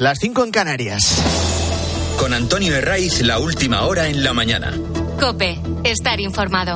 Las 0.00 0.18
5 0.18 0.44
en 0.44 0.50
Canarias. 0.50 1.22
Con 2.18 2.32
Antonio 2.32 2.74
Herraiz, 2.74 3.20
la 3.20 3.38
última 3.38 3.82
hora 3.82 4.08
en 4.08 4.24
la 4.24 4.32
mañana. 4.32 4.72
Cope, 5.20 5.60
estar 5.84 6.20
informado. 6.20 6.74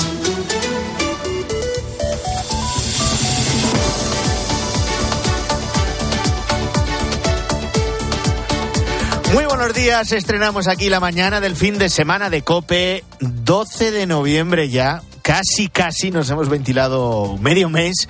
Muy 9.32 9.44
buenos 9.46 9.74
días, 9.74 10.12
estrenamos 10.12 10.68
aquí 10.68 10.88
la 10.88 11.00
mañana 11.00 11.40
del 11.40 11.56
fin 11.56 11.78
de 11.78 11.88
semana 11.88 12.30
de 12.30 12.42
Cope, 12.42 13.04
12 13.20 13.90
de 13.90 14.06
noviembre 14.06 14.68
ya, 14.68 15.02
casi 15.22 15.68
casi 15.68 16.10
nos 16.10 16.30
hemos 16.30 16.48
ventilado 16.48 17.36
medio 17.38 17.68
mes, 17.68 18.08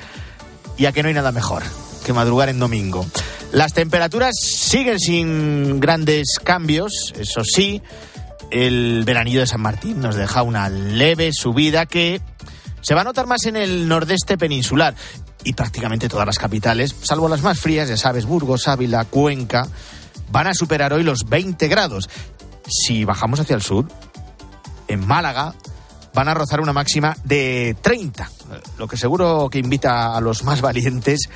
ya 0.76 0.92
que 0.92 1.02
no 1.02 1.08
hay 1.08 1.14
nada 1.14 1.32
mejor 1.32 1.62
que 2.04 2.12
madrugar 2.12 2.48
en 2.48 2.58
domingo. 2.58 3.06
Las 3.52 3.72
temperaturas 3.72 4.34
siguen 4.40 4.98
sin 4.98 5.80
grandes 5.80 6.38
cambios, 6.42 7.14
eso 7.18 7.42
sí, 7.44 7.82
el 8.50 9.04
veranillo 9.04 9.40
de 9.40 9.46
San 9.46 9.62
Martín 9.62 10.00
nos 10.00 10.16
deja 10.16 10.42
una 10.42 10.68
leve 10.68 11.32
subida 11.32 11.86
que 11.86 12.20
se 12.82 12.94
va 12.94 13.00
a 13.00 13.04
notar 13.04 13.26
más 13.26 13.46
en 13.46 13.56
el 13.56 13.88
nordeste 13.88 14.36
peninsular 14.36 14.94
y 15.44 15.54
prácticamente 15.54 16.08
todas 16.08 16.26
las 16.26 16.38
capitales, 16.38 16.94
salvo 17.02 17.28
las 17.28 17.42
más 17.42 17.58
frías, 17.58 17.88
ya 17.88 17.96
sabes, 17.96 18.26
Burgos, 18.26 18.68
Ávila, 18.68 19.06
Cuenca, 19.06 19.66
van 20.30 20.46
a 20.46 20.54
superar 20.54 20.92
hoy 20.92 21.02
los 21.02 21.28
20 21.28 21.68
grados. 21.68 22.10
Si 22.68 23.04
bajamos 23.04 23.40
hacia 23.40 23.56
el 23.56 23.62
sur, 23.62 23.88
en 24.88 25.06
Málaga, 25.06 25.54
van 26.12 26.28
a 26.28 26.34
rozar 26.34 26.60
una 26.60 26.72
máxima 26.72 27.16
de 27.24 27.76
30, 27.80 28.30
lo 28.78 28.88
que 28.88 28.96
seguro 28.96 29.48
que 29.50 29.58
invita 29.58 30.16
a 30.16 30.20
los 30.20 30.44
más 30.44 30.60
valientes 30.60 31.30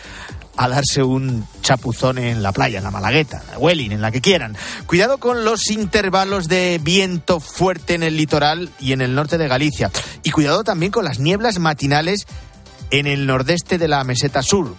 a 0.56 0.68
darse 0.68 1.02
un 1.02 1.46
chapuzón 1.62 2.18
en 2.18 2.42
la 2.42 2.52
playa, 2.52 2.78
en 2.78 2.84
la 2.84 2.90
Malagueta, 2.90 3.42
en 3.52 3.62
Welling, 3.62 3.92
en 3.92 4.00
la 4.00 4.10
que 4.10 4.20
quieran. 4.20 4.56
Cuidado 4.86 5.18
con 5.18 5.44
los 5.44 5.70
intervalos 5.70 6.48
de 6.48 6.78
viento 6.82 7.40
fuerte 7.40 7.94
en 7.94 8.02
el 8.02 8.16
litoral 8.16 8.70
y 8.78 8.92
en 8.92 9.00
el 9.00 9.14
norte 9.14 9.38
de 9.38 9.48
Galicia. 9.48 9.90
Y 10.22 10.30
cuidado 10.30 10.64
también 10.64 10.92
con 10.92 11.04
las 11.04 11.18
nieblas 11.18 11.58
matinales 11.58 12.26
en 12.90 13.06
el 13.06 13.26
nordeste 13.26 13.78
de 13.78 13.88
la 13.88 14.04
meseta 14.04 14.42
sur. 14.42 14.74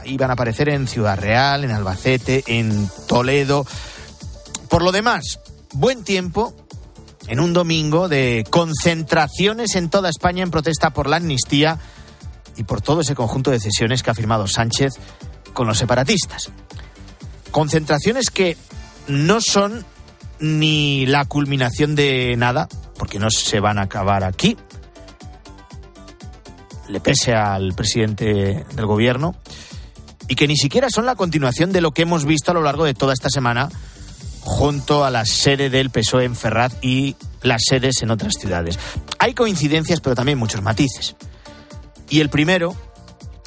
Ahí 0.00 0.16
van 0.16 0.30
a 0.30 0.34
aparecer 0.34 0.68
en 0.68 0.86
Ciudad 0.86 1.18
Real, 1.18 1.64
en 1.64 1.70
Albacete, 1.70 2.44
en 2.46 2.88
Toledo. 3.08 3.66
Por 4.68 4.82
lo 4.82 4.92
demás, 4.92 5.40
buen 5.72 6.04
tiempo 6.04 6.54
en 7.26 7.40
un 7.40 7.52
domingo 7.52 8.08
de 8.08 8.44
concentraciones 8.50 9.74
en 9.76 9.88
toda 9.88 10.10
España 10.10 10.42
en 10.42 10.50
protesta 10.50 10.90
por 10.90 11.08
la 11.08 11.16
amnistía 11.16 11.78
y 12.56 12.64
por 12.64 12.80
todo 12.80 13.00
ese 13.00 13.14
conjunto 13.14 13.50
de 13.50 13.56
decisiones 13.56 14.02
que 14.02 14.10
ha 14.10 14.14
firmado 14.14 14.46
Sánchez 14.46 14.94
con 15.52 15.66
los 15.66 15.78
separatistas. 15.78 16.50
Concentraciones 17.50 18.30
que 18.30 18.56
no 19.08 19.40
son 19.40 19.84
ni 20.40 21.06
la 21.06 21.24
culminación 21.24 21.94
de 21.94 22.34
nada, 22.36 22.68
porque 22.98 23.18
no 23.18 23.30
se 23.30 23.60
van 23.60 23.78
a 23.78 23.82
acabar 23.82 24.24
aquí, 24.24 24.56
le 26.88 27.00
pese 27.00 27.34
al 27.34 27.74
presidente 27.74 28.64
del 28.74 28.86
gobierno, 28.86 29.34
y 30.28 30.34
que 30.34 30.48
ni 30.48 30.56
siquiera 30.56 30.88
son 30.90 31.06
la 31.06 31.14
continuación 31.14 31.72
de 31.72 31.80
lo 31.80 31.92
que 31.92 32.02
hemos 32.02 32.24
visto 32.24 32.50
a 32.50 32.54
lo 32.54 32.62
largo 32.62 32.84
de 32.84 32.94
toda 32.94 33.12
esta 33.12 33.28
semana 33.28 33.68
junto 34.40 35.04
a 35.04 35.10
la 35.10 35.24
sede 35.24 35.70
del 35.70 35.90
PSOE 35.90 36.24
en 36.24 36.36
Ferraz 36.36 36.76
y 36.82 37.16
las 37.42 37.62
sedes 37.66 38.02
en 38.02 38.10
otras 38.10 38.34
ciudades. 38.34 38.78
Hay 39.18 39.34
coincidencias, 39.34 40.00
pero 40.00 40.14
también 40.14 40.38
muchos 40.38 40.62
matices. 40.62 41.16
Y 42.08 42.20
el 42.20 42.28
primero 42.30 42.74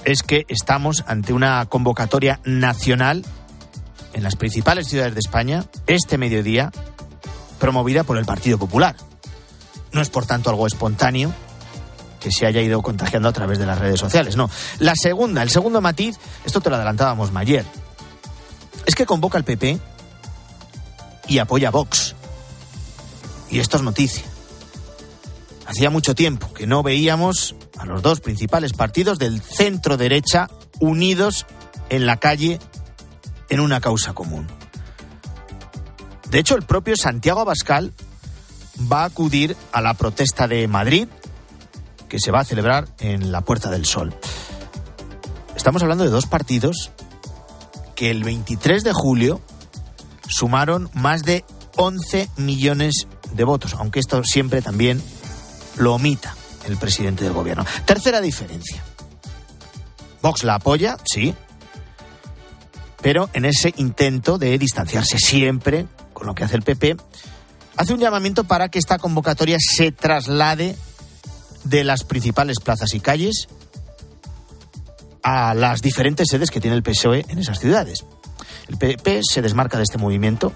es 0.03 0.23
que 0.23 0.45
estamos 0.47 1.03
ante 1.07 1.33
una 1.33 1.65
convocatoria 1.65 2.39
nacional 2.43 3.25
en 4.13 4.23
las 4.23 4.35
principales 4.35 4.87
ciudades 4.87 5.13
de 5.13 5.19
España 5.19 5.65
este 5.85 6.17
mediodía, 6.17 6.71
promovida 7.59 8.03
por 8.03 8.17
el 8.17 8.25
Partido 8.25 8.57
Popular. 8.57 8.95
No 9.91 10.01
es 10.01 10.09
por 10.09 10.25
tanto 10.25 10.49
algo 10.49 10.65
espontáneo 10.65 11.33
que 12.19 12.31
se 12.31 12.45
haya 12.45 12.61
ido 12.61 12.81
contagiando 12.81 13.29
a 13.29 13.33
través 13.33 13.59
de 13.59 13.65
las 13.65 13.77
redes 13.77 13.99
sociales, 13.99 14.35
no. 14.35 14.49
La 14.79 14.95
segunda, 14.95 15.43
el 15.43 15.49
segundo 15.49 15.81
matiz, 15.81 16.17
esto 16.45 16.61
te 16.61 16.69
lo 16.69 16.75
adelantábamos 16.77 17.31
ayer, 17.35 17.65
es 18.85 18.95
que 18.95 19.05
convoca 19.05 19.37
al 19.37 19.43
PP 19.43 19.79
y 21.27 21.37
apoya 21.39 21.67
a 21.67 21.71
Vox. 21.71 22.15
Y 23.49 23.59
esto 23.59 23.77
es 23.77 23.83
noticia. 23.83 24.23
Hacía 25.65 25.89
mucho 25.89 26.15
tiempo 26.15 26.53
que 26.53 26.65
no 26.65 26.81
veíamos 26.81 27.55
a 27.77 27.85
los 27.85 28.01
dos 28.01 28.19
principales 28.19 28.73
partidos 28.73 29.19
del 29.19 29.41
centro 29.41 29.97
derecha 29.97 30.49
unidos 30.79 31.45
en 31.89 32.05
la 32.05 32.17
calle 32.17 32.59
en 33.49 33.59
una 33.59 33.79
causa 33.79 34.13
común. 34.13 34.47
De 36.29 36.39
hecho, 36.39 36.55
el 36.55 36.63
propio 36.63 36.95
Santiago 36.97 37.39
Abascal 37.39 37.93
va 38.91 39.03
a 39.03 39.05
acudir 39.05 39.55
a 39.71 39.81
la 39.81 39.93
protesta 39.93 40.47
de 40.47 40.67
Madrid 40.67 41.07
que 42.09 42.19
se 42.19 42.31
va 42.31 42.41
a 42.41 42.45
celebrar 42.45 42.87
en 42.99 43.31
la 43.31 43.41
Puerta 43.41 43.69
del 43.69 43.85
Sol. 43.85 44.13
Estamos 45.55 45.81
hablando 45.81 46.03
de 46.03 46.09
dos 46.09 46.25
partidos 46.25 46.91
que 47.95 48.11
el 48.11 48.23
23 48.23 48.83
de 48.83 48.93
julio 48.93 49.41
sumaron 50.27 50.89
más 50.93 51.23
de 51.23 51.43
11 51.77 52.29
millones 52.37 53.07
de 53.33 53.43
votos, 53.43 53.73
aunque 53.73 53.99
esto 53.99 54.23
siempre 54.23 54.61
también 54.61 55.01
lo 55.77 55.93
omita 55.95 56.36
el 56.71 56.77
presidente 56.77 57.23
del 57.23 57.33
gobierno. 57.33 57.65
Tercera 57.85 58.21
diferencia. 58.21 58.83
Vox 60.21 60.43
la 60.43 60.55
apoya, 60.55 60.97
sí, 61.05 61.35
pero 63.01 63.29
en 63.33 63.45
ese 63.45 63.73
intento 63.77 64.37
de 64.37 64.57
distanciarse 64.57 65.17
siempre 65.17 65.85
con 66.13 66.27
lo 66.27 66.35
que 66.35 66.43
hace 66.43 66.55
el 66.55 66.63
PP, 66.63 66.97
hace 67.75 67.93
un 67.93 67.99
llamamiento 67.99 68.43
para 68.43 68.69
que 68.69 68.79
esta 68.79 68.97
convocatoria 68.97 69.57
se 69.59 69.91
traslade 69.91 70.75
de 71.63 71.83
las 71.83 72.03
principales 72.03 72.59
plazas 72.59 72.93
y 72.93 72.99
calles 72.99 73.47
a 75.21 75.53
las 75.53 75.81
diferentes 75.81 76.27
sedes 76.29 76.49
que 76.49 76.59
tiene 76.59 76.75
el 76.75 76.83
PSOE 76.83 77.25
en 77.27 77.39
esas 77.39 77.59
ciudades. 77.59 78.05
El 78.67 78.77
PP 78.77 79.21
se 79.23 79.41
desmarca 79.41 79.77
de 79.77 79.83
este 79.83 79.97
movimiento 79.97 80.53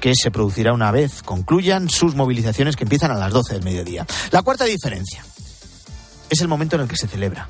que 0.00 0.14
se 0.14 0.30
producirá 0.30 0.72
una 0.72 0.90
vez 0.90 1.22
concluyan 1.22 1.90
sus 1.90 2.14
movilizaciones 2.14 2.74
que 2.74 2.84
empiezan 2.84 3.10
a 3.10 3.14
las 3.14 3.32
12 3.32 3.54
del 3.54 3.62
mediodía. 3.62 4.06
La 4.32 4.42
cuarta 4.42 4.64
diferencia 4.64 5.24
es 6.30 6.40
el 6.40 6.48
momento 6.48 6.76
en 6.76 6.82
el 6.82 6.88
que 6.88 6.96
se 6.96 7.06
celebra. 7.06 7.48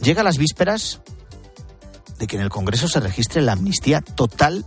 Llega 0.00 0.20
a 0.20 0.24
las 0.24 0.38
vísperas 0.38 1.00
de 2.18 2.26
que 2.26 2.36
en 2.36 2.42
el 2.42 2.50
Congreso 2.50 2.88
se 2.88 3.00
registre 3.00 3.42
la 3.42 3.52
amnistía 3.52 4.00
total 4.00 4.64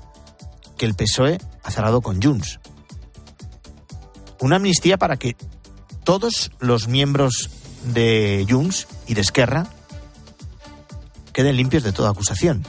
que 0.78 0.86
el 0.86 0.94
PSOE 0.94 1.40
ha 1.64 1.72
cerrado 1.72 2.02
con 2.02 2.22
Junts. 2.22 2.60
Una 4.40 4.58
amnistía 4.58 4.98
para 4.98 5.18
que 5.18 5.38
todos 6.04 6.52
los 6.60 6.88
miembros 6.88 7.50
de 7.94 8.46
Junts 8.50 8.88
y 9.08 9.14
de 9.14 9.22
Esquerra 9.22 9.68
queden 11.32 11.56
limpios 11.56 11.84
de 11.84 11.94
toda 11.94 12.12
acusación 12.12 12.64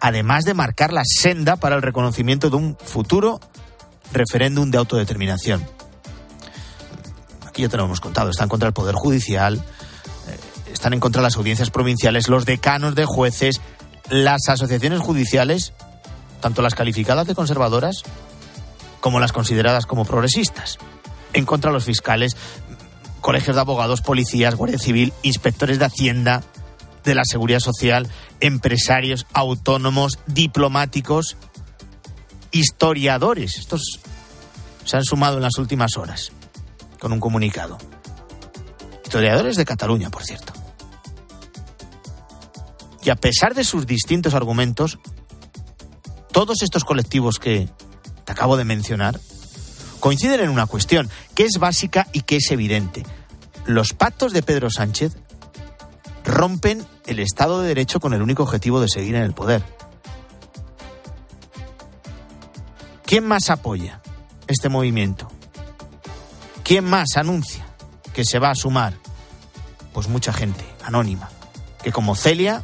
además 0.00 0.44
de 0.44 0.54
marcar 0.54 0.92
la 0.92 1.02
senda 1.04 1.56
para 1.56 1.76
el 1.76 1.82
reconocimiento 1.82 2.50
de 2.50 2.56
un 2.56 2.76
futuro 2.76 3.40
referéndum 4.12 4.70
de 4.70 4.78
autodeterminación. 4.78 5.66
Aquí 7.46 7.62
ya 7.62 7.68
te 7.68 7.76
lo 7.76 7.84
hemos 7.84 8.00
contado, 8.00 8.30
están 8.30 8.48
contra 8.48 8.68
el 8.68 8.74
Poder 8.74 8.94
Judicial, 8.94 9.56
eh, 9.56 10.72
están 10.72 10.92
en 10.92 11.00
contra 11.00 11.22
las 11.22 11.36
audiencias 11.36 11.70
provinciales, 11.70 12.28
los 12.28 12.44
decanos 12.44 12.94
de 12.94 13.04
jueces, 13.04 13.60
las 14.08 14.48
asociaciones 14.48 15.00
judiciales, 15.00 15.72
tanto 16.40 16.62
las 16.62 16.74
calificadas 16.74 17.26
de 17.26 17.34
conservadoras 17.34 18.02
como 19.00 19.20
las 19.20 19.32
consideradas 19.32 19.86
como 19.86 20.04
progresistas, 20.04 20.78
en 21.32 21.44
contra 21.44 21.72
los 21.72 21.84
fiscales, 21.84 22.36
colegios 23.20 23.56
de 23.56 23.60
abogados, 23.60 24.00
policías, 24.00 24.54
Guardia 24.54 24.78
Civil, 24.78 25.12
inspectores 25.22 25.78
de 25.78 25.84
Hacienda, 25.84 26.42
de 27.08 27.14
la 27.14 27.24
seguridad 27.24 27.60
social, 27.60 28.08
empresarios, 28.40 29.26
autónomos, 29.32 30.18
diplomáticos, 30.26 31.36
historiadores. 32.52 33.58
Estos 33.58 34.00
se 34.84 34.96
han 34.96 35.04
sumado 35.04 35.36
en 35.36 35.42
las 35.42 35.58
últimas 35.58 35.96
horas 35.96 36.32
con 37.00 37.12
un 37.12 37.20
comunicado. 37.20 37.78
Historiadores 39.04 39.56
de 39.56 39.64
Cataluña, 39.64 40.10
por 40.10 40.22
cierto. 40.22 40.52
Y 43.02 43.10
a 43.10 43.16
pesar 43.16 43.54
de 43.54 43.64
sus 43.64 43.86
distintos 43.86 44.34
argumentos, 44.34 44.98
todos 46.30 46.62
estos 46.62 46.84
colectivos 46.84 47.38
que 47.38 47.68
te 48.24 48.32
acabo 48.32 48.56
de 48.56 48.64
mencionar 48.64 49.18
coinciden 49.98 50.40
en 50.40 50.50
una 50.50 50.66
cuestión 50.66 51.08
que 51.34 51.44
es 51.44 51.58
básica 51.58 52.06
y 52.12 52.22
que 52.22 52.36
es 52.36 52.50
evidente. 52.50 53.04
Los 53.66 53.94
pactos 53.94 54.32
de 54.32 54.42
Pedro 54.42 54.70
Sánchez 54.70 55.16
rompen 56.38 56.86
el 57.06 57.18
Estado 57.18 57.60
de 57.60 57.68
Derecho 57.68 57.98
con 57.98 58.14
el 58.14 58.22
único 58.22 58.44
objetivo 58.44 58.80
de 58.80 58.88
seguir 58.88 59.16
en 59.16 59.24
el 59.24 59.32
poder. 59.32 59.60
¿Quién 63.04 63.26
más 63.26 63.50
apoya 63.50 64.00
este 64.46 64.68
movimiento? 64.68 65.28
¿Quién 66.62 66.84
más 66.84 67.16
anuncia 67.16 67.66
que 68.12 68.24
se 68.24 68.38
va 68.38 68.50
a 68.50 68.54
sumar? 68.54 68.94
Pues 69.92 70.06
mucha 70.08 70.32
gente 70.32 70.64
anónima, 70.84 71.28
que 71.82 71.90
como 71.90 72.14
Celia 72.14 72.62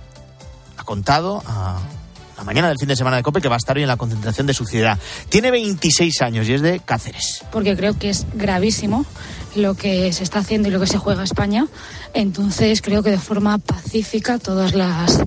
ha 0.77 0.85
contado 0.85 1.43
a 1.45 1.81
la 2.37 2.45
mañana 2.45 2.69
del 2.69 2.79
fin 2.79 2.89
de 2.89 2.95
semana 2.95 3.17
de 3.17 3.25
COPE, 3.25 3.41
que 3.41 3.49
va 3.49 3.57
a 3.57 3.59
estar 3.59 3.77
hoy 3.77 3.83
en 3.83 3.89
la 3.89 3.97
concentración 3.97 4.47
de 4.47 4.55
su 4.55 4.67
ciudad. 4.67 5.01
Tiene 5.29 5.51
26 5.51 6.23
años 6.23 6.49
y 6.49 6.55
es 6.55 6.63
de 6.63 6.79
Cáceres. 6.79 7.45
Porque 7.51 7.77
creo 7.77 7.99
que 7.99 8.11
es 8.11 8.27
gravísimo 8.35 9.05
lo 9.57 9.75
que 9.75 10.13
se 10.13 10.25
está 10.25 10.41
haciendo 10.41 10.69
y 10.69 10.71
lo 10.71 10.81
que 10.81 10.87
se 10.87 10.99
juega 10.99 11.23
España. 11.23 11.67
Entonces 12.13 12.83
creo 12.83 13.03
que 13.03 13.11
de 13.11 13.19
forma 13.19 13.59
pacífica 13.59 14.39
todas 14.39 14.75
las, 14.75 15.21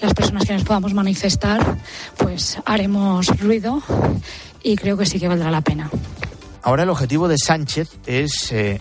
las 0.00 0.14
personas 0.14 0.44
que 0.44 0.52
nos 0.52 0.64
podamos 0.64 0.94
manifestar, 0.94 1.78
pues 2.16 2.58
haremos 2.64 3.26
ruido 3.40 3.82
y 4.62 4.76
creo 4.76 4.96
que 4.96 5.06
sí 5.06 5.18
que 5.18 5.28
valdrá 5.28 5.50
la 5.50 5.60
pena. 5.60 5.90
Ahora 6.62 6.82
el 6.82 6.90
objetivo 6.90 7.28
de 7.28 7.38
Sánchez 7.38 7.90
es 8.06 8.52
eh, 8.52 8.80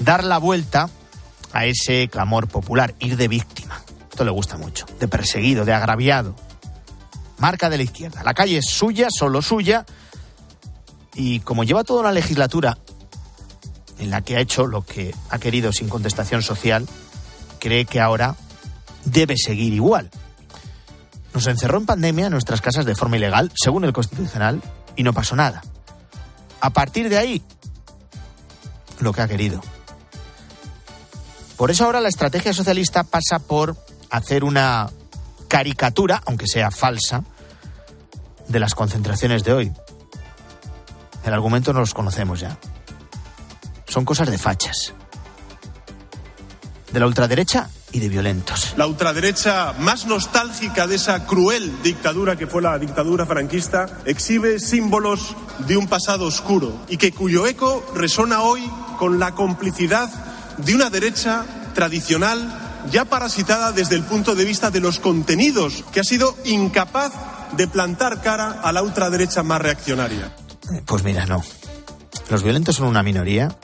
dar 0.00 0.24
la 0.24 0.38
vuelta 0.38 0.90
a 1.52 1.66
ese 1.66 2.08
clamor 2.08 2.48
popular, 2.48 2.94
ir 2.98 3.16
de 3.16 3.28
víctima. 3.28 3.82
Esto 4.10 4.24
le 4.24 4.30
gusta 4.30 4.56
mucho, 4.56 4.86
de 4.98 5.08
perseguido, 5.08 5.64
de 5.64 5.72
agraviado. 5.72 6.34
Marca 7.38 7.68
de 7.68 7.76
la 7.76 7.82
izquierda. 7.82 8.22
La 8.24 8.34
calle 8.34 8.58
es 8.58 8.66
suya, 8.66 9.08
solo 9.10 9.42
suya. 9.42 9.84
Y 11.14 11.40
como 11.40 11.64
lleva 11.64 11.84
toda 11.84 12.00
una 12.00 12.12
legislatura 12.12 12.78
en 13.98 14.10
la 14.10 14.22
que 14.22 14.36
ha 14.36 14.40
hecho 14.40 14.66
lo 14.66 14.82
que 14.82 15.14
ha 15.30 15.38
querido 15.38 15.72
sin 15.72 15.88
contestación 15.88 16.42
social, 16.42 16.86
cree 17.58 17.84
que 17.84 18.00
ahora 18.00 18.36
debe 19.04 19.36
seguir 19.36 19.72
igual. 19.72 20.10
Nos 21.34 21.46
encerró 21.46 21.78
en 21.78 21.86
pandemia 21.86 22.30
nuestras 22.30 22.60
casas 22.60 22.84
de 22.84 22.94
forma 22.94 23.16
ilegal, 23.16 23.52
según 23.54 23.84
el 23.84 23.92
Constitucional, 23.92 24.62
y 24.96 25.02
no 25.02 25.12
pasó 25.12 25.36
nada. 25.36 25.62
A 26.60 26.70
partir 26.70 27.08
de 27.08 27.18
ahí, 27.18 27.42
lo 29.00 29.12
que 29.12 29.22
ha 29.22 29.28
querido. 29.28 29.60
Por 31.56 31.70
eso 31.70 31.84
ahora 31.84 32.00
la 32.00 32.08
estrategia 32.08 32.52
socialista 32.52 33.04
pasa 33.04 33.38
por 33.38 33.76
hacer 34.10 34.44
una 34.44 34.90
caricatura, 35.48 36.22
aunque 36.26 36.46
sea 36.46 36.70
falsa, 36.70 37.24
de 38.48 38.60
las 38.60 38.74
concentraciones 38.74 39.44
de 39.44 39.52
hoy. 39.52 39.72
El 41.24 41.32
argumento 41.32 41.72
no 41.72 41.80
los 41.80 41.94
conocemos 41.94 42.40
ya. 42.40 42.58
Son 43.96 44.04
cosas 44.04 44.30
de 44.30 44.36
fachas. 44.36 44.92
De 46.92 47.00
la 47.00 47.06
ultraderecha 47.06 47.70
y 47.92 47.98
de 47.98 48.10
violentos. 48.10 48.74
La 48.76 48.86
ultraderecha 48.86 49.72
más 49.78 50.04
nostálgica 50.04 50.86
de 50.86 50.96
esa 50.96 51.24
cruel 51.24 51.82
dictadura 51.82 52.36
que 52.36 52.46
fue 52.46 52.60
la 52.60 52.78
dictadura 52.78 53.24
franquista 53.24 53.86
exhibe 54.04 54.60
símbolos 54.60 55.34
de 55.66 55.78
un 55.78 55.86
pasado 55.86 56.26
oscuro 56.26 56.74
y 56.90 56.98
que 56.98 57.10
cuyo 57.10 57.46
eco 57.46 57.90
resona 57.94 58.42
hoy 58.42 58.70
con 58.98 59.18
la 59.18 59.32
complicidad 59.32 60.10
de 60.58 60.74
una 60.74 60.90
derecha 60.90 61.46
tradicional 61.72 62.84
ya 62.90 63.06
parasitada 63.06 63.72
desde 63.72 63.94
el 63.94 64.02
punto 64.02 64.34
de 64.34 64.44
vista 64.44 64.70
de 64.70 64.80
los 64.80 65.00
contenidos, 65.00 65.84
que 65.90 66.00
ha 66.00 66.04
sido 66.04 66.36
incapaz 66.44 67.14
de 67.56 67.66
plantar 67.66 68.20
cara 68.20 68.60
a 68.62 68.72
la 68.72 68.82
ultraderecha 68.82 69.42
más 69.42 69.62
reaccionaria. 69.62 70.36
Pues 70.84 71.02
mira, 71.02 71.24
no. 71.24 71.42
Los 72.28 72.42
violentos 72.42 72.76
son 72.76 72.88
una 72.88 73.02
minoría 73.02 73.56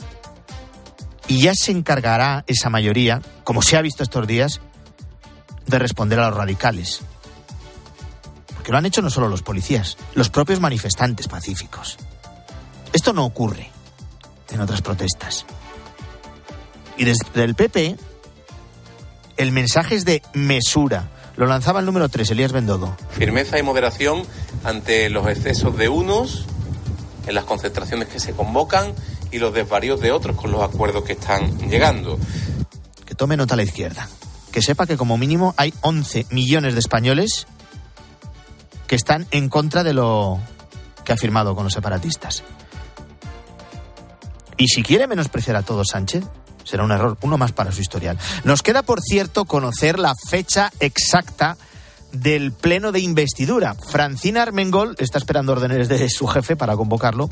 y 1.29 1.41
ya 1.41 1.55
se 1.55 1.73
encargará 1.73 2.45
esa 2.47 2.71
mayoría, 2.71 3.21
como 3.45 3.63
se 3.63 3.77
ha 3.77 3.83
visto 3.83 4.03
estos 4.03 4.27
días, 4.27 4.61
de 5.67 5.79
responder 5.79 6.21
a 6.21 6.29
los 6.29 6.37
radicales. 6.37 7.01
Porque 8.55 8.73
lo 8.73 8.79
han 8.79 8.87
hecho 8.87 9.03
no 9.03 9.11
solo 9.11 9.29
los 9.29 9.43
policías, 9.43 9.97
los 10.15 10.31
propios 10.31 10.61
manifestantes 10.61 11.29
pacíficos. 11.29 11.99
Esto 12.93 13.13
no 13.13 13.25
ocurre 13.25 13.71
en 14.53 14.61
otras 14.61 14.83
protestas. 14.83 15.47
Y 16.97 17.05
desde 17.05 17.43
el 17.43 17.55
PP, 17.55 17.97
el 19.37 19.53
mensaje 19.53 19.95
es 19.95 20.05
de 20.05 20.23
mesura. 20.35 21.09
Lo 21.37 21.47
lanzaba 21.47 21.81
el 21.81 21.87
número 21.87 22.09
3, 22.09 22.31
Elías 22.31 22.53
Bendodo. 22.53 22.97
Firmeza 23.11 23.59
y 23.59 23.63
moderación 23.63 24.23
ante 24.63 25.09
los 25.09 25.27
excesos 25.27 25.77
de 25.77 25.89
unos, 25.89 26.45
en 27.27 27.35
las 27.35 27.45
concentraciones 27.45 28.09
que 28.09 28.21
se 28.21 28.33
convocan 28.33 28.95
y 29.33 29.39
los 29.39 29.53
desvaríos 29.53 30.01
de 30.01 30.13
otros 30.13 30.37
con 30.37 30.53
los 30.53 30.63
acuerdos 30.63 31.03
que 31.05 31.15
están 31.15 31.59
llegando. 31.69 32.19
Que 33.05 33.15
tome 33.15 33.37
nota 33.37 33.57
la 33.57 33.63
izquierda. 33.63 34.09
Que 34.53 34.63
sepa 34.63 34.87
que 34.87 34.97
como 34.97 35.17
mínimo 35.17 35.55
hay 35.57 35.73
11 35.81 36.27
millones 36.31 36.75
de 36.75 36.81
españoles 36.81 37.47
que 38.87 38.95
están 38.95 39.27
en 39.31 39.49
contra 39.49 39.83
de 39.83 39.95
lo 39.95 40.39
que 41.05 41.13
ha 41.13 41.17
firmado 41.17 41.55
con 41.55 41.65
los 41.65 41.73
separatistas. 41.73 42.45
Y 44.59 44.69
si 44.69 44.83
quiere 44.83 45.07
menospreciar 45.07 45.57
a 45.57 45.63
todos 45.63 45.89
Sánchez, 45.89 46.25
será 46.65 46.85
un 46.85 46.93
error, 46.93 47.17
uno 47.23 47.39
más 47.39 47.53
para 47.53 47.73
su 47.73 47.81
historial. 47.81 48.19
Nos 48.45 48.63
queda, 48.63 48.83
por 48.83 49.01
cierto, 49.01 49.47
conocer 49.47 49.99
la 49.99 50.15
fecha 50.29 50.71
exacta 50.79 51.57
del 52.13 52.53
pleno 52.53 52.93
de 52.93 53.01
investidura. 53.01 53.75
Francina 53.75 54.43
Armengol 54.43 54.95
está 54.99 55.17
esperando 55.17 55.53
órdenes 55.53 55.89
de 55.89 56.09
su 56.11 56.27
jefe 56.27 56.55
para 56.55 56.77
convocarlo 56.77 57.31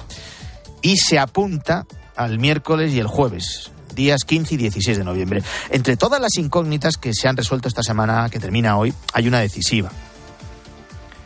y 0.82 0.96
se 0.96 1.18
apunta 1.18 1.86
al 2.16 2.38
miércoles 2.38 2.92
y 2.92 2.98
el 2.98 3.06
jueves, 3.06 3.70
días 3.94 4.24
15 4.24 4.54
y 4.54 4.58
16 4.58 4.98
de 4.98 5.04
noviembre. 5.04 5.42
Entre 5.70 5.96
todas 5.96 6.20
las 6.20 6.36
incógnitas 6.36 6.96
que 6.96 7.12
se 7.14 7.28
han 7.28 7.36
resuelto 7.36 7.68
esta 7.68 7.82
semana 7.82 8.28
que 8.30 8.40
termina 8.40 8.76
hoy, 8.76 8.92
hay 9.12 9.28
una 9.28 9.40
decisiva. 9.40 9.90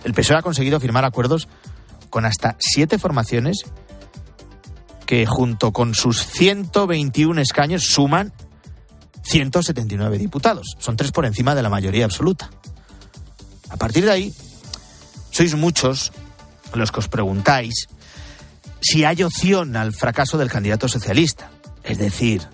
El 0.05 0.13
PSOE 0.13 0.37
ha 0.37 0.43
conseguido 0.43 0.81
firmar 0.81 1.05
acuerdos 1.05 1.49
con 2.11 2.27
hasta 2.27 2.57
siete 2.59 2.99
formaciones 2.99 3.65
que 5.07 5.27
junto 5.27 5.73
con 5.73 5.95
sus 5.95 6.27
121 6.27 7.41
escaños 7.41 7.85
suman 7.85 8.33
179 9.23 10.19
diputados. 10.19 10.77
Son 10.79 10.97
tres 10.97 11.11
por 11.11 11.27
encima 11.27 11.55
de 11.55 11.63
la 11.63 11.71
mayoría 11.71 12.05
absoluta. 12.05 12.51
A 13.71 13.77
partir 13.77 14.05
de 14.05 14.13
ahí, 14.13 14.35
sois 15.31 15.55
muchos 15.57 16.13
los 16.75 16.93
que 16.93 17.01
os 17.01 17.09
preguntáis 17.09 17.89
si 18.85 19.05
hay 19.05 19.23
opción 19.23 19.77
al 19.77 19.95
fracaso 19.95 20.37
del 20.37 20.51
candidato 20.51 20.89
socialista. 20.89 21.51
Es 21.83 21.97
decir, 21.97 22.47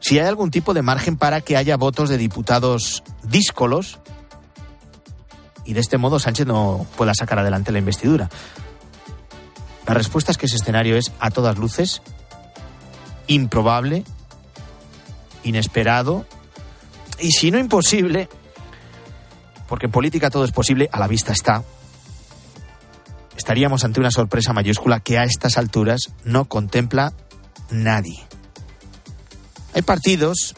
si 0.00 0.18
hay 0.18 0.26
algún 0.26 0.50
tipo 0.50 0.74
de 0.74 0.82
margen 0.82 1.16
para 1.16 1.40
que 1.40 1.56
haya 1.56 1.78
votos 1.78 2.10
de 2.10 2.18
diputados 2.18 3.02
díscolos 3.22 3.98
y 5.64 5.72
de 5.72 5.80
este 5.80 5.96
modo 5.96 6.18
Sánchez 6.18 6.46
no 6.46 6.86
pueda 6.96 7.14
sacar 7.14 7.38
adelante 7.38 7.72
la 7.72 7.78
investidura. 7.78 8.28
La 9.86 9.94
respuesta 9.94 10.30
es 10.30 10.36
que 10.36 10.44
ese 10.44 10.56
escenario 10.56 10.96
es 10.96 11.10
a 11.20 11.30
todas 11.30 11.56
luces 11.56 12.02
improbable, 13.28 14.04
inesperado 15.42 16.26
y 17.18 17.30
si 17.30 17.50
no 17.50 17.58
imposible, 17.58 18.28
porque 19.68 19.86
en 19.86 19.92
política 19.92 20.28
todo 20.28 20.44
es 20.44 20.52
posible, 20.52 20.90
a 20.92 21.00
la 21.00 21.08
vista 21.08 21.32
está, 21.32 21.64
estaríamos 23.36 23.84
ante 23.84 24.00
una 24.00 24.10
sorpresa 24.10 24.52
mayúscula 24.52 25.00
que 25.00 25.18
a 25.18 25.24
estas 25.24 25.58
alturas 25.58 26.12
no 26.24 26.46
contempla 26.46 27.12
nadie. 27.70 28.24
Hay 29.74 29.82
partidos 29.82 30.54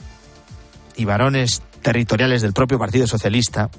y 0.96 1.04
varones 1.04 1.62
territoriales 1.82 2.42
del 2.42 2.52
propio 2.52 2.78
Partido 2.78 3.06
Socialista 3.06 3.70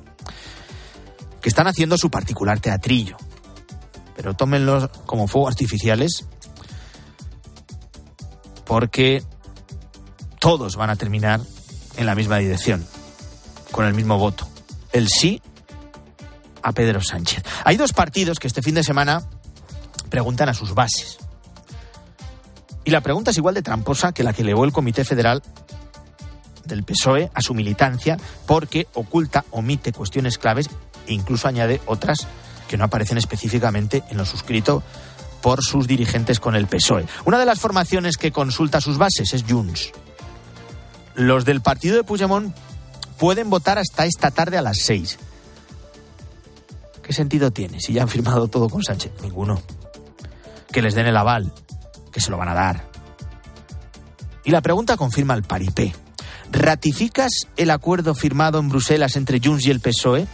que 1.41 1.49
están 1.49 1.67
haciendo 1.67 1.97
su 1.97 2.09
particular 2.09 2.59
teatrillo 2.59 3.17
pero 4.19 4.33
tómenlos 4.33 4.89
como 5.05 5.29
fuegos 5.29 5.53
artificiales 5.53 6.25
porque 8.65 9.23
todos 10.39 10.75
van 10.75 10.89
a 10.89 10.97
terminar 10.97 11.39
en 11.95 12.05
la 12.05 12.15
misma 12.15 12.35
dirección, 12.35 12.85
con 13.71 13.85
el 13.85 13.93
mismo 13.93 14.17
voto. 14.17 14.45
El 14.91 15.07
sí 15.07 15.41
a 16.63 16.71
Pedro 16.71 17.01
Sánchez. 17.01 17.43
Hay 17.65 17.77
dos 17.77 17.93
partidos 17.93 18.39
que 18.39 18.47
este 18.47 18.61
fin 18.61 18.75
de 18.75 18.83
semana 18.83 19.23
preguntan 20.09 20.49
a 20.49 20.53
sus 20.53 20.73
bases. 20.73 21.17
Y 22.83 22.91
la 22.91 23.01
pregunta 23.01 23.31
es 23.31 23.37
igual 23.37 23.55
de 23.55 23.61
tramposa 23.61 24.13
que 24.13 24.23
la 24.23 24.33
que 24.33 24.41
elevó 24.41 24.65
el 24.65 24.71
Comité 24.71 25.05
Federal 25.05 25.43
del 26.65 26.83
PSOE 26.83 27.29
a 27.33 27.41
su 27.41 27.53
militancia 27.53 28.17
porque 28.45 28.87
oculta, 28.93 29.45
omite 29.51 29.91
cuestiones 29.91 30.37
claves 30.37 30.69
e 31.07 31.13
incluso 31.13 31.47
añade 31.47 31.81
otras 31.85 32.27
que 32.67 32.77
no 32.77 32.85
aparecen 32.85 33.17
específicamente 33.17 34.03
en 34.09 34.17
lo 34.17 34.25
suscrito 34.25 34.83
por 35.41 35.63
sus 35.63 35.87
dirigentes 35.87 36.39
con 36.39 36.55
el 36.55 36.67
PSOE. 36.67 37.05
Una 37.25 37.39
de 37.39 37.45
las 37.45 37.59
formaciones 37.59 38.17
que 38.17 38.31
consulta 38.31 38.81
sus 38.81 38.97
bases 38.97 39.33
es 39.33 39.43
Junts. 39.47 39.91
Los 41.15 41.45
del 41.45 41.61
partido 41.61 41.95
de 41.95 42.03
Puigdemont 42.03 42.55
pueden 43.17 43.49
votar 43.49 43.77
hasta 43.77 44.05
esta 44.05 44.31
tarde 44.31 44.57
a 44.57 44.61
las 44.61 44.79
seis. 44.79 45.17
¿Qué 47.09 47.13
sentido 47.13 47.49
tiene 47.49 47.79
si 47.79 47.93
ya 47.93 48.03
han 48.03 48.07
firmado 48.07 48.49
todo 48.49 48.69
con 48.69 48.83
Sánchez? 48.83 49.11
Ninguno. 49.23 49.59
Que 50.71 50.83
les 50.83 50.93
den 50.93 51.07
el 51.07 51.17
aval, 51.17 51.51
que 52.11 52.21
se 52.21 52.29
lo 52.29 52.37
van 52.37 52.49
a 52.49 52.53
dar. 52.53 52.85
Y 54.45 54.51
la 54.51 54.61
pregunta 54.61 54.95
confirma 54.95 55.33
el 55.33 55.41
paripé. 55.41 55.95
¿Ratificas 56.51 57.31
el 57.57 57.71
acuerdo 57.71 58.13
firmado 58.13 58.59
en 58.59 58.69
Bruselas 58.69 59.15
entre 59.15 59.41
Junts 59.43 59.65
y 59.65 59.71
el 59.71 59.79
PSOE 59.79 60.27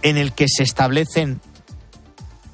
en 0.00 0.16
el 0.16 0.32
que 0.32 0.46
se 0.48 0.62
establecen 0.62 1.42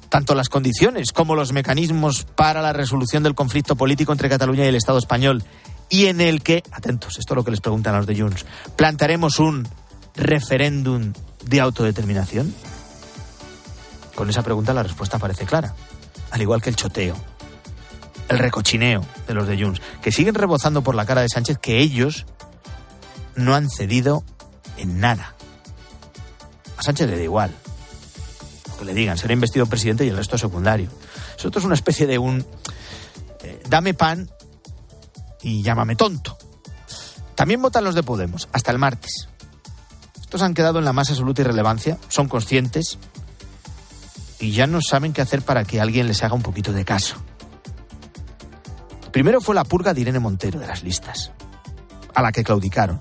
tanto 0.09 0.35
las 0.35 0.49
condiciones 0.49 1.13
como 1.13 1.33
los 1.33 1.53
mecanismos 1.53 2.25
para 2.25 2.61
la 2.61 2.73
resolución 2.73 3.23
del 3.23 3.35
conflicto 3.35 3.77
político 3.77 4.11
entre 4.11 4.27
Cataluña 4.27 4.65
y 4.65 4.67
el 4.67 4.75
Estado 4.75 4.97
español 4.97 5.45
y 5.87 6.07
en 6.07 6.19
el 6.19 6.43
que, 6.43 6.61
atentos, 6.73 7.19
esto 7.19 7.33
es 7.33 7.37
lo 7.37 7.45
que 7.45 7.51
les 7.51 7.61
preguntan 7.61 7.95
a 7.95 7.99
los 7.99 8.05
de 8.05 8.19
Junts, 8.19 8.45
plantaremos 8.75 9.39
un 9.39 9.65
referéndum 10.13 11.13
de 11.45 11.61
autodeterminación? 11.61 12.53
Con 14.15 14.29
esa 14.29 14.43
pregunta 14.43 14.73
la 14.73 14.83
respuesta 14.83 15.19
parece 15.19 15.45
clara. 15.45 15.75
Al 16.31 16.41
igual 16.41 16.61
que 16.61 16.69
el 16.69 16.75
choteo, 16.75 17.15
el 18.29 18.39
recochineo 18.39 19.05
de 19.27 19.33
los 19.33 19.47
de 19.47 19.61
Junts, 19.61 19.81
que 20.01 20.11
siguen 20.11 20.35
rebozando 20.35 20.81
por 20.81 20.95
la 20.95 21.05
cara 21.05 21.21
de 21.21 21.29
Sánchez 21.29 21.57
que 21.59 21.79
ellos 21.79 22.25
no 23.35 23.55
han 23.55 23.69
cedido 23.69 24.23
en 24.77 24.99
nada. 24.99 25.35
A 26.77 26.83
Sánchez 26.83 27.09
le 27.09 27.17
da 27.17 27.23
igual. 27.23 27.51
que 28.79 28.85
le 28.85 28.93
digan, 28.93 29.17
será 29.17 29.33
investido 29.33 29.65
presidente 29.67 30.05
y 30.05 30.09
el 30.09 30.17
resto 30.17 30.37
secundario. 30.37 30.89
Eso 31.37 31.49
es 31.53 31.63
una 31.63 31.75
especie 31.75 32.07
de 32.07 32.17
un 32.17 32.45
eh, 33.43 33.61
dame 33.69 33.93
pan 33.93 34.29
y 35.41 35.61
llámame 35.61 35.95
tonto. 35.95 36.37
También 37.35 37.61
votan 37.61 37.83
los 37.83 37.95
de 37.95 38.03
Podemos, 38.03 38.47
hasta 38.53 38.71
el 38.71 38.79
martes. 38.79 39.27
Estos 40.19 40.41
han 40.41 40.53
quedado 40.53 40.79
en 40.79 40.85
la 40.85 40.93
más 40.93 41.09
absoluta 41.09 41.41
irrelevancia, 41.41 41.97
son 42.07 42.27
conscientes 42.27 42.97
y 44.39 44.51
ya 44.51 44.67
no 44.67 44.79
saben 44.81 45.13
qué 45.13 45.21
hacer 45.21 45.41
para 45.41 45.63
que 45.63 45.79
alguien 45.79 46.07
les 46.07 46.23
haga 46.23 46.35
un 46.35 46.41
poquito 46.41 46.73
de 46.73 46.85
caso. 46.85 47.15
Primero 49.11 49.39
fue 49.39 49.55
la 49.55 49.63
purga 49.63 49.93
de 49.93 50.01
Irene 50.01 50.19
Montero 50.19 50.59
de 50.59 50.67
las 50.67 50.83
listas, 50.83 51.31
a 52.13 52.21
la 52.21 52.31
que 52.31 52.43
claudicaron. 52.43 52.99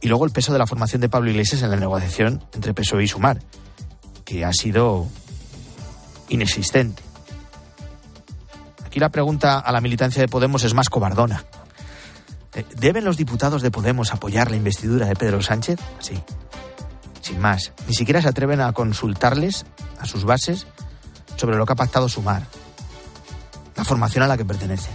Y 0.00 0.08
luego 0.08 0.24
el 0.26 0.32
peso 0.32 0.52
de 0.52 0.58
la 0.58 0.66
formación 0.66 1.00
de 1.00 1.08
Pablo 1.08 1.30
Iglesias 1.30 1.62
en 1.62 1.70
la 1.70 1.76
negociación 1.76 2.44
entre 2.52 2.74
PSOE 2.74 3.04
y 3.04 3.08
Sumar, 3.08 3.40
que 4.24 4.44
ha 4.44 4.52
sido 4.52 5.06
inexistente. 6.28 7.02
Aquí 8.84 9.00
la 9.00 9.08
pregunta 9.08 9.58
a 9.58 9.72
la 9.72 9.80
militancia 9.80 10.22
de 10.22 10.28
Podemos 10.28 10.62
es 10.64 10.74
más 10.74 10.88
cobardona. 10.88 11.44
Eh, 12.54 12.64
¿Deben 12.76 13.04
los 13.04 13.16
diputados 13.16 13.62
de 13.62 13.70
Podemos 13.70 14.12
apoyar 14.12 14.50
la 14.50 14.56
investidura 14.56 15.06
de 15.06 15.16
Pedro 15.16 15.42
Sánchez? 15.42 15.78
Sí. 16.00 16.22
Sin 17.28 17.40
más. 17.40 17.72
Ni 17.86 17.92
siquiera 17.92 18.22
se 18.22 18.28
atreven 18.28 18.62
a 18.62 18.72
consultarles 18.72 19.66
a 20.00 20.06
sus 20.06 20.24
bases 20.24 20.66
sobre 21.36 21.58
lo 21.58 21.66
que 21.66 21.74
ha 21.74 21.76
pactado 21.76 22.08
Sumar. 22.08 22.46
La 23.76 23.84
formación 23.84 24.24
a 24.24 24.26
la 24.26 24.38
que 24.38 24.46
pertenece. 24.46 24.88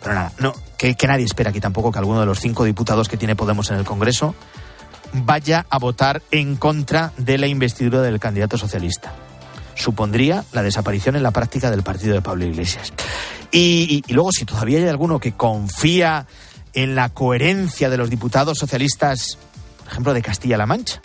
Pero 0.00 0.14
nada, 0.14 0.32
no, 0.38 0.54
que, 0.78 0.94
nadie 1.08 1.24
espera 1.24 1.50
aquí 1.50 1.58
tampoco 1.58 1.90
que 1.90 1.98
alguno 1.98 2.20
de 2.20 2.26
los 2.26 2.38
cinco 2.38 2.62
diputados 2.62 3.08
que 3.08 3.16
tiene 3.16 3.34
Podemos 3.34 3.68
en 3.72 3.78
el 3.78 3.84
Congreso 3.84 4.36
vaya 5.12 5.66
a 5.70 5.78
votar 5.78 6.22
en 6.30 6.54
contra 6.54 7.12
de 7.16 7.36
la 7.36 7.48
investidura 7.48 8.00
del 8.00 8.20
candidato 8.20 8.56
socialista. 8.56 9.12
Supondría 9.74 10.44
la 10.52 10.62
desaparición 10.62 11.16
en 11.16 11.24
la 11.24 11.32
práctica 11.32 11.68
del 11.72 11.82
partido 11.82 12.14
de 12.14 12.22
Pablo 12.22 12.44
Iglesias. 12.44 12.92
Y 13.50 14.04
luego, 14.08 14.30
si 14.30 14.44
todavía 14.44 14.78
hay 14.78 14.86
alguno 14.86 15.18
que 15.18 15.32
confía 15.32 16.26
en 16.74 16.94
la 16.94 17.08
coherencia 17.08 17.90
de 17.90 17.96
los 17.96 18.08
diputados 18.08 18.56
socialistas, 18.58 19.38
por 19.84 19.92
ejemplo, 19.92 20.14
de 20.14 20.22
Castilla-La 20.22 20.66
Mancha, 20.66 21.00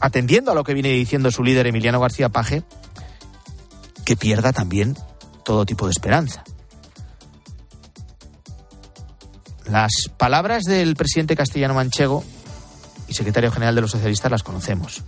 atendiendo 0.00 0.52
a 0.52 0.54
lo 0.54 0.64
que 0.64 0.74
viene 0.74 0.90
diciendo 0.90 1.30
su 1.30 1.42
líder 1.42 1.66
Emiliano 1.66 2.00
García 2.00 2.28
Paje, 2.28 2.62
que 4.04 4.16
pierda 4.16 4.52
también 4.52 4.96
todo 5.44 5.66
tipo 5.66 5.86
de 5.86 5.90
esperanza. 5.90 6.44
Las 9.64 9.90
palabras 10.16 10.62
del 10.62 10.94
presidente 10.94 11.34
castellano 11.34 11.74
manchego 11.74 12.22
y 13.08 13.14
secretario 13.14 13.50
general 13.50 13.74
de 13.74 13.80
los 13.80 13.90
socialistas 13.90 14.30
las 14.30 14.44
conocemos. 14.44 15.02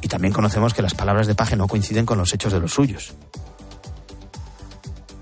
Y 0.00 0.06
también 0.06 0.32
conocemos 0.32 0.74
que 0.74 0.82
las 0.82 0.94
palabras 0.94 1.26
de 1.26 1.34
Paje 1.34 1.56
no 1.56 1.66
coinciden 1.66 2.06
con 2.06 2.18
los 2.18 2.32
hechos 2.32 2.52
de 2.52 2.60
los 2.60 2.72
suyos. 2.72 3.14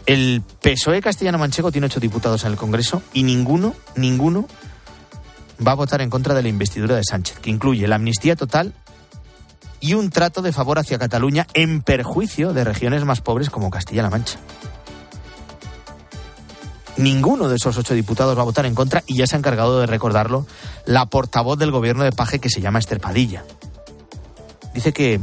El 0.07 0.43
PSOE 0.61 1.01
castellano 1.01 1.39
manchego 1.39 1.71
tiene 1.71 1.87
ocho 1.87 2.01
diputados 2.01 2.45
en 2.45 2.53
el 2.53 2.57
Congreso 2.57 3.03
y 3.13 3.23
ninguno, 3.23 3.75
ninguno 3.97 4.47
va 5.65 5.73
a 5.73 5.77
votar 5.77 6.01
en 6.01 6.11
contra 6.11 6.35
de 6.35 6.43
la 6.43 6.49
investidura 6.49 6.97
de 6.97 7.05
Sánchez, 7.05 7.39
que 7.39 7.51
incluye 7.51 7.87
la 7.87 7.97
amnistía 7.97 8.35
total 8.35 8.75
y 9.81 9.95
un 9.95 10.11
trato 10.11 10.43
de 10.43 10.53
favor 10.53 10.79
hacia 10.79 10.99
Cataluña 10.99 11.47
en 11.55 11.83
perjuicio 11.83 12.53
de 12.53 12.65
regiones 12.65 13.05
más 13.05 13.21
pobres 13.21 13.51
como 13.51 13.71
Castilla-La 13.71 14.11
Mancha. 14.11 14.39
Ninguno 16.97 17.49
de 17.49 17.57
esos 17.57 17.77
ocho 17.79 17.95
diputados 17.95 18.37
va 18.37 18.43
a 18.43 18.47
votar 18.47 18.67
en 18.67 18.75
contra 18.75 19.03
y 19.07 19.17
ya 19.17 19.27
se 19.27 19.35
ha 19.35 19.39
encargado 19.39 19.81
de 19.81 19.87
recordarlo 19.87 20.47
la 20.85 21.07
portavoz 21.07 21.59
del 21.59 21.71
gobierno 21.71 22.05
de 22.05 22.13
Paje 22.13 22.39
que 22.39 22.51
se 22.51 22.61
llama 22.61 22.79
Esther 22.79 23.01
Padilla. 23.01 23.45
Dice 24.75 24.93
que 24.93 25.21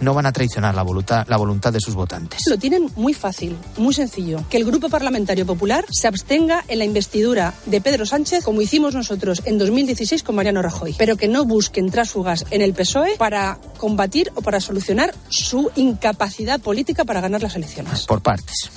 no 0.00 0.14
van 0.14 0.26
a 0.26 0.32
traicionar 0.32 0.74
la 0.74 0.82
voluntad, 0.82 1.26
la 1.28 1.36
voluntad 1.36 1.72
de 1.72 1.80
sus 1.80 1.94
votantes. 1.94 2.40
Lo 2.48 2.58
tienen 2.58 2.90
muy 2.96 3.14
fácil, 3.14 3.56
muy 3.76 3.94
sencillo. 3.94 4.44
Que 4.48 4.56
el 4.56 4.64
Grupo 4.64 4.88
Parlamentario 4.88 5.46
Popular 5.46 5.84
se 5.90 6.08
abstenga 6.08 6.64
en 6.68 6.78
la 6.78 6.84
investidura 6.84 7.54
de 7.66 7.80
Pedro 7.80 8.06
Sánchez, 8.06 8.44
como 8.44 8.62
hicimos 8.62 8.94
nosotros 8.94 9.42
en 9.44 9.58
2016 9.58 10.22
con 10.22 10.36
Mariano 10.36 10.62
Rajoy, 10.62 10.94
pero 10.98 11.16
que 11.16 11.28
no 11.28 11.44
busquen 11.44 11.90
trásugas 11.90 12.44
en 12.50 12.62
el 12.62 12.74
PSOE 12.74 13.16
para 13.16 13.58
combatir 13.78 14.30
o 14.34 14.42
para 14.42 14.60
solucionar 14.60 15.14
su 15.28 15.70
incapacidad 15.76 16.60
política 16.60 17.04
para 17.04 17.20
ganar 17.20 17.42
las 17.42 17.56
elecciones. 17.56 18.06
Por 18.06 18.22
partes. 18.22 18.70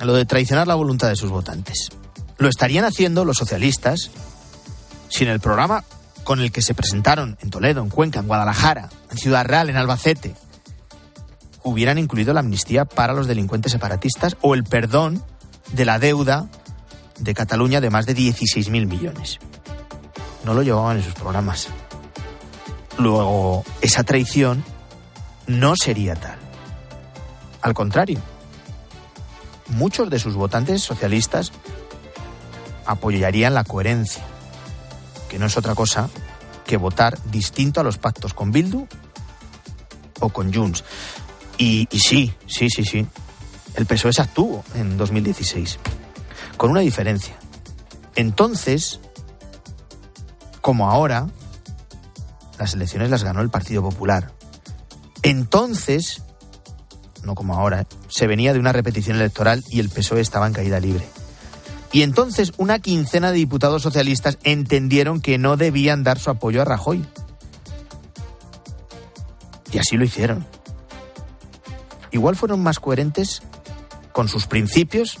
Lo 0.00 0.14
de 0.14 0.26
traicionar 0.26 0.66
la 0.66 0.74
voluntad 0.74 1.08
de 1.08 1.16
sus 1.16 1.30
votantes. 1.30 1.88
Lo 2.38 2.48
estarían 2.48 2.84
haciendo 2.84 3.24
los 3.24 3.38
socialistas 3.38 4.10
sin 5.08 5.28
el 5.28 5.40
programa 5.40 5.84
con 6.24 6.40
el 6.40 6.50
que 6.50 6.60
se 6.60 6.74
presentaron 6.74 7.38
en 7.40 7.50
Toledo, 7.50 7.82
en 7.82 7.88
Cuenca, 7.88 8.20
en 8.20 8.26
Guadalajara, 8.26 8.90
en 9.10 9.16
Ciudad 9.16 9.44
Real, 9.44 9.70
en 9.70 9.76
Albacete, 9.76 10.34
hubieran 11.66 11.98
incluido 11.98 12.32
la 12.32 12.40
amnistía 12.40 12.84
para 12.84 13.12
los 13.12 13.26
delincuentes 13.26 13.72
separatistas 13.72 14.36
o 14.40 14.54
el 14.54 14.62
perdón 14.62 15.24
de 15.72 15.84
la 15.84 15.98
deuda 15.98 16.46
de 17.18 17.34
Cataluña 17.34 17.80
de 17.80 17.90
más 17.90 18.06
de 18.06 18.14
16.000 18.14 18.86
millones. 18.86 19.40
No 20.44 20.54
lo 20.54 20.62
llevaban 20.62 20.98
en 20.98 21.02
sus 21.02 21.14
programas. 21.14 21.66
Luego, 22.98 23.64
esa 23.80 24.04
traición 24.04 24.62
no 25.48 25.74
sería 25.74 26.14
tal. 26.14 26.38
Al 27.62 27.74
contrario, 27.74 28.20
muchos 29.66 30.08
de 30.08 30.20
sus 30.20 30.36
votantes 30.36 30.84
socialistas 30.84 31.50
apoyarían 32.84 33.54
la 33.54 33.64
coherencia, 33.64 34.22
que 35.28 35.40
no 35.40 35.46
es 35.46 35.56
otra 35.56 35.74
cosa 35.74 36.08
que 36.64 36.76
votar 36.76 37.18
distinto 37.24 37.80
a 37.80 37.84
los 37.84 37.98
pactos 37.98 38.34
con 38.34 38.52
Bildu 38.52 38.86
o 40.20 40.28
con 40.28 40.54
Junts. 40.54 40.84
Y, 41.58 41.88
sí, 41.92 42.32
sí, 42.46 42.68
sí, 42.68 42.84
sí. 42.84 43.06
El 43.74 43.86
PSOE 43.86 44.12
se 44.12 44.22
actuó 44.22 44.64
en 44.74 44.96
2016. 44.96 45.78
Con 46.56 46.70
una 46.70 46.80
diferencia. 46.80 47.36
Entonces, 48.14 49.00
como 50.60 50.90
ahora, 50.90 51.28
las 52.58 52.74
elecciones 52.74 53.10
las 53.10 53.22
ganó 53.22 53.40
el 53.40 53.50
Partido 53.50 53.82
Popular. 53.82 54.32
Entonces, 55.22 56.22
no 57.22 57.34
como 57.34 57.54
ahora, 57.54 57.82
¿eh? 57.82 57.86
se 58.08 58.26
venía 58.26 58.52
de 58.52 58.60
una 58.60 58.72
repetición 58.72 59.16
electoral 59.16 59.64
y 59.70 59.80
el 59.80 59.88
PSOE 59.88 60.20
estaba 60.20 60.46
en 60.46 60.52
caída 60.52 60.80
libre. 60.80 61.06
Y 61.92 62.02
entonces 62.02 62.52
una 62.58 62.78
quincena 62.78 63.30
de 63.30 63.38
diputados 63.38 63.82
socialistas 63.82 64.38
entendieron 64.42 65.20
que 65.20 65.38
no 65.38 65.56
debían 65.56 66.04
dar 66.04 66.18
su 66.18 66.30
apoyo 66.30 66.62
a 66.62 66.64
Rajoy. 66.64 67.04
Y 69.72 69.78
así 69.78 69.96
lo 69.96 70.04
hicieron 70.04 70.55
igual 72.12 72.36
fueron 72.36 72.62
más 72.62 72.78
coherentes 72.78 73.42
con 74.12 74.28
sus 74.28 74.46
principios 74.46 75.18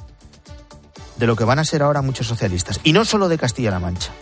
de 1.16 1.26
lo 1.26 1.36
que 1.36 1.44
van 1.44 1.58
a 1.58 1.64
ser 1.64 1.82
ahora 1.82 2.02
muchos 2.02 2.26
socialistas. 2.26 2.80
Y 2.84 2.92
no 2.92 3.04
solo 3.04 3.28
de 3.28 3.38
Castilla-La 3.38 3.78
Mancha, 3.78 4.12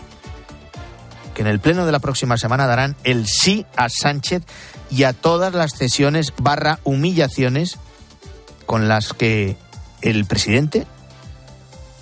que 1.34 1.42
en 1.42 1.48
el 1.48 1.60
pleno 1.60 1.84
de 1.84 1.92
la 1.92 1.98
próxima 1.98 2.36
semana 2.36 2.66
darán 2.66 2.96
el 3.04 3.26
sí 3.26 3.66
a 3.76 3.88
Sánchez 3.88 4.42
y 4.90 5.04
a 5.04 5.12
todas 5.12 5.52
las 5.54 5.74
cesiones 5.74 6.32
barra 6.38 6.78
humillaciones 6.84 7.78
con 8.66 8.88
las 8.88 9.12
que 9.12 9.56
el 10.00 10.24
presidente 10.24 10.86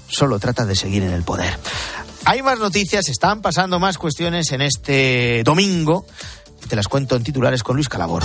solo 0.08 0.38
trata 0.38 0.66
de 0.66 0.76
seguir 0.76 1.02
en 1.02 1.12
el 1.12 1.22
poder. 1.22 1.58
Hay 2.24 2.42
más 2.42 2.58
noticias, 2.58 3.08
están 3.08 3.40
pasando 3.42 3.80
más 3.80 3.98
cuestiones 3.98 4.52
en 4.52 4.62
este 4.62 5.42
domingo. 5.44 6.06
Te 6.68 6.76
las 6.76 6.86
cuento 6.86 7.16
en 7.16 7.24
titulares 7.24 7.62
con 7.62 7.76
Luis 7.76 7.88
Calabor. 7.88 8.22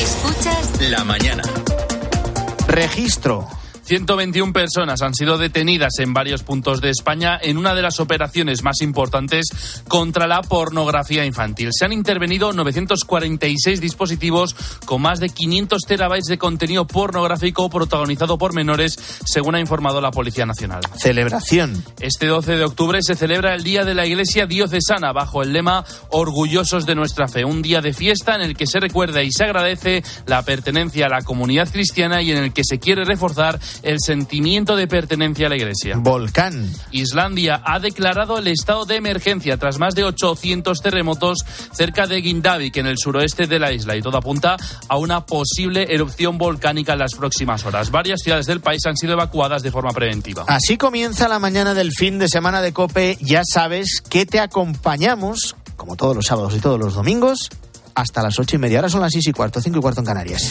Escuchas 0.00 0.39
La 0.88 1.04
mañana. 1.04 1.42
Registro 2.66 3.46
121 3.90 4.52
personas 4.52 5.02
han 5.02 5.14
sido 5.14 5.36
detenidas 5.36 5.98
en 5.98 6.14
varios 6.14 6.44
puntos 6.44 6.80
de 6.80 6.90
España 6.90 7.36
en 7.42 7.58
una 7.58 7.74
de 7.74 7.82
las 7.82 7.98
operaciones 7.98 8.62
más 8.62 8.82
importantes 8.82 9.48
contra 9.88 10.28
la 10.28 10.42
pornografía 10.42 11.24
infantil. 11.24 11.70
Se 11.72 11.86
han 11.86 11.92
intervenido 11.92 12.52
946 12.52 13.80
dispositivos 13.80 14.54
con 14.84 15.02
más 15.02 15.18
de 15.18 15.30
500 15.30 15.82
terabytes 15.88 16.28
de 16.28 16.38
contenido 16.38 16.86
pornográfico 16.86 17.68
protagonizado 17.68 18.38
por 18.38 18.54
menores, 18.54 18.96
según 19.24 19.56
ha 19.56 19.60
informado 19.60 20.00
la 20.00 20.12
Policía 20.12 20.46
Nacional. 20.46 20.82
Celebración. 20.96 21.82
Este 21.98 22.26
12 22.26 22.58
de 22.58 22.64
octubre 22.66 23.00
se 23.02 23.16
celebra 23.16 23.56
el 23.56 23.64
Día 23.64 23.84
de 23.84 23.96
la 23.96 24.06
Iglesia 24.06 24.46
Diocesana 24.46 25.12
bajo 25.12 25.42
el 25.42 25.52
lema 25.52 25.84
Orgullosos 26.10 26.86
de 26.86 26.94
nuestra 26.94 27.26
fe, 27.26 27.44
un 27.44 27.60
día 27.60 27.80
de 27.80 27.92
fiesta 27.92 28.36
en 28.36 28.42
el 28.42 28.56
que 28.56 28.68
se 28.68 28.78
recuerda 28.78 29.24
y 29.24 29.32
se 29.32 29.42
agradece 29.42 30.04
la 30.26 30.44
pertenencia 30.44 31.06
a 31.06 31.08
la 31.08 31.22
comunidad 31.22 31.68
cristiana 31.72 32.22
y 32.22 32.30
en 32.30 32.36
el 32.36 32.52
que 32.52 32.62
se 32.62 32.78
quiere 32.78 33.04
reforzar 33.04 33.58
el 33.82 33.98
sentimiento 34.00 34.76
de 34.76 34.86
pertenencia 34.86 35.46
a 35.46 35.50
la 35.50 35.56
Iglesia. 35.56 35.96
Volcán. 35.98 36.70
Islandia 36.90 37.62
ha 37.64 37.78
declarado 37.78 38.38
el 38.38 38.48
estado 38.48 38.84
de 38.86 38.96
emergencia 38.96 39.56
tras 39.56 39.78
más 39.78 39.94
de 39.94 40.04
800 40.04 40.80
terremotos 40.80 41.38
cerca 41.72 42.06
de 42.06 42.22
Gindavik, 42.22 42.76
en 42.76 42.86
el 42.86 42.98
suroeste 42.98 43.46
de 43.46 43.58
la 43.58 43.72
isla, 43.72 43.96
y 43.96 44.02
todo 44.02 44.18
apunta 44.18 44.56
a 44.88 44.96
una 44.96 45.26
posible 45.26 45.86
erupción 45.94 46.38
volcánica 46.38 46.94
en 46.94 46.98
las 46.98 47.14
próximas 47.14 47.64
horas. 47.64 47.90
Varias 47.90 48.20
ciudades 48.22 48.46
del 48.46 48.60
país 48.60 48.84
han 48.86 48.96
sido 48.96 49.14
evacuadas 49.14 49.62
de 49.62 49.70
forma 49.70 49.90
preventiva. 49.90 50.44
Así 50.46 50.76
comienza 50.76 51.28
la 51.28 51.38
mañana 51.38 51.74
del 51.74 51.92
fin 51.92 52.18
de 52.18 52.28
semana 52.28 52.62
de 52.62 52.72
Cope. 52.72 53.18
Ya 53.20 53.42
sabes 53.44 54.00
que 54.08 54.26
te 54.26 54.40
acompañamos, 54.40 55.56
como 55.76 55.96
todos 55.96 56.16
los 56.16 56.26
sábados 56.26 56.54
y 56.54 56.60
todos 56.60 56.78
los 56.78 56.94
domingos, 56.94 57.50
hasta 57.94 58.22
las 58.22 58.38
ocho 58.38 58.56
y 58.56 58.58
media. 58.58 58.78
Ahora 58.78 58.88
son 58.88 59.00
las 59.00 59.12
seis 59.12 59.26
y 59.26 59.32
cuarto, 59.32 59.60
cinco 59.60 59.78
y 59.78 59.82
cuarto 59.82 60.00
en 60.00 60.06
Canarias. 60.06 60.50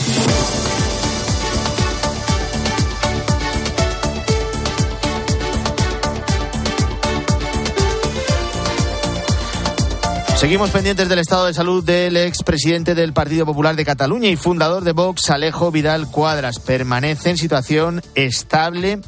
Seguimos 10.39 10.69
pendientes 10.69 11.09
del 11.09 11.19
estado 11.19 11.47
de 11.47 11.53
salud 11.53 11.83
del 11.83 12.15
expresidente 12.15 12.95
del 12.95 13.11
Partido 13.11 13.45
Popular 13.45 13.75
de 13.75 13.83
Cataluña 13.83 14.29
y 14.29 14.37
fundador 14.37 14.85
de 14.85 14.93
Vox, 14.93 15.29
Alejo 15.31 15.69
Vidal 15.69 16.09
Cuadras. 16.09 16.59
Permanece 16.59 17.31
en 17.31 17.37
situación 17.37 18.01
estable 18.15 19.01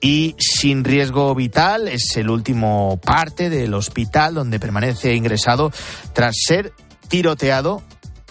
y 0.00 0.34
sin 0.38 0.82
riesgo 0.82 1.34
vital. 1.34 1.86
Es 1.86 2.16
el 2.16 2.30
último 2.30 2.98
parte 3.04 3.50
del 3.50 3.74
hospital 3.74 4.32
donde 4.32 4.58
permanece 4.58 5.14
ingresado 5.14 5.70
tras 6.14 6.34
ser 6.46 6.72
tiroteado 7.08 7.82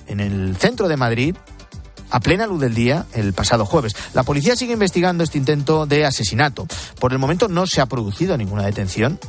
en 0.07 0.19
el 0.19 0.57
centro 0.57 0.87
de 0.87 0.97
Madrid 0.97 1.35
a 2.09 2.19
plena 2.19 2.47
luz 2.47 2.59
del 2.59 2.73
día 2.73 3.05
el 3.13 3.33
pasado 3.33 3.67
jueves. 3.67 3.95
La 4.15 4.23
policía 4.23 4.55
sigue 4.55 4.73
investigando 4.73 5.23
este 5.23 5.37
intento 5.37 5.85
de 5.85 6.03
asesinato. 6.03 6.65
Por 6.99 7.11
el 7.11 7.19
momento 7.19 7.47
no 7.47 7.67
se 7.67 7.79
ha 7.79 7.85
producido 7.85 8.35
ninguna 8.37 8.63
detención 8.63 9.19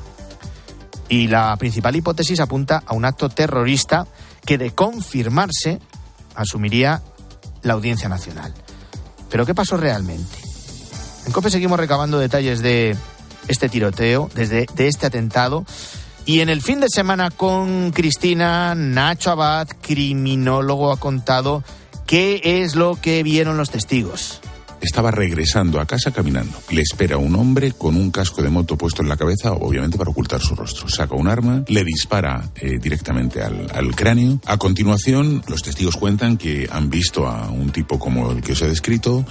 y 1.09 1.29
la 1.29 1.57
principal 1.57 1.97
hipótesis 1.97 2.41
apunta 2.41 2.83
a 2.87 2.95
un 2.95 3.05
acto 3.05 3.29
terrorista 3.29 4.07
que 4.45 4.59
de 4.59 4.73
confirmarse 4.73 5.81
asumiría 6.35 7.03
la 7.63 7.75
Audiencia 7.75 8.09
Nacional. 8.09 8.53
Pero 9.31 9.47
¿qué 9.47 9.55
pasó 9.55 9.77
realmente? 9.77 10.39
En 11.27 11.33
COPE 11.33 11.51
seguimos 11.51 11.79
recabando 11.79 12.19
detalles 12.19 12.61
de 12.61 12.97
este 13.49 13.69
tiroteo, 13.69 14.31
desde 14.35 14.67
de 14.75 14.89
este 14.89 15.07
atentado. 15.07 15.65
Y 16.27 16.41
en 16.41 16.49
el 16.49 16.63
fin 16.63 16.81
de 16.81 16.89
semana 16.89 17.31
con 17.31 17.91
Cristina, 17.93 18.75
Nacho 18.75 19.31
Abad, 19.31 19.69
criminólogo, 19.81 20.93
ha 20.93 20.99
contado 20.99 21.63
qué 22.07 22.41
es 22.43 22.75
lo 22.77 23.01
que 23.01 23.23
vieron 23.23 23.57
los 23.57 23.71
testigos 23.71 24.41
estaba 24.85 25.11
regresando 25.11 25.81
a 25.81 25.87
casa 25.87 26.13
caminando. 26.13 26.59
Le 26.71 26.83
espera 26.83 27.19
un 27.19 27.35
hombre 27.37 27.73
con 27.73 27.97
un 27.97 28.11
casco 28.11 28.43
de 28.43 28.51
moto 28.51 28.77
puesto 28.77 29.03
en 29.03 29.09
la 29.09 29.17
cabeza, 29.17 29.53
obviamente 29.53 29.99
para 29.99 30.11
ocultar 30.11 30.41
su 30.41 30.55
rostro. 30.55 30.89
Saca 30.89 31.15
un 31.15 31.29
arma, 31.29 31.65
le 31.69 31.85
dispara 31.85 32.51
eh, 32.57 32.79
directamente 32.81 33.43
al, 33.43 33.67
al, 33.73 33.95
cráneo. 33.95 34.41
A 34.47 34.57
continuación, 34.57 35.43
los 35.49 35.63
testigos 35.63 35.97
cuentan 35.97 36.37
que 36.37 36.69
han 36.71 36.91
visto 36.91 37.27
a 37.27 37.51
un 37.51 37.71
tipo 37.71 37.99
como 37.99 38.33
el 38.33 38.43
que 38.43 38.53
os 38.53 38.63
he 38.63 38.69
descrito, 38.69 39.25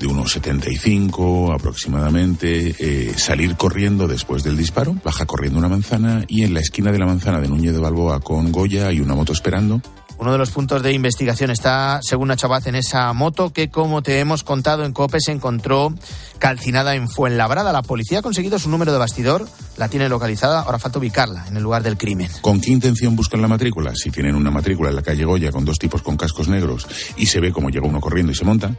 de 0.00 0.06
unos 0.06 0.32
75 0.32 1.52
aproximadamente, 1.52 2.74
eh, 2.78 3.12
salir 3.16 3.56
corriendo 3.56 4.08
después 4.08 4.42
del 4.42 4.56
disparo, 4.56 4.96
baja 5.04 5.26
corriendo 5.26 5.58
una 5.58 5.68
manzana 5.68 6.24
y 6.26 6.42
en 6.42 6.54
la 6.54 6.60
esquina 6.60 6.90
de 6.90 6.98
la 6.98 7.06
manzana 7.06 7.40
de 7.40 7.48
Núñez 7.48 7.74
de 7.74 7.80
Balboa 7.80 8.20
con 8.20 8.50
Goya 8.50 8.88
hay 8.88 9.00
una 9.00 9.14
moto 9.14 9.32
esperando. 9.32 9.82
Uno 10.20 10.32
de 10.32 10.38
los 10.38 10.50
puntos 10.50 10.82
de 10.82 10.92
investigación 10.92 11.50
está, 11.50 11.98
según 12.02 12.28
Nacho 12.28 12.46
Abad, 12.46 12.68
en 12.68 12.74
esa 12.74 13.10
moto 13.14 13.54
que, 13.54 13.70
como 13.70 14.02
te 14.02 14.18
hemos 14.20 14.44
contado 14.44 14.84
en 14.84 14.92
COPE, 14.92 15.18
se 15.18 15.32
encontró 15.32 15.94
calcinada 16.38 16.94
en 16.94 17.08
Fuenlabrada. 17.08 17.72
La 17.72 17.80
policía 17.80 18.18
ha 18.18 18.22
conseguido 18.22 18.58
su 18.58 18.68
número 18.68 18.92
de 18.92 18.98
bastidor, 18.98 19.48
la 19.78 19.88
tiene 19.88 20.10
localizada, 20.10 20.60
ahora 20.60 20.78
falta 20.78 20.98
ubicarla 20.98 21.46
en 21.48 21.56
el 21.56 21.62
lugar 21.62 21.82
del 21.82 21.96
crimen. 21.96 22.30
¿Con 22.42 22.60
qué 22.60 22.70
intención 22.70 23.16
buscan 23.16 23.40
la 23.40 23.48
matrícula? 23.48 23.92
Si 23.94 24.10
tienen 24.10 24.34
una 24.34 24.50
matrícula 24.50 24.90
en 24.90 24.96
la 24.96 25.02
calle 25.02 25.24
Goya 25.24 25.50
con 25.52 25.64
dos 25.64 25.78
tipos 25.78 26.02
con 26.02 26.18
cascos 26.18 26.48
negros 26.48 26.86
y 27.16 27.24
se 27.24 27.40
ve 27.40 27.50
como 27.50 27.70
llega 27.70 27.86
uno 27.86 28.02
corriendo 28.02 28.30
y 28.32 28.34
se 28.34 28.44
monta, 28.44 28.76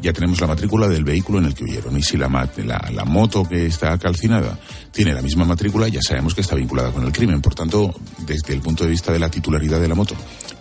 ya 0.00 0.14
tenemos 0.14 0.40
la 0.40 0.46
matrícula 0.46 0.88
del 0.88 1.04
vehículo 1.04 1.40
en 1.40 1.44
el 1.44 1.54
que 1.54 1.64
huyeron. 1.64 1.94
Y 1.98 2.02
si 2.02 2.16
la, 2.16 2.28
la, 2.56 2.90
la, 2.90 3.04
moto 3.04 3.46
que 3.46 3.66
está 3.66 3.98
calcinada 3.98 4.58
tiene 4.92 5.12
la 5.12 5.20
misma 5.20 5.44
matrícula, 5.44 5.88
ya 5.88 6.00
sabemos 6.00 6.34
que 6.34 6.40
está 6.40 6.54
vinculada 6.54 6.90
con 6.90 7.04
el 7.04 7.12
crimen. 7.12 7.42
Por 7.42 7.54
tanto, 7.54 7.94
desde 8.26 8.54
el 8.54 8.60
punto 8.62 8.84
de 8.84 8.90
vista 8.90 9.12
de 9.12 9.18
la 9.18 9.30
titularidad 9.30 9.78
de 9.78 9.88
la 9.88 9.94
moto 9.94 10.14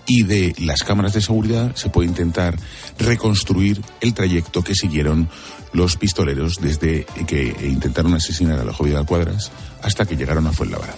y 0.09 0.23
de 0.23 0.55
las 0.57 0.83
cámaras 0.83 1.13
de 1.13 1.21
seguridad, 1.21 1.75
se 1.75 1.89
puede 1.89 2.09
intentar 2.09 2.57
reconstruir 2.97 3.81
el 4.01 4.15
trayecto 4.15 4.63
que 4.63 4.73
siguieron 4.73 5.29
los 5.71 5.97
pistoleros 5.97 6.55
desde 6.59 7.05
que 7.27 7.55
intentaron 7.63 8.15
asesinar 8.15 8.59
a 8.59 8.65
la 8.65 8.73
joven 8.73 9.05
Cuadras 9.05 9.51
hasta 9.83 10.05
que 10.05 10.17
llegaron 10.17 10.47
a 10.47 10.51
Fuenlabrada. 10.51 10.95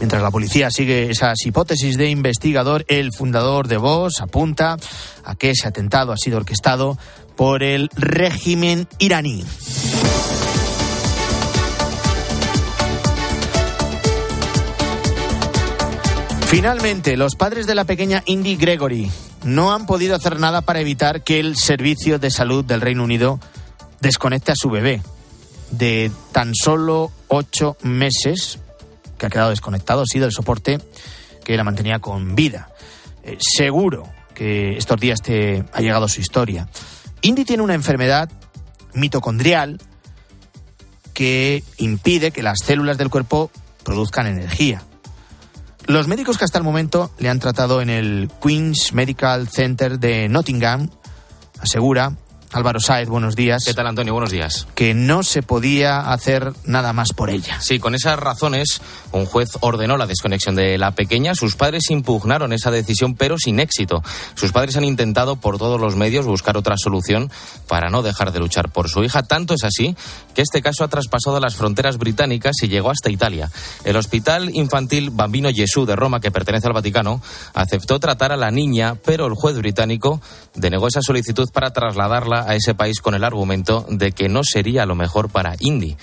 Mientras 0.00 0.22
la 0.22 0.32
policía 0.32 0.70
sigue 0.70 1.08
esas 1.10 1.46
hipótesis 1.46 1.96
de 1.96 2.10
investigador, 2.10 2.84
el 2.88 3.12
fundador 3.12 3.68
de 3.68 3.76
Vox 3.76 4.20
apunta 4.20 4.76
a 5.24 5.34
que 5.36 5.50
ese 5.50 5.68
atentado 5.68 6.10
ha 6.10 6.16
sido 6.16 6.38
orquestado 6.38 6.98
por 7.36 7.62
el 7.62 7.90
régimen 7.94 8.88
iraní. 8.98 9.44
Finalmente, 16.52 17.16
los 17.16 17.34
padres 17.34 17.66
de 17.66 17.74
la 17.74 17.86
pequeña 17.86 18.22
Indy 18.26 18.56
Gregory 18.56 19.10
no 19.42 19.72
han 19.72 19.86
podido 19.86 20.14
hacer 20.14 20.38
nada 20.38 20.60
para 20.60 20.80
evitar 20.80 21.22
que 21.22 21.40
el 21.40 21.56
Servicio 21.56 22.18
de 22.18 22.30
Salud 22.30 22.62
del 22.62 22.82
Reino 22.82 23.04
Unido 23.04 23.40
desconecte 24.00 24.52
a 24.52 24.54
su 24.54 24.68
bebé 24.68 25.00
de 25.70 26.10
tan 26.30 26.54
solo 26.54 27.10
ocho 27.28 27.78
meses, 27.80 28.58
que 29.16 29.24
ha 29.24 29.30
quedado 29.30 29.48
desconectado, 29.48 30.04
sí, 30.04 30.18
del 30.18 30.30
soporte 30.30 30.78
que 31.42 31.56
la 31.56 31.64
mantenía 31.64 32.00
con 32.00 32.34
vida. 32.34 32.68
Eh, 33.22 33.38
seguro 33.40 34.10
que 34.34 34.76
estos 34.76 35.00
días 35.00 35.22
te 35.22 35.64
ha 35.72 35.80
llegado 35.80 36.06
su 36.06 36.20
historia. 36.20 36.68
Indy 37.22 37.46
tiene 37.46 37.62
una 37.62 37.74
enfermedad 37.74 38.28
mitocondrial 38.92 39.80
que 41.14 41.64
impide 41.78 42.30
que 42.30 42.42
las 42.42 42.58
células 42.58 42.98
del 42.98 43.08
cuerpo 43.08 43.50
produzcan 43.84 44.26
energía. 44.26 44.82
Los 45.86 46.06
médicos 46.08 46.38
que 46.38 46.44
hasta 46.44 46.58
el 46.58 46.64
momento 46.64 47.10
le 47.18 47.28
han 47.28 47.40
tratado 47.40 47.82
en 47.82 47.90
el 47.90 48.30
Queen's 48.40 48.92
Medical 48.92 49.48
Center 49.48 49.98
de 49.98 50.28
Nottingham 50.28 50.88
asegura 51.60 52.16
Álvaro 52.52 52.80
Saez, 52.80 53.08
buenos 53.08 53.34
días. 53.34 53.64
¿Qué 53.64 53.72
tal, 53.72 53.86
Antonio? 53.86 54.12
Buenos 54.12 54.30
días. 54.30 54.66
Que 54.74 54.92
no 54.92 55.22
se 55.22 55.42
podía 55.42 56.12
hacer 56.12 56.52
nada 56.66 56.92
más 56.92 57.14
por 57.14 57.30
ella. 57.30 57.58
Sí, 57.62 57.78
con 57.78 57.94
esas 57.94 58.18
razones, 58.18 58.82
un 59.12 59.24
juez 59.24 59.48
ordenó 59.60 59.96
la 59.96 60.06
desconexión 60.06 60.54
de 60.54 60.76
la 60.76 60.90
pequeña. 60.90 61.34
Sus 61.34 61.56
padres 61.56 61.84
impugnaron 61.88 62.52
esa 62.52 62.70
decisión, 62.70 63.14
pero 63.14 63.38
sin 63.38 63.58
éxito. 63.58 64.02
Sus 64.34 64.52
padres 64.52 64.76
han 64.76 64.84
intentado 64.84 65.36
por 65.36 65.56
todos 65.56 65.80
los 65.80 65.96
medios 65.96 66.26
buscar 66.26 66.58
otra 66.58 66.76
solución 66.76 67.30
para 67.68 67.88
no 67.88 68.02
dejar 68.02 68.32
de 68.32 68.40
luchar 68.40 68.70
por 68.70 68.90
su 68.90 69.02
hija. 69.02 69.22
Tanto 69.22 69.54
es 69.54 69.64
así 69.64 69.96
que 70.34 70.42
este 70.42 70.60
caso 70.60 70.84
ha 70.84 70.88
traspasado 70.88 71.40
las 71.40 71.56
fronteras 71.56 71.96
británicas 71.96 72.56
y 72.62 72.68
llegó 72.68 72.90
hasta 72.90 73.10
Italia. 73.10 73.50
El 73.84 73.96
Hospital 73.96 74.54
Infantil 74.54 75.08
Bambino 75.10 75.48
Gesù 75.54 75.86
de 75.86 75.96
Roma, 75.96 76.20
que 76.20 76.30
pertenece 76.30 76.66
al 76.66 76.74
Vaticano, 76.74 77.22
aceptó 77.54 77.98
tratar 77.98 78.30
a 78.32 78.36
la 78.36 78.50
niña, 78.50 78.96
pero 79.02 79.26
el 79.26 79.34
juez 79.34 79.56
británico 79.56 80.20
denegó 80.54 80.88
esa 80.88 81.00
solicitud 81.00 81.48
para 81.50 81.72
trasladarla 81.72 82.41
a 82.48 82.54
ese 82.54 82.74
país 82.74 83.00
con 83.00 83.14
el 83.14 83.24
argumento 83.24 83.86
de 83.88 84.12
que 84.12 84.28
no 84.28 84.42
sería 84.44 84.86
lo 84.86 84.94
mejor 84.94 85.28
para 85.28 85.54
Indy 85.58 85.96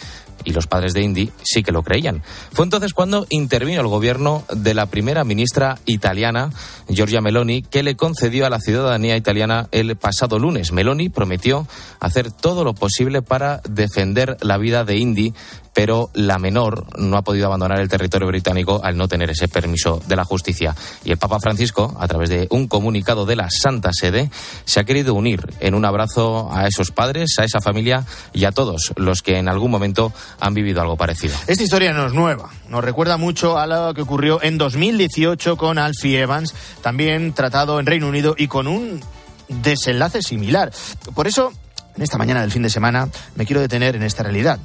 y 0.44 0.54
los 0.54 0.68
padres 0.68 0.94
de 0.94 1.02
Indy 1.02 1.32
sí 1.44 1.64
que 1.64 1.72
lo 1.72 1.84
creían. 1.84 2.24
Fue 2.52 2.66
entonces 2.66 2.94
cuando 2.94 3.26
intervino 3.30 3.82
el 3.82 3.88
gobierno 3.88 4.44
de 4.54 4.74
la 4.74 4.86
primera 4.86 5.24
ministra 5.24 5.78
italiana, 5.86 6.52
Giorgia 6.88 7.22
Meloni, 7.22 7.62
que 7.62 7.84
le 7.84 7.96
concedió 7.96 8.46
a 8.46 8.50
la 8.50 8.60
ciudadanía 8.60 9.18
italiana 9.18 9.68
el 9.72 9.96
pasado 9.96 10.40
lunes. 10.40 10.72
Meloni 10.72 11.10
prometió 11.10 11.68
hacer 12.00 12.32
todo 12.32 12.64
lo 12.64 12.74
posible 12.74 13.22
para 13.22 13.62
defender 13.70 14.38
la 14.42 14.58
vida 14.58 14.84
de 14.84 14.98
Indy 14.98 15.34
pero 15.74 16.10
la 16.14 16.40
menor 16.40 16.86
no 16.98 17.18
ha 17.18 17.22
podido 17.22 17.48
abandonar 17.48 17.80
el 17.80 17.90
territorio 17.90 18.28
británico 18.28 18.82
al 18.84 18.98
no 18.98 19.08
tener 19.08 19.30
ese 19.30 19.48
permiso 19.48 20.02
de 20.08 20.16
la 20.16 20.26
justicia. 20.26 20.76
Y 21.04 21.12
el 21.12 21.18
Papa 21.18 21.40
Francisco, 21.40 21.96
a 22.00 22.08
través 22.08 22.30
de 22.30 22.48
un 22.50 22.68
comunicado 22.68 23.26
de 23.26 23.36
la 23.36 23.50
Santa 23.50 23.92
Sede, 23.94 24.30
se 24.66 24.80
ha 24.80 24.84
querido 24.84 25.14
unir 25.14 25.42
en 25.60 25.76
un 25.76 25.86
abrazo 25.86 26.50
a 26.52 26.68
esos 26.68 26.92
padres, 26.92 27.36
a 27.40 27.44
esa 27.44 27.62
familia 27.62 28.06
y 28.34 28.46
a 28.46 28.52
todos 28.52 28.94
los 28.96 29.22
que 29.22 29.38
en 29.38 29.48
algún 29.48 29.72
momento 29.72 30.14
han 30.40 30.54
vivido 30.54 30.82
algo 30.82 30.98
parecido. 30.98 31.36
Esta 31.48 31.64
historia 31.64 31.94
no 31.94 32.08
es 32.08 32.14
nueva, 32.14 32.50
nos 32.68 32.84
recuerda 32.84 33.18
mucho 33.18 33.58
a 33.58 33.68
lo 33.68 33.94
que 33.94 34.02
ocurrió 34.02 34.42
en 34.42 34.58
2018 34.58 35.58
con 35.58 35.78
Alfie 35.78 36.22
Evans, 36.22 36.54
también 36.82 37.34
tratado 37.34 37.80
en 37.80 37.86
Reino 37.86 38.08
Unido 38.08 38.36
y 38.38 38.48
con 38.48 38.68
un 38.68 39.02
desenlace 39.48 40.22
similar. 40.22 40.72
Por 41.14 41.28
eso, 41.28 41.52
en 41.96 42.04
esta 42.04 42.18
mañana 42.18 42.42
del 42.42 42.52
fin 42.52 42.62
de 42.62 42.70
semana, 42.70 43.10
me 43.36 43.46
quiero 43.46 43.62
detener 43.62 43.96
en 43.96 44.04
esta 44.04 44.24
realidad 44.24 44.60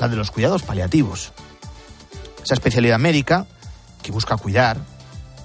la 0.00 0.08
de 0.08 0.16
los 0.16 0.30
cuidados 0.30 0.62
paliativos. 0.62 1.32
Esa 2.42 2.54
especialidad 2.54 2.98
médica 2.98 3.46
que 4.02 4.10
busca 4.10 4.36
cuidar, 4.36 4.78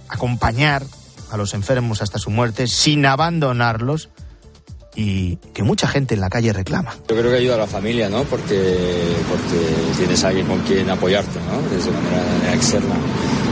acompañar 0.07 0.83
a 1.31 1.37
los 1.37 1.53
enfermos 1.53 2.01
hasta 2.01 2.19
su 2.19 2.29
muerte 2.29 2.67
sin 2.67 3.05
abandonarlos 3.05 4.09
y 4.95 5.35
que 5.53 5.63
mucha 5.63 5.87
gente 5.87 6.15
en 6.15 6.21
la 6.21 6.29
calle 6.29 6.53
reclama. 6.53 6.95
Yo 7.09 7.17
creo 7.17 7.29
que 7.29 7.37
ayuda 7.37 7.55
a 7.55 7.59
la 7.59 7.67
familia, 7.67 8.07
¿no? 8.07 8.23
Porque, 8.23 8.77
porque 9.29 9.97
tienes 9.97 10.23
a 10.23 10.29
alguien 10.29 10.47
con 10.47 10.59
quien 10.61 10.89
apoyarte, 10.89 11.37
¿no? 11.39 11.75
Desde 11.75 11.91
manera, 11.91 12.23
de 12.23 12.29
manera 12.29 12.53
externa. 12.53 12.95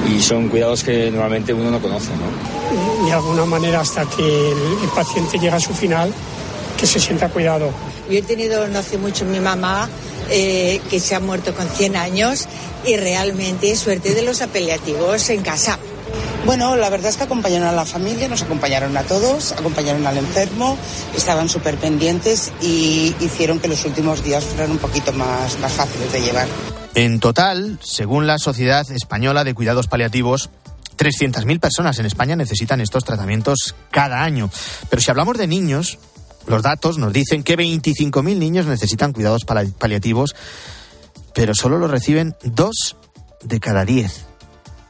Y 0.10 0.22
son 0.22 0.48
cuidados 0.48 0.84
que 0.84 1.12
normalmente 1.12 1.54
uno 1.54 1.70
no 1.70 1.82
conoce, 1.82 2.12
¿no? 2.16 3.06
De 3.06 3.12
alguna 3.12 3.46
manera 3.46 3.82
hasta 3.82 4.06
que 4.06 4.24
el, 4.24 4.84
el 4.84 4.90
paciente 4.96 5.38
llega 5.38 5.58
a 5.58 5.60
su 5.60 5.74
final, 5.74 6.14
que 6.78 6.88
se 6.88 7.00
sienta 7.00 7.28
cuidado. 7.28 7.72
Yo 8.10 8.20
he 8.20 8.22
tenido 8.22 8.66
no 8.70 8.80
hace 8.80 8.98
mucho 8.98 9.26
mi 9.26 9.42
mamá 9.42 9.90
eh, 10.30 10.82
que 10.90 11.00
se 11.00 11.16
ha 11.16 11.20
muerto 11.20 11.54
con 11.54 11.68
100 11.68 11.96
años 11.96 12.48
y 12.86 12.98
realmente 12.98 13.76
suerte 13.76 14.14
de 14.14 14.22
los 14.22 14.42
apelativos 14.42 15.30
en 15.30 15.42
casa. 15.42 15.80
Bueno, 16.46 16.76
la 16.76 16.90
verdad 16.90 17.10
es 17.10 17.18
que 17.18 17.24
acompañaron 17.24 17.68
a 17.68 17.72
la 17.72 17.86
familia, 17.86 18.28
nos 18.28 18.42
acompañaron 18.42 18.96
a 18.98 19.04
todos, 19.04 19.54
acompañaron 19.54 20.06
al 20.06 20.18
enfermo, 20.18 20.78
estaban 21.16 21.48
súper 21.48 21.78
pendientes 21.78 22.52
y 22.62 23.16
hicieron 23.22 23.60
que 23.60 23.70
los 23.70 23.86
últimos 23.86 24.24
días 24.24 24.44
fueran 24.44 24.72
un 24.72 24.78
poquito 24.78 25.14
más, 25.14 25.58
más 25.60 25.72
fáciles 25.72 26.12
de 26.12 26.22
llevar. 26.22 26.48
En 26.96 27.20
total, 27.22 27.80
según 27.82 28.28
la 28.28 28.38
Sociedad 28.40 28.90
Española 28.92 29.46
de 29.46 29.54
Cuidados 29.54 29.88
Paliativos, 29.88 30.50
300.000 30.98 31.60
personas 31.60 31.98
en 32.00 32.06
España 32.06 32.36
necesitan 32.36 32.82
estos 32.82 33.06
tratamientos 33.06 33.74
cada 33.90 34.24
año. 34.24 34.50
Pero 34.90 35.02
si 35.02 35.10
hablamos 35.10 35.38
de 35.38 35.48
niños, 35.48 35.98
los 36.48 36.62
datos 36.62 36.98
nos 36.98 37.14
dicen 37.14 37.44
que 37.44 37.58
25.000 37.58 38.38
niños 38.38 38.66
necesitan 38.66 39.14
cuidados 39.14 39.46
paliativos, 39.46 40.36
pero 41.34 41.54
solo 41.54 41.78
los 41.78 41.92
reciben 41.92 42.36
dos 42.44 42.98
de 43.44 43.60
cada 43.60 43.86
diez. 43.86 44.26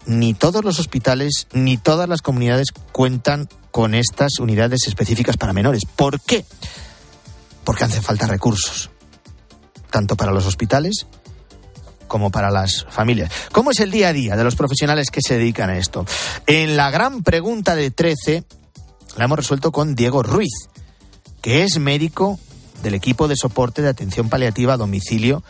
Ni 0.05 0.33
todos 0.33 0.65
los 0.65 0.79
hospitales 0.79 1.47
ni 1.53 1.77
todas 1.77 2.09
las 2.09 2.21
comunidades 2.21 2.67
cuentan 2.91 3.47
con 3.71 3.95
estas 3.95 4.39
unidades 4.39 4.87
específicas 4.87 5.37
para 5.37 5.53
menores. 5.53 5.85
¿Por 5.85 6.19
qué? 6.19 6.45
Porque 7.63 7.85
hace 7.85 8.01
falta 8.01 8.27
recursos, 8.27 8.89
tanto 9.89 10.17
para 10.17 10.31
los 10.31 10.45
hospitales 10.45 11.07
como 12.07 12.29
para 12.29 12.51
las 12.51 12.85
familias. 12.89 13.31
¿Cómo 13.51 13.71
es 13.71 13.79
el 13.79 13.89
día 13.89 14.09
a 14.09 14.13
día 14.13 14.35
de 14.35 14.43
los 14.43 14.55
profesionales 14.55 15.09
que 15.09 15.21
se 15.21 15.37
dedican 15.37 15.69
a 15.69 15.77
esto? 15.77 16.05
En 16.45 16.77
la 16.77 16.91
gran 16.91 17.23
pregunta 17.23 17.75
de 17.75 17.89
13 17.89 18.43
la 19.17 19.25
hemos 19.25 19.37
resuelto 19.37 19.71
con 19.71 19.95
Diego 19.95 20.21
Ruiz, 20.21 20.69
que 21.43 21.63
es 21.63 21.77
médico 21.77 22.39
del 22.83 22.93
equipo 22.93 23.27
de 23.27 23.35
soporte 23.35 23.81
de 23.81 23.89
atención 23.89 24.29
paliativa 24.29 24.73
a 24.73 24.77
domicilio 24.77 25.43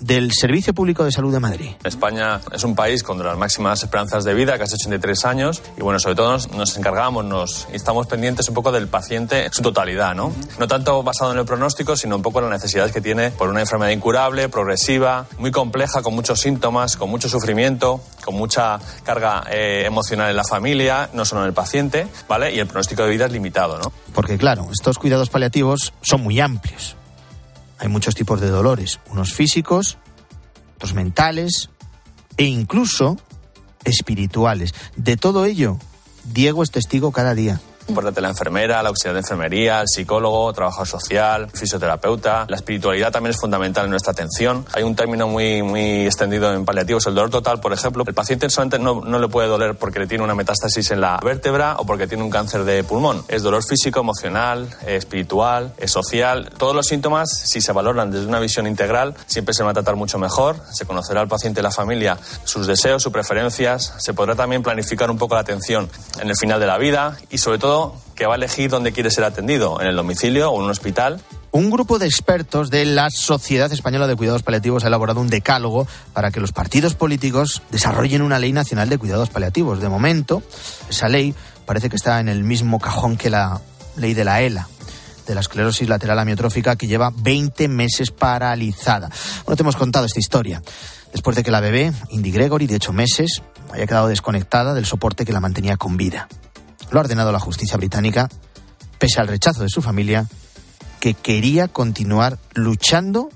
del 0.00 0.32
Servicio 0.32 0.74
Público 0.74 1.04
de 1.04 1.12
Salud 1.12 1.32
de 1.32 1.40
Madrid. 1.40 1.70
España 1.84 2.40
es 2.52 2.64
un 2.64 2.74
país 2.74 3.02
con 3.02 3.22
las 3.22 3.36
máximas 3.36 3.82
esperanzas 3.82 4.24
de 4.24 4.34
vida, 4.34 4.58
casi 4.58 4.74
83 4.74 5.24
años, 5.24 5.62
y 5.76 5.82
bueno, 5.82 5.98
sobre 5.98 6.14
todo 6.14 6.32
nos, 6.32 6.50
nos 6.52 6.76
encargamos, 6.76 7.24
nos 7.24 7.68
estamos 7.72 8.06
pendientes 8.06 8.48
un 8.48 8.54
poco 8.54 8.72
del 8.72 8.88
paciente 8.88 9.46
en 9.46 9.52
su 9.52 9.62
totalidad, 9.62 10.14
¿no? 10.14 10.32
No 10.58 10.68
tanto 10.68 11.02
basado 11.02 11.32
en 11.32 11.38
el 11.38 11.44
pronóstico, 11.44 11.96
sino 11.96 12.16
un 12.16 12.22
poco 12.22 12.38
en 12.38 12.50
las 12.50 12.62
necesidades 12.62 12.92
que 12.92 13.00
tiene 13.00 13.30
por 13.30 13.48
una 13.48 13.60
enfermedad 13.60 13.90
incurable, 13.90 14.48
progresiva, 14.48 15.26
muy 15.38 15.50
compleja, 15.50 16.02
con 16.02 16.14
muchos 16.14 16.40
síntomas, 16.40 16.96
con 16.96 17.10
mucho 17.10 17.28
sufrimiento, 17.28 18.00
con 18.24 18.34
mucha 18.34 18.78
carga 19.04 19.44
eh, 19.50 19.84
emocional 19.86 20.30
en 20.30 20.36
la 20.36 20.44
familia, 20.44 21.10
no 21.12 21.24
solo 21.24 21.42
en 21.42 21.48
el 21.48 21.54
paciente, 21.54 22.06
¿vale? 22.28 22.54
Y 22.54 22.58
el 22.60 22.66
pronóstico 22.66 23.02
de 23.04 23.10
vida 23.10 23.26
es 23.26 23.32
limitado, 23.32 23.78
¿no? 23.78 23.92
Porque 24.14 24.38
claro, 24.38 24.68
estos 24.72 24.98
cuidados 24.98 25.30
paliativos 25.30 25.92
son 26.02 26.22
muy 26.22 26.40
amplios 26.40 26.97
hay 27.78 27.88
muchos 27.88 28.14
tipos 28.14 28.40
de 28.40 28.48
dolores, 28.48 29.00
unos 29.10 29.32
físicos, 29.32 29.98
otros 30.76 30.94
mentales 30.94 31.70
e 32.36 32.44
incluso 32.44 33.18
espirituales. 33.84 34.74
De 34.96 35.16
todo 35.16 35.44
ello, 35.44 35.78
Diego 36.24 36.62
es 36.62 36.70
testigo 36.70 37.12
cada 37.12 37.34
día. 37.34 37.60
Importante 37.88 38.20
la 38.20 38.28
enfermera, 38.28 38.82
la 38.82 38.90
auxiliar 38.90 39.14
de 39.14 39.20
enfermería, 39.20 39.80
el 39.80 39.88
psicólogo, 39.88 40.52
trabajador 40.52 40.86
social, 40.86 41.50
fisioterapeuta. 41.54 42.44
La 42.46 42.56
espiritualidad 42.56 43.10
también 43.10 43.30
es 43.30 43.40
fundamental 43.40 43.84
en 43.84 43.90
nuestra 43.90 44.12
atención. 44.12 44.66
Hay 44.74 44.82
un 44.82 44.94
término 44.94 45.26
muy, 45.26 45.62
muy 45.62 46.04
extendido 46.04 46.52
en 46.52 46.66
paliativos, 46.66 47.06
el 47.06 47.14
dolor 47.14 47.30
total, 47.30 47.60
por 47.60 47.72
ejemplo. 47.72 48.04
El 48.06 48.12
paciente 48.12 48.50
solamente 48.50 48.78
no, 48.78 49.00
no 49.00 49.18
le 49.18 49.28
puede 49.28 49.48
doler 49.48 49.74
porque 49.74 50.00
le 50.00 50.06
tiene 50.06 50.22
una 50.22 50.34
metástasis 50.34 50.90
en 50.90 51.00
la 51.00 51.18
vértebra 51.24 51.76
o 51.78 51.86
porque 51.86 52.06
tiene 52.06 52.22
un 52.22 52.28
cáncer 52.28 52.64
de 52.64 52.84
pulmón. 52.84 53.24
Es 53.26 53.42
dolor 53.42 53.64
físico, 53.64 54.00
emocional, 54.00 54.68
espiritual, 54.86 55.72
social. 55.86 56.50
Todos 56.58 56.76
los 56.76 56.86
síntomas, 56.86 57.30
si 57.46 57.62
se 57.62 57.72
valoran 57.72 58.10
desde 58.10 58.26
una 58.26 58.38
visión 58.38 58.66
integral, 58.66 59.14
siempre 59.26 59.54
se 59.54 59.64
va 59.64 59.70
a 59.70 59.74
tratar 59.74 59.96
mucho 59.96 60.18
mejor. 60.18 60.56
Se 60.74 60.84
conocerá 60.84 61.22
al 61.22 61.28
paciente 61.28 61.60
y 61.60 61.62
la 61.62 61.70
familia 61.70 62.18
sus 62.44 62.66
deseos, 62.66 63.02
sus 63.02 63.12
preferencias. 63.12 63.94
Se 63.96 64.12
podrá 64.12 64.34
también 64.34 64.62
planificar 64.62 65.10
un 65.10 65.16
poco 65.16 65.36
la 65.36 65.40
atención 65.40 65.88
en 66.20 66.28
el 66.28 66.36
final 66.36 66.60
de 66.60 66.66
la 66.66 66.76
vida 66.76 67.16
y 67.30 67.38
sobre 67.38 67.58
todo 67.58 67.77
que 68.14 68.26
va 68.26 68.34
a 68.34 68.36
elegir 68.36 68.70
dónde 68.70 68.92
quiere 68.92 69.10
ser 69.10 69.24
atendido, 69.24 69.80
en 69.80 69.86
el 69.86 69.96
domicilio 69.96 70.50
o 70.50 70.56
en 70.58 70.64
un 70.64 70.70
hospital. 70.70 71.20
Un 71.50 71.70
grupo 71.70 71.98
de 71.98 72.06
expertos 72.06 72.68
de 72.68 72.84
la 72.84 73.10
Sociedad 73.10 73.72
Española 73.72 74.06
de 74.06 74.16
Cuidados 74.16 74.42
Paliativos 74.42 74.84
ha 74.84 74.88
elaborado 74.88 75.20
un 75.20 75.28
decálogo 75.28 75.86
para 76.12 76.30
que 76.30 76.40
los 76.40 76.52
partidos 76.52 76.94
políticos 76.94 77.62
desarrollen 77.70 78.22
una 78.22 78.38
ley 78.38 78.52
nacional 78.52 78.88
de 78.88 78.98
cuidados 78.98 79.30
paliativos. 79.30 79.80
De 79.80 79.88
momento, 79.88 80.42
esa 80.90 81.08
ley 81.08 81.34
parece 81.64 81.88
que 81.88 81.96
está 81.96 82.20
en 82.20 82.28
el 82.28 82.44
mismo 82.44 82.80
cajón 82.80 83.16
que 83.16 83.30
la 83.30 83.60
ley 83.96 84.14
de 84.14 84.24
la 84.24 84.42
ELA 84.42 84.68
de 85.26 85.34
la 85.34 85.40
esclerosis 85.40 85.88
lateral 85.88 86.18
amiotrófica 86.18 86.76
que 86.76 86.86
lleva 86.86 87.12
20 87.14 87.68
meses 87.68 88.10
paralizada. 88.10 89.10
Bueno, 89.44 89.56
te 89.56 89.62
hemos 89.62 89.76
contado 89.76 90.06
esta 90.06 90.18
historia. 90.18 90.62
Después 91.12 91.36
de 91.36 91.44
que 91.44 91.50
la 91.50 91.60
bebé, 91.60 91.92
Indy 92.10 92.30
Gregory, 92.30 92.66
de 92.66 92.76
8 92.76 92.92
meses, 92.92 93.42
haya 93.72 93.86
quedado 93.86 94.08
desconectada 94.08 94.74
del 94.74 94.86
soporte 94.86 95.24
que 95.24 95.32
la 95.32 95.40
mantenía 95.40 95.76
con 95.76 95.96
vida 95.96 96.28
lo 96.90 96.98
ha 96.98 97.02
ordenado 97.02 97.32
la 97.32 97.40
justicia 97.40 97.76
británica, 97.76 98.28
pese 98.98 99.20
al 99.20 99.28
rechazo 99.28 99.62
de 99.62 99.68
su 99.68 99.82
familia, 99.82 100.26
que 101.00 101.14
quería 101.14 101.68
continuar 101.68 102.38
luchando 102.54 103.30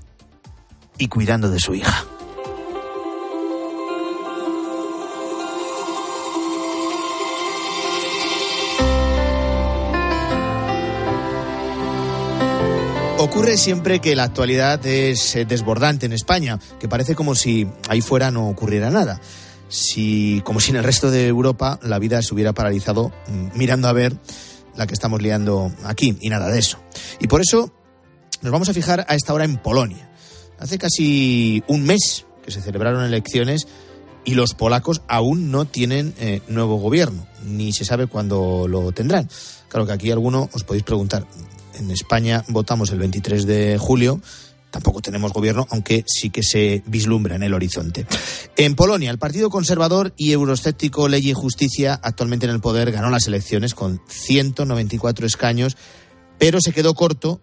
y 0.98 1.08
cuidando 1.08 1.50
de 1.50 1.60
su 1.60 1.74
hija. 1.74 2.04
Ocurre 13.18 13.56
siempre 13.56 14.00
que 14.00 14.16
la 14.16 14.24
actualidad 14.24 14.84
es 14.84 15.36
eh, 15.36 15.44
desbordante 15.44 16.06
en 16.06 16.12
España, 16.12 16.58
que 16.80 16.88
parece 16.88 17.14
como 17.14 17.36
si 17.36 17.68
ahí 17.88 18.00
fuera 18.00 18.32
no 18.32 18.48
ocurriera 18.48 18.90
nada 18.90 19.20
si, 19.72 20.42
como 20.44 20.60
si 20.60 20.70
en 20.70 20.76
el 20.76 20.84
resto 20.84 21.10
de 21.10 21.26
Europa, 21.26 21.80
la 21.82 21.98
vida 21.98 22.20
se 22.20 22.34
hubiera 22.34 22.52
paralizado 22.52 23.10
mm, 23.28 23.58
mirando 23.58 23.88
a 23.88 23.94
ver 23.94 24.14
la 24.76 24.86
que 24.86 24.92
estamos 24.92 25.22
liando 25.22 25.72
aquí, 25.84 26.16
y 26.20 26.28
nada 26.28 26.50
de 26.50 26.58
eso. 26.58 26.78
Y 27.20 27.26
por 27.26 27.40
eso 27.40 27.72
nos 28.42 28.52
vamos 28.52 28.68
a 28.68 28.74
fijar 28.74 29.06
a 29.08 29.14
esta 29.14 29.32
hora 29.32 29.44
en 29.44 29.56
Polonia. 29.56 30.10
Hace 30.58 30.76
casi 30.76 31.64
un 31.68 31.84
mes 31.84 32.26
que 32.44 32.50
se 32.50 32.60
celebraron 32.60 33.02
elecciones 33.02 33.66
y 34.24 34.34
los 34.34 34.52
polacos 34.52 35.00
aún 35.08 35.50
no 35.50 35.64
tienen 35.64 36.14
eh, 36.18 36.42
nuevo 36.48 36.76
gobierno, 36.76 37.26
ni 37.44 37.72
se 37.72 37.86
sabe 37.86 38.06
cuándo 38.06 38.68
lo 38.68 38.92
tendrán. 38.92 39.28
Claro 39.68 39.86
que 39.86 39.92
aquí 39.92 40.10
alguno 40.10 40.50
os 40.52 40.64
podéis 40.64 40.84
preguntar, 40.84 41.26
en 41.78 41.90
España 41.90 42.44
votamos 42.48 42.90
el 42.90 42.98
23 42.98 43.46
de 43.46 43.78
julio, 43.78 44.20
Tampoco 44.72 45.02
tenemos 45.02 45.34
gobierno, 45.34 45.66
aunque 45.70 46.02
sí 46.06 46.30
que 46.30 46.42
se 46.42 46.82
vislumbra 46.86 47.36
en 47.36 47.42
el 47.42 47.52
horizonte. 47.52 48.06
En 48.56 48.74
Polonia, 48.74 49.10
el 49.10 49.18
Partido 49.18 49.50
Conservador 49.50 50.14
y 50.16 50.32
Euroscéptico 50.32 51.08
Ley 51.08 51.28
y 51.28 51.34
Justicia, 51.34 52.00
actualmente 52.02 52.46
en 52.46 52.52
el 52.52 52.60
poder, 52.60 52.90
ganó 52.90 53.10
las 53.10 53.26
elecciones 53.26 53.74
con 53.74 54.00
194 54.08 55.26
escaños, 55.26 55.76
pero 56.38 56.58
se 56.62 56.72
quedó 56.72 56.94
corto 56.94 57.42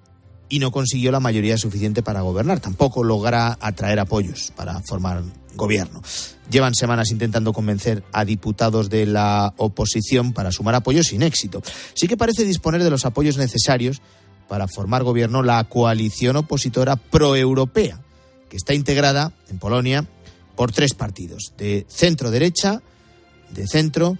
y 0.50 0.58
no 0.58 0.72
consiguió 0.72 1.12
la 1.12 1.20
mayoría 1.20 1.60
suficiente 1.60 2.02
para 2.02 2.22
gobernar. 2.22 2.60
Tampoco 2.60 3.04
logra 3.04 3.60
atraer 3.62 4.00
apoyos 4.00 4.52
para 4.56 4.82
formar 4.82 5.22
gobierno. 5.56 6.02
Llevan 6.50 6.74
semanas 6.74 7.12
intentando 7.12 7.54
convencer 7.54 8.04
a 8.12 8.26
diputados 8.26 8.90
de 8.90 9.06
la 9.06 9.54
oposición 9.58 10.34
para 10.34 10.52
sumar 10.52 10.74
apoyos 10.74 11.08
sin 11.08 11.22
éxito. 11.22 11.62
Sí 11.94 12.08
que 12.08 12.18
parece 12.18 12.44
disponer 12.44 12.84
de 12.84 12.90
los 12.90 13.06
apoyos 13.06 13.38
necesarios 13.38 14.02
para 14.50 14.68
formar 14.68 15.04
gobierno 15.04 15.44
la 15.44 15.64
coalición 15.64 16.36
opositora 16.36 16.98
proeuropea, 16.98 18.02
que 18.50 18.58
está 18.58 18.74
integrada 18.74 19.32
en 19.48 19.60
Polonia 19.60 20.06
por 20.56 20.74
tres 20.74 20.94
partidos, 20.94 21.54
de 21.58 21.86
centro 21.88 22.32
derecha, 22.32 22.82
de 23.52 23.66
centro 23.68 24.18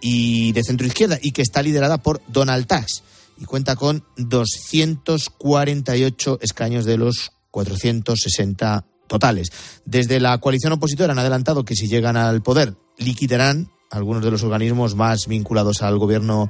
y 0.00 0.52
de 0.52 0.64
centro 0.64 0.86
izquierda, 0.86 1.18
y 1.22 1.32
que 1.32 1.42
está 1.42 1.62
liderada 1.62 1.98
por 1.98 2.22
Donald 2.26 2.66
Tusk 2.66 3.04
y 3.38 3.44
cuenta 3.44 3.76
con 3.76 4.02
248 4.16 6.38
escaños 6.42 6.84
de 6.84 6.98
los 6.98 7.30
460 7.50 8.84
totales. 9.06 9.50
Desde 9.84 10.18
la 10.20 10.38
coalición 10.38 10.72
opositora 10.72 11.12
han 11.12 11.18
adelantado 11.18 11.64
que 11.64 11.74
si 11.74 11.88
llegan 11.88 12.16
al 12.16 12.42
poder 12.42 12.76
liquidarán 12.98 13.70
algunos 13.90 14.22
de 14.22 14.30
los 14.30 14.42
organismos 14.42 14.94
más 14.94 15.26
vinculados 15.26 15.82
al 15.82 15.98
gobierno 15.98 16.48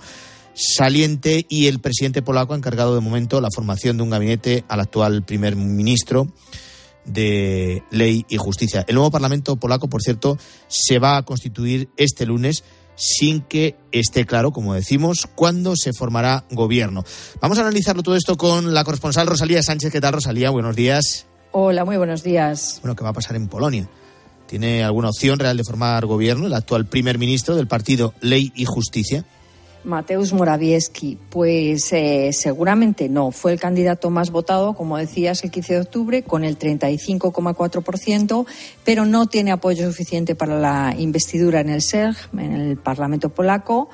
saliente 0.54 1.46
y 1.48 1.66
el 1.66 1.80
presidente 1.80 2.22
polaco 2.22 2.54
ha 2.54 2.56
encargado 2.56 2.94
de 2.94 3.00
momento 3.00 3.40
la 3.40 3.50
formación 3.54 3.96
de 3.96 4.02
un 4.02 4.10
gabinete 4.10 4.64
al 4.68 4.80
actual 4.80 5.22
primer 5.22 5.56
ministro 5.56 6.28
de 7.04 7.82
Ley 7.90 8.24
y 8.28 8.36
Justicia. 8.36 8.84
El 8.86 8.96
nuevo 8.96 9.10
Parlamento 9.10 9.56
polaco, 9.56 9.88
por 9.88 10.02
cierto, 10.02 10.38
se 10.68 10.98
va 10.98 11.16
a 11.16 11.22
constituir 11.24 11.88
este 11.96 12.26
lunes 12.26 12.64
sin 12.94 13.40
que 13.40 13.76
esté 13.92 14.26
claro, 14.26 14.52
como 14.52 14.74
decimos, 14.74 15.26
cuándo 15.34 15.74
se 15.74 15.92
formará 15.92 16.44
gobierno. 16.50 17.04
Vamos 17.40 17.58
a 17.58 17.62
analizarlo 17.62 18.02
todo 18.02 18.14
esto 18.14 18.36
con 18.36 18.74
la 18.74 18.84
corresponsal 18.84 19.26
Rosalía 19.26 19.62
Sánchez. 19.62 19.90
¿Qué 19.90 20.00
tal, 20.00 20.12
Rosalía? 20.12 20.50
Buenos 20.50 20.76
días. 20.76 21.26
Hola, 21.52 21.84
muy 21.84 21.96
buenos 21.96 22.22
días. 22.22 22.78
Bueno, 22.82 22.94
¿qué 22.94 23.02
va 23.02 23.10
a 23.10 23.14
pasar 23.14 23.36
en 23.36 23.48
Polonia? 23.48 23.88
¿Tiene 24.46 24.84
alguna 24.84 25.08
opción 25.08 25.38
real 25.38 25.56
de 25.56 25.64
formar 25.64 26.04
gobierno 26.06 26.46
el 26.46 26.54
actual 26.54 26.86
primer 26.86 27.18
ministro 27.18 27.56
del 27.56 27.66
partido 27.66 28.12
Ley 28.20 28.52
y 28.54 28.66
Justicia? 28.66 29.24
Mateusz 29.84 30.32
Morawiecki, 30.32 31.18
pues 31.30 31.92
eh, 31.92 32.30
seguramente 32.32 33.08
no. 33.08 33.30
Fue 33.30 33.52
el 33.52 33.60
candidato 33.60 34.10
más 34.10 34.30
votado, 34.30 34.74
como 34.74 34.96
decías, 34.96 35.42
el 35.44 35.50
15 35.50 35.74
de 35.74 35.80
octubre, 35.80 36.22
con 36.22 36.44
el 36.44 36.58
35,4%, 36.58 38.46
pero 38.84 39.06
no 39.06 39.26
tiene 39.26 39.52
apoyo 39.52 39.86
suficiente 39.86 40.34
para 40.34 40.58
la 40.58 40.94
investidura 40.98 41.60
en 41.60 41.70
el 41.70 41.82
SERG, 41.82 42.16
en 42.36 42.52
el 42.52 42.76
Parlamento 42.76 43.30
polaco 43.30 43.88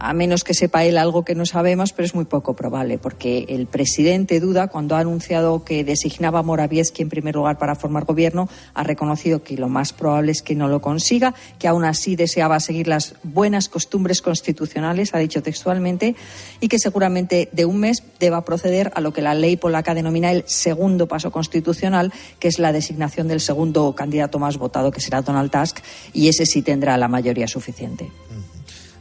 a 0.00 0.14
menos 0.14 0.44
que 0.44 0.54
sepa 0.54 0.84
él 0.84 0.96
algo 0.96 1.24
que 1.24 1.34
no 1.34 1.44
sabemos, 1.44 1.92
pero 1.92 2.06
es 2.06 2.14
muy 2.14 2.24
poco 2.24 2.54
probable, 2.54 2.98
porque 2.98 3.44
el 3.48 3.66
presidente 3.66 4.40
Duda, 4.40 4.68
cuando 4.68 4.96
ha 4.96 5.00
anunciado 5.00 5.62
que 5.62 5.84
designaba 5.84 6.40
a 6.40 6.42
Morawiecki 6.42 7.02
en 7.02 7.10
primer 7.10 7.34
lugar 7.34 7.58
para 7.58 7.74
formar 7.74 8.06
gobierno, 8.06 8.48
ha 8.74 8.82
reconocido 8.82 9.42
que 9.42 9.56
lo 9.56 9.68
más 9.68 9.92
probable 9.92 10.32
es 10.32 10.42
que 10.42 10.54
no 10.54 10.68
lo 10.68 10.80
consiga, 10.80 11.34
que 11.58 11.68
aún 11.68 11.84
así 11.84 12.16
deseaba 12.16 12.60
seguir 12.60 12.88
las 12.88 13.14
buenas 13.22 13.68
costumbres 13.68 14.22
constitucionales, 14.22 15.14
ha 15.14 15.18
dicho 15.18 15.42
textualmente, 15.42 16.16
y 16.60 16.68
que 16.68 16.78
seguramente 16.78 17.50
de 17.52 17.66
un 17.66 17.78
mes 17.78 18.02
deba 18.18 18.44
proceder 18.44 18.90
a 18.94 19.00
lo 19.00 19.12
que 19.12 19.22
la 19.22 19.34
ley 19.34 19.56
polaca 19.56 19.94
denomina 19.94 20.32
el 20.32 20.44
segundo 20.46 21.08
paso 21.08 21.30
constitucional, 21.30 22.12
que 22.38 22.48
es 22.48 22.58
la 22.58 22.72
designación 22.72 23.28
del 23.28 23.40
segundo 23.40 23.94
candidato 23.94 24.38
más 24.38 24.56
votado, 24.56 24.90
que 24.90 25.00
será 25.00 25.20
Donald 25.20 25.50
Tusk, 25.50 25.80
y 26.14 26.28
ese 26.28 26.46
sí 26.46 26.62
tendrá 26.62 26.96
la 26.96 27.08
mayoría 27.08 27.46
suficiente. 27.46 28.10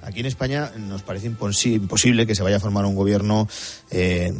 Aquí 0.09 0.21
en 0.21 0.25
España 0.25 0.71
nos 0.75 1.03
parece 1.03 1.27
imposible 1.27 2.25
que 2.25 2.33
se 2.33 2.41
vaya 2.41 2.57
a 2.57 2.59
formar 2.59 2.83
un 2.83 2.95
gobierno 2.95 3.47
eh, 3.91 4.33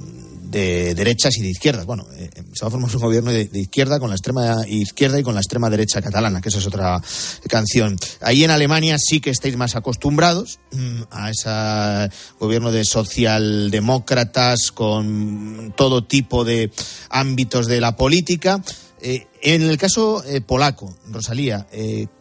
de 0.46 0.96
derechas 0.96 1.38
y 1.38 1.44
de 1.44 1.50
izquierdas. 1.50 1.86
Bueno, 1.86 2.08
eh, 2.16 2.28
se 2.54 2.66
va 2.66 2.70
a 2.70 2.72
formar 2.72 2.90
un 2.92 3.00
gobierno 3.00 3.32
de, 3.32 3.48
izquierda 3.54 4.00
con 4.00 4.10
la 4.10 4.16
extrema 4.16 4.68
izquierda 4.68 5.20
y 5.20 5.24
con 5.24 5.36
la 5.36 5.42
extrema 5.42 5.70
derecha 5.70 6.02
catalana, 6.02 6.42
que 6.42 6.50
esa 6.50 6.58
es 6.58 6.66
otra 6.66 7.00
canción. 7.48 7.98
Ahí 8.22 8.44
en 8.44 8.50
Alemania 8.50 8.98
sí 8.98 9.22
que 9.22 9.30
estáis 9.30 9.58
más 9.58 9.76
acostumbrados 9.76 10.60
mm, 10.72 11.02
a 11.12 11.30
ese 11.30 12.16
gobierno 12.40 12.72
de 12.72 12.84
socialdemócratas 12.84 14.72
con 14.72 15.72
todo 15.78 16.04
tipo 16.04 16.46
de 16.46 16.72
ámbitos 17.12 17.68
de 17.68 17.80
la 17.80 17.96
política. 17.96 18.60
Eh, 19.02 19.28
en 19.44 19.62
el 19.62 19.78
caso 19.78 20.24
polaco, 20.48 20.98
Rosalía, 21.12 21.68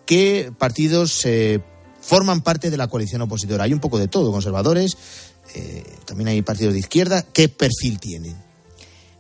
¿qué 0.05 0.53
partidos 0.59 1.25
forman 2.09 2.41
parte 2.41 2.71
de 2.71 2.79
la 2.79 2.87
coalición 2.87 3.21
opositora. 3.21 3.65
Hay 3.65 3.75
un 3.75 3.81
poco 3.81 3.99
de 3.99 4.09
todo, 4.09 4.33
conservadores, 4.33 4.97
eh, 5.55 5.85
también 6.07 6.29
hay 6.29 6.41
partidos 6.41 6.73
de 6.73 6.81
izquierda. 6.81 7.23
¿Qué 7.23 7.51
perfil 7.51 8.01
tienen? 8.01 8.35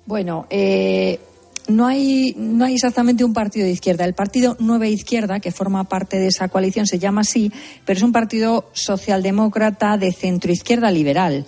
Bueno, 0.06 0.46
eh, 0.48 1.20
no 1.68 1.86
hay, 1.86 2.34
no 2.38 2.64
hay 2.64 2.76
exactamente 2.76 3.24
un 3.24 3.34
partido 3.34 3.66
de 3.66 3.72
izquierda. 3.72 4.06
El 4.06 4.14
partido 4.14 4.56
Nueva 4.58 4.86
Izquierda, 4.86 5.38
que 5.38 5.52
forma 5.52 5.84
parte 5.84 6.16
de 6.16 6.28
esa 6.28 6.48
coalición, 6.48 6.86
se 6.86 6.98
llama 6.98 7.20
así, 7.20 7.52
pero 7.84 7.98
es 7.98 8.02
un 8.02 8.12
partido 8.12 8.70
socialdemócrata 8.72 9.98
de 9.98 10.10
centro 10.10 10.50
izquierda 10.50 10.90
liberal 10.90 11.44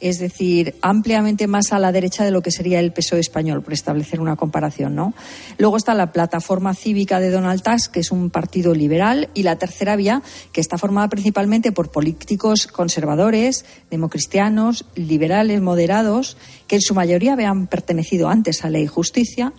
es 0.00 0.18
decir, 0.18 0.74
ampliamente 0.82 1.46
más 1.46 1.72
a 1.72 1.78
la 1.78 1.92
derecha 1.92 2.24
de 2.24 2.30
lo 2.30 2.42
que 2.42 2.50
sería 2.50 2.80
el 2.80 2.92
PSOE 2.92 3.20
español, 3.20 3.62
por 3.62 3.72
establecer 3.72 4.20
una 4.20 4.36
comparación, 4.36 4.94
¿no? 4.94 5.14
Luego 5.58 5.76
está 5.76 5.94
la 5.94 6.12
plataforma 6.12 6.74
cívica 6.74 7.20
de 7.20 7.30
Donald 7.30 7.62
Tusk, 7.62 7.92
que 7.92 8.00
es 8.00 8.10
un 8.10 8.30
partido 8.30 8.74
liberal, 8.74 9.30
y 9.34 9.44
la 9.44 9.56
tercera 9.56 9.96
vía, 9.96 10.22
que 10.52 10.60
está 10.60 10.78
formada 10.78 11.08
principalmente 11.08 11.72
por 11.72 11.90
políticos 11.90 12.66
conservadores, 12.66 13.64
democristianos, 13.90 14.84
liberales, 14.94 15.62
moderados, 15.62 16.36
que 16.66 16.76
en 16.76 16.82
su 16.82 16.94
mayoría 16.94 17.32
habían 17.32 17.66
pertenecido 17.66 18.28
antes 18.28 18.64
a 18.64 18.70
Ley 18.70 18.84
y 18.84 18.88
Justicia 18.88 19.52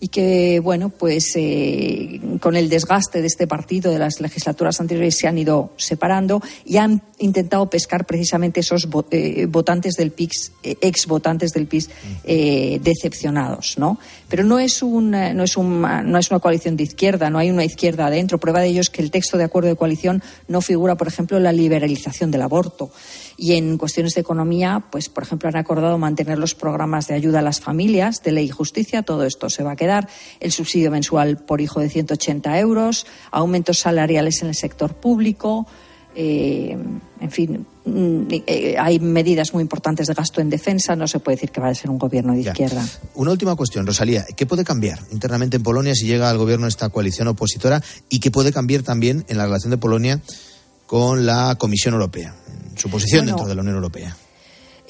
y 0.00 0.08
que, 0.08 0.60
bueno, 0.60 0.88
pues 0.88 1.32
eh, 1.36 2.20
con 2.40 2.56
el 2.56 2.70
desgaste 2.70 3.20
de 3.20 3.26
este 3.26 3.46
partido 3.46 3.92
de 3.92 3.98
las 3.98 4.20
legislaturas 4.20 4.80
anteriores 4.80 5.16
se 5.18 5.28
han 5.28 5.36
ido 5.36 5.70
separando 5.76 6.42
y 6.64 6.78
han 6.78 7.02
intentado 7.18 7.68
pescar 7.68 8.06
precisamente 8.06 8.60
esos 8.60 8.88
eh, 9.10 9.46
votantes 9.46 9.94
del 9.94 10.10
PIS, 10.10 10.52
eh, 10.62 10.76
ex 10.80 11.06
votantes 11.06 11.52
del 11.52 11.66
PIS 11.66 11.90
decepcionados, 12.24 13.76
¿no? 13.76 13.98
Pero 14.28 14.44
no 14.44 14.58
es, 14.58 14.82
un, 14.82 15.10
no, 15.10 15.44
es 15.44 15.56
un, 15.56 15.82
no 15.82 16.18
es 16.18 16.30
una 16.30 16.40
coalición 16.40 16.76
de 16.76 16.84
izquierda, 16.84 17.28
no 17.28 17.38
hay 17.38 17.50
una 17.50 17.64
izquierda 17.64 18.06
adentro. 18.06 18.38
Prueba 18.38 18.60
de 18.60 18.68
ello 18.68 18.80
es 18.80 18.88
que 18.88 19.02
el 19.02 19.10
texto 19.10 19.36
de 19.36 19.44
acuerdo 19.44 19.68
de 19.68 19.76
coalición 19.76 20.22
no 20.48 20.60
figura, 20.60 20.96
por 20.96 21.08
ejemplo, 21.08 21.38
la 21.40 21.52
liberalización 21.52 22.30
del 22.30 22.42
aborto. 22.42 22.90
Y 23.42 23.54
en 23.54 23.78
cuestiones 23.78 24.14
de 24.14 24.20
economía, 24.20 24.84
pues, 24.92 25.08
por 25.08 25.22
ejemplo, 25.22 25.48
han 25.48 25.56
acordado 25.56 25.96
mantener 25.96 26.38
los 26.38 26.54
programas 26.54 27.08
de 27.08 27.14
ayuda 27.14 27.38
a 27.38 27.42
las 27.42 27.58
familias 27.58 28.22
de 28.22 28.32
ley 28.32 28.44
y 28.44 28.50
justicia. 28.50 29.00
Todo 29.00 29.24
esto 29.24 29.48
se 29.48 29.62
va 29.62 29.72
a 29.72 29.76
quedar. 29.76 30.10
El 30.40 30.52
subsidio 30.52 30.90
mensual 30.90 31.38
por 31.38 31.62
hijo 31.62 31.80
de 31.80 31.88
180 31.88 32.58
euros, 32.58 33.06
aumentos 33.30 33.78
salariales 33.78 34.42
en 34.42 34.48
el 34.48 34.54
sector 34.54 34.92
público. 34.92 35.66
Eh, 36.14 36.76
en 37.18 37.30
fin, 37.30 37.66
mm, 37.86 38.24
hay 38.78 38.98
medidas 38.98 39.54
muy 39.54 39.62
importantes 39.62 40.06
de 40.06 40.12
gasto 40.12 40.42
en 40.42 40.50
defensa. 40.50 40.94
No 40.94 41.08
se 41.08 41.18
puede 41.18 41.36
decir 41.36 41.50
que 41.50 41.62
va 41.62 41.68
a 41.68 41.74
ser 41.74 41.88
un 41.88 41.96
gobierno 41.96 42.34
de 42.34 42.40
izquierda. 42.40 42.84
Una 43.14 43.30
última 43.30 43.56
cuestión, 43.56 43.86
Rosalía. 43.86 44.26
¿Qué 44.36 44.44
puede 44.44 44.64
cambiar 44.64 44.98
internamente 45.12 45.56
en 45.56 45.62
Polonia 45.62 45.94
si 45.94 46.04
llega 46.04 46.28
al 46.28 46.36
gobierno 46.36 46.66
esta 46.66 46.90
coalición 46.90 47.28
opositora? 47.28 47.82
¿Y 48.10 48.20
qué 48.20 48.30
puede 48.30 48.52
cambiar 48.52 48.82
también 48.82 49.24
en 49.28 49.38
la 49.38 49.46
relación 49.46 49.70
de 49.70 49.78
Polonia 49.78 50.20
con 50.90 51.24
la 51.24 51.54
Comisión 51.54 51.94
Europea? 51.94 52.34
su 52.74 52.90
posición 52.90 53.24
dentro 53.24 53.46
de 53.46 53.54
la 53.54 53.60
Unión 53.60 53.76
Europea. 53.76 54.16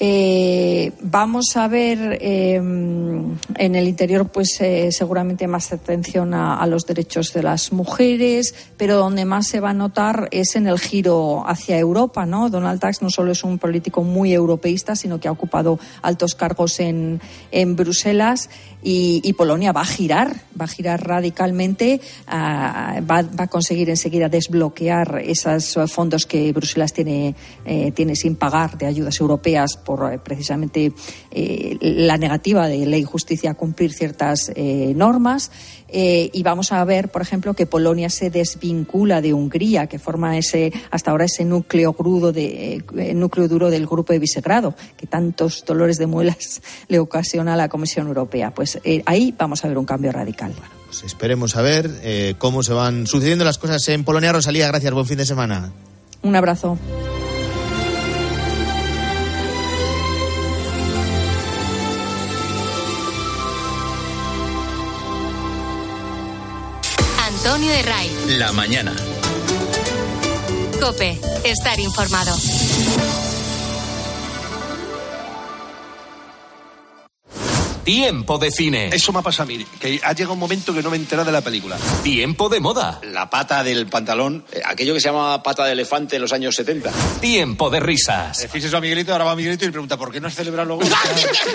Eh, 0.03 0.93
vamos 0.99 1.55
a 1.55 1.67
ver 1.67 2.17
eh, 2.19 2.55
en 2.55 3.75
el 3.75 3.87
interior, 3.87 4.29
pues 4.29 4.59
eh, 4.59 4.91
seguramente 4.91 5.45
más 5.45 5.71
atención 5.71 6.33
a, 6.33 6.65
los 6.65 6.87
derechos 6.87 7.33
de 7.33 7.43
las 7.43 7.71
mujeres, 7.71 8.55
pero 8.77 8.97
donde 8.97 9.25
más 9.25 9.45
se 9.45 9.59
va 9.59 9.69
a 9.69 9.73
notar 9.75 10.27
es 10.31 10.55
en 10.55 10.65
el 10.65 10.79
giro 10.79 11.47
hacia 11.47 11.77
Europa, 11.77 12.25
¿no? 12.25 12.49
Donald 12.49 12.81
Tusk 12.81 13.03
no 13.03 13.11
solo 13.11 13.31
es 13.33 13.43
un 13.43 13.59
político 13.59 14.01
muy 14.01 14.33
europeísta, 14.33 14.95
sino 14.95 15.19
que 15.19 15.27
ha 15.27 15.31
ocupado 15.31 15.77
altos 16.01 16.33
cargos 16.33 16.79
en, 16.79 17.21
en 17.51 17.75
Bruselas 17.75 18.49
y, 18.81 19.31
Polonia 19.33 19.71
va 19.71 19.81
a 19.81 19.85
girar, 19.85 20.35
va 20.59 20.65
a 20.65 20.67
girar 20.67 21.07
radicalmente, 21.07 22.01
ah, 22.25 22.99
va, 23.09 23.23
a 23.37 23.47
conseguir 23.47 23.89
enseguida 23.91 24.29
desbloquear 24.29 25.21
esos 25.23 25.77
fondos 25.87 26.25
que 26.25 26.51
Bruselas 26.53 26.91
tiene, 26.91 27.35
tiene 27.93 28.15
sin 28.15 28.35
pagar 28.35 28.77
de 28.77 28.87
ayudas 28.87 29.19
europeas 29.19 29.77
eh, 30.11 30.19
precisamente 30.23 30.93
eh, 31.31 31.77
la 31.81 32.17
negativa 32.17 32.67
de 32.67 32.85
ley 32.85 33.01
y 33.01 33.03
justicia 33.03 33.51
a 33.51 33.53
cumplir 33.53 33.93
ciertas 33.93 34.51
eh, 34.55 34.93
normas. 34.95 35.51
y 35.93 36.41
vamos 36.43 36.71
a 36.71 36.85
ver, 36.85 37.09
por 37.09 37.21
ejemplo, 37.21 37.53
que 37.53 37.65
Polonia 37.65 38.09
se 38.09 38.29
desvincula 38.29 39.19
de 39.21 39.33
Hungría, 39.33 39.87
que 39.87 39.99
forma 39.99 40.37
ese, 40.37 40.71
hasta 40.89 41.11
ahora 41.11 41.25
ese 41.25 41.43
núcleo, 41.43 41.91
crudo 41.91 42.31
de, 42.31 42.81
núcleo 43.13 43.49
duro 43.49 43.69
del 43.69 43.87
grupo 43.87 44.13
de 44.13 44.19
Visegrado, 44.19 44.73
que 44.95 45.05
tantos 45.05 45.65
dolores 45.65 45.97
de 45.97 46.07
muelas 46.07 46.61
le 46.87 46.99
ocasiona 46.99 47.55
a 47.55 47.57
la 47.57 47.67
Comisión 47.67 48.07
Europea. 48.07 48.51
Pues 48.51 48.79
ahí 49.05 49.35
vamos 49.37 49.65
a 49.65 49.67
ver 49.67 49.77
un 49.77 49.85
cambio 49.85 50.13
radical. 50.13 50.53
pues 50.85 51.03
esperemos 51.03 51.57
a 51.57 51.61
ver 51.61 52.35
cómo 52.37 52.63
se 52.63 52.71
van 52.73 53.05
sucediendo 53.05 53.43
las 53.43 53.57
cosas 53.57 53.85
en 53.89 54.05
Polonia. 54.05 54.31
Rosalía, 54.31 54.67
gracias. 54.67 54.93
Buen 54.93 55.07
fin 55.07 55.17
de 55.17 55.25
semana. 55.25 55.71
Un 56.23 56.35
abrazo. 56.35 56.77
La 68.37 68.53
mañana. 68.53 68.95
Cope, 70.79 71.19
estar 71.43 71.77
informado. 71.81 72.33
Tiempo 77.83 78.37
de 78.37 78.51
cine. 78.51 78.89
Eso 78.93 79.11
me 79.11 79.19
ha 79.19 79.21
pasado 79.21 79.43
a 79.43 79.45
mí, 79.47 79.65
que 79.79 79.99
ha 80.03 80.13
llegado 80.13 80.33
un 80.33 80.39
momento 80.39 80.73
que 80.73 80.83
no 80.83 80.89
me 80.89 80.97
entera 80.97 81.23
de 81.23 81.31
la 81.31 81.41
película. 81.41 81.77
Tiempo 82.03 82.47
de 82.49 82.59
moda. 82.59 82.99
La 83.03 83.29
pata 83.29 83.63
del 83.63 83.87
pantalón, 83.87 84.45
eh, 84.51 84.61
aquello 84.63 84.93
que 84.93 84.99
se 84.99 85.09
llamaba 85.09 85.41
pata 85.41 85.65
de 85.65 85.73
elefante 85.73 86.15
en 86.17 86.21
los 86.21 86.31
años 86.33 86.55
70. 86.55 86.91
Tiempo 87.19 87.69
de 87.69 87.79
risas. 87.79 88.43
Eh, 88.43 88.49
a 88.75 88.79
Miguelito, 88.79 89.11
ahora 89.11 89.25
va 89.25 89.35
Miguelito 89.35 89.65
y 89.65 89.67
le 89.67 89.71
pregunta, 89.71 89.97
¿por 89.97 90.11
qué 90.11 90.21
no 90.21 90.27
es 90.27 90.35
celebrarlo? 90.35 90.79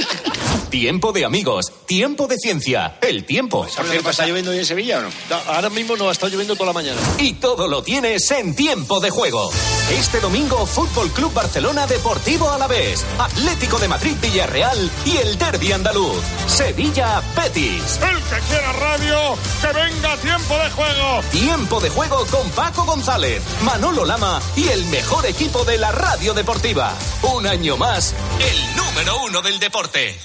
tiempo 0.71 1.13
de 1.13 1.25
amigos. 1.25 1.73
Tiempo 1.87 2.27
de 2.27 2.37
ciencia. 2.37 2.99
El 3.01 3.25
tiempo. 3.25 3.67
¿Por 3.75 3.87
cierto, 3.87 4.11
está 4.11 4.27
lloviendo 4.27 4.51
hoy 4.51 4.59
en 4.59 4.67
Sevilla 4.67 4.99
o 4.99 5.03
no? 5.03 5.09
Ahora 5.47 5.71
mismo 5.71 5.97
no, 5.97 6.09
ha 6.09 6.13
estado 6.13 6.33
lloviendo 6.33 6.55
toda 6.55 6.67
la 6.67 6.73
mañana. 6.73 7.01
Y 7.19 7.35
todo 7.35 7.69
lo 7.69 7.83
tienes 7.83 8.31
en 8.33 8.55
tiempo 8.55 9.01
de 9.01 9.11
juego. 9.11 9.51
Este 9.91 10.21
domingo, 10.21 10.67
Fútbol 10.67 11.11
Club 11.13 11.33
Barcelona 11.33 11.87
Deportivo 11.87 12.51
a 12.51 12.59
la 12.59 12.67
vez. 12.67 13.05
Atlético 13.19 13.79
de 13.79 13.89
Madrid 13.89 14.17
Villarreal 14.21 14.91
y 15.05 15.17
el 15.17 15.39
Derby 15.39 15.73
andaluz. 15.73 16.26
Sevilla 16.47 17.23
Betis. 17.37 17.99
El 18.03 18.17
que 18.23 18.47
quiera 18.49 18.73
radio, 18.73 19.39
que 19.61 19.67
venga 19.73 20.13
a 20.13 20.17
tiempo 20.17 20.55
de 20.59 20.71
juego. 20.71 21.21
Tiempo 21.31 21.81
de 21.81 21.91
juego 21.91 22.27
con 22.27 22.49
Paco 22.51 22.85
González, 22.85 23.43
Manolo 23.63 24.05
Lama 24.05 24.41
y 24.57 24.69
el 24.69 24.85
mejor 24.87 25.27
equipo 25.27 25.65
de 25.65 25.79
la 25.79 25.93
radio 25.93 26.35
deportiva. 26.35 26.93
Un 27.23 27.47
año 27.47 27.77
más, 27.77 28.15
el 28.41 28.77
número 28.77 29.25
uno 29.25 29.43
del 29.43 29.59
deporte. 29.59 30.17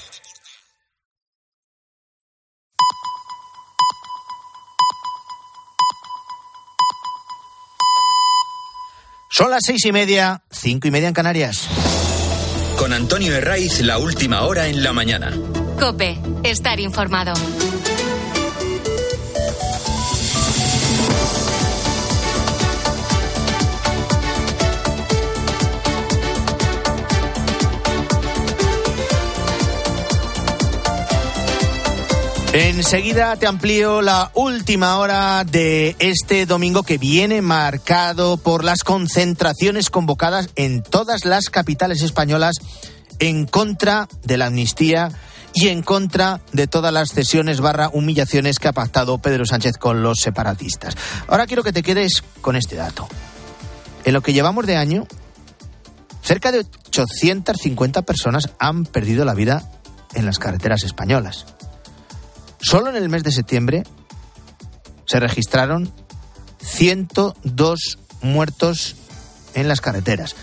Son 9.34 9.50
las 9.50 9.60
seis 9.64 9.84
y 9.86 9.92
media, 9.92 10.42
cinco 10.50 10.88
y 10.88 10.90
media 10.90 11.08
en 11.08 11.14
Canarias. 11.14 11.66
Con 12.76 12.92
Antonio 12.92 13.34
Herraiz, 13.34 13.80
la 13.80 13.96
última 13.96 14.42
hora 14.42 14.68
en 14.68 14.82
la 14.82 14.92
mañana. 14.92 15.32
Cope, 15.82 16.16
estar 16.44 16.78
informado. 16.78 17.32
Enseguida 32.52 33.34
te 33.34 33.48
amplío 33.48 34.02
la 34.02 34.30
última 34.34 34.98
hora 34.98 35.42
de 35.42 35.96
este 35.98 36.46
domingo 36.46 36.84
que 36.84 36.96
viene 36.96 37.42
marcado 37.42 38.36
por 38.36 38.62
las 38.62 38.84
concentraciones 38.84 39.90
convocadas 39.90 40.48
en 40.54 40.84
todas 40.84 41.24
las 41.24 41.46
capitales 41.46 42.02
españolas 42.02 42.54
en 43.18 43.46
contra 43.46 44.06
de 44.22 44.36
la 44.36 44.46
amnistía 44.46 45.10
y 45.54 45.68
en 45.68 45.82
contra 45.82 46.40
de 46.52 46.66
todas 46.66 46.92
las 46.92 47.10
cesiones 47.10 47.60
barra 47.60 47.90
humillaciones 47.92 48.58
que 48.58 48.68
ha 48.68 48.72
pactado 48.72 49.18
Pedro 49.18 49.44
Sánchez 49.44 49.76
con 49.78 50.02
los 50.02 50.18
separatistas. 50.20 50.96
Ahora 51.26 51.46
quiero 51.46 51.62
que 51.62 51.72
te 51.72 51.82
quedes 51.82 52.22
con 52.40 52.56
este 52.56 52.76
dato. 52.76 53.08
En 54.04 54.14
lo 54.14 54.20
que 54.20 54.32
llevamos 54.32 54.66
de 54.66 54.76
año, 54.76 55.06
cerca 56.22 56.52
de 56.52 56.60
850 56.60 58.02
personas 58.02 58.50
han 58.58 58.84
perdido 58.84 59.24
la 59.24 59.34
vida 59.34 59.70
en 60.14 60.26
las 60.26 60.38
carreteras 60.38 60.84
españolas. 60.84 61.46
Solo 62.60 62.90
en 62.90 62.96
el 62.96 63.08
mes 63.08 63.22
de 63.22 63.32
septiembre 63.32 63.82
se 65.04 65.20
registraron 65.20 65.92
102 66.60 67.98
muertos 68.22 68.96
en 69.54 69.68
las 69.68 69.80
carreteras. 69.80 70.36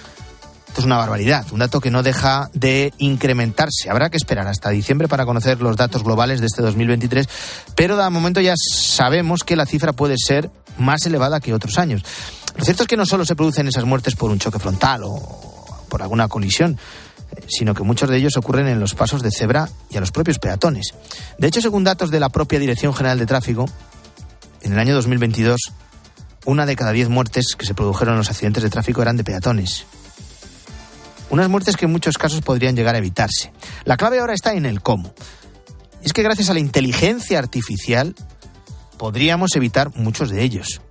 Es 0.80 0.86
una 0.86 0.96
barbaridad, 0.96 1.46
un 1.52 1.60
dato 1.60 1.82
que 1.82 1.92
no 1.92 2.04
deja 2.04 2.50
de 2.54 2.94
incrementarse. 3.00 3.90
Habrá 3.90 4.10
que 4.10 4.16
esperar 4.16 4.48
hasta 4.48 4.70
diciembre 4.70 5.10
para 5.10 5.26
conocer 5.26 5.60
los 5.60 5.76
datos 5.76 6.06
globales 6.06 6.40
de 6.40 6.46
este 6.46 6.62
2023, 6.62 7.28
pero 7.76 7.98
de 7.98 8.10
momento 8.10 8.40
ya 8.40 8.54
sabemos 8.56 9.44
que 9.44 9.58
la 9.58 9.66
cifra 9.66 9.92
puede 9.92 10.16
ser 10.18 10.50
más 10.78 11.06
elevada 11.06 11.42
que 11.42 11.54
otros 11.54 11.78
años. 11.78 12.06
Lo 12.56 12.64
cierto 12.64 12.84
es 12.84 12.88
que 12.88 12.96
no 12.96 13.06
solo 13.06 13.26
se 13.26 13.36
producen 13.36 13.68
esas 13.68 13.84
muertes 13.84 14.16
por 14.16 14.32
un 14.32 14.40
choque 14.40 14.58
frontal 14.58 15.02
o 15.04 15.84
por 15.90 16.02
alguna 16.02 16.30
colisión, 16.30 16.80
sino 17.50 17.74
que 17.74 17.84
muchos 17.84 18.10
de 18.10 18.16
ellos 18.16 18.38
ocurren 18.38 18.70
en 18.70 18.80
los 18.80 18.96
pasos 18.96 19.22
de 19.22 19.32
cebra 19.32 19.68
y 19.90 19.98
a 19.98 20.00
los 20.00 20.14
propios 20.14 20.40
peatones. 20.40 20.94
De 21.38 21.48
hecho, 21.48 21.60
según 21.60 21.84
datos 21.84 22.10
de 22.10 22.22
la 22.22 22.30
propia 22.30 22.58
Dirección 22.58 22.94
General 22.94 23.20
de 23.20 23.26
Tráfico, 23.26 23.66
en 24.62 24.72
el 24.72 24.80
año 24.80 24.96
2022, 24.96 25.60
una 26.46 26.66
de 26.66 26.78
cada 26.78 26.94
diez 26.94 27.10
muertes 27.10 27.58
que 27.58 27.66
se 27.66 27.74
produjeron 27.74 28.14
en 28.14 28.20
los 28.20 28.30
accidentes 28.30 28.64
de 28.64 28.70
tráfico 28.70 29.02
eran 29.02 29.18
de 29.18 29.26
peatones. 29.26 29.86
Unas 31.30 31.50
muertes 31.50 31.78
que 31.78 31.86
en 31.86 31.92
muchos 31.92 32.18
casos 32.18 32.42
podrían 32.42 32.76
llegar 32.76 32.96
a 32.96 32.98
evitarse. 32.98 33.52
La 33.86 33.98
clave 33.98 34.20
ahora 34.20 34.34
está 34.34 34.54
en 34.54 34.66
el 34.66 34.82
cómo. 34.82 35.14
Es 36.04 36.14
que 36.14 36.24
gracias 36.24 36.50
a 36.50 36.54
la 36.54 36.60
inteligencia 36.60 37.40
artificial 37.40 38.16
podríamos 38.98 39.56
evitar 39.56 39.96
muchos 39.96 40.30
de 40.30 40.44
ellos. 40.44 40.82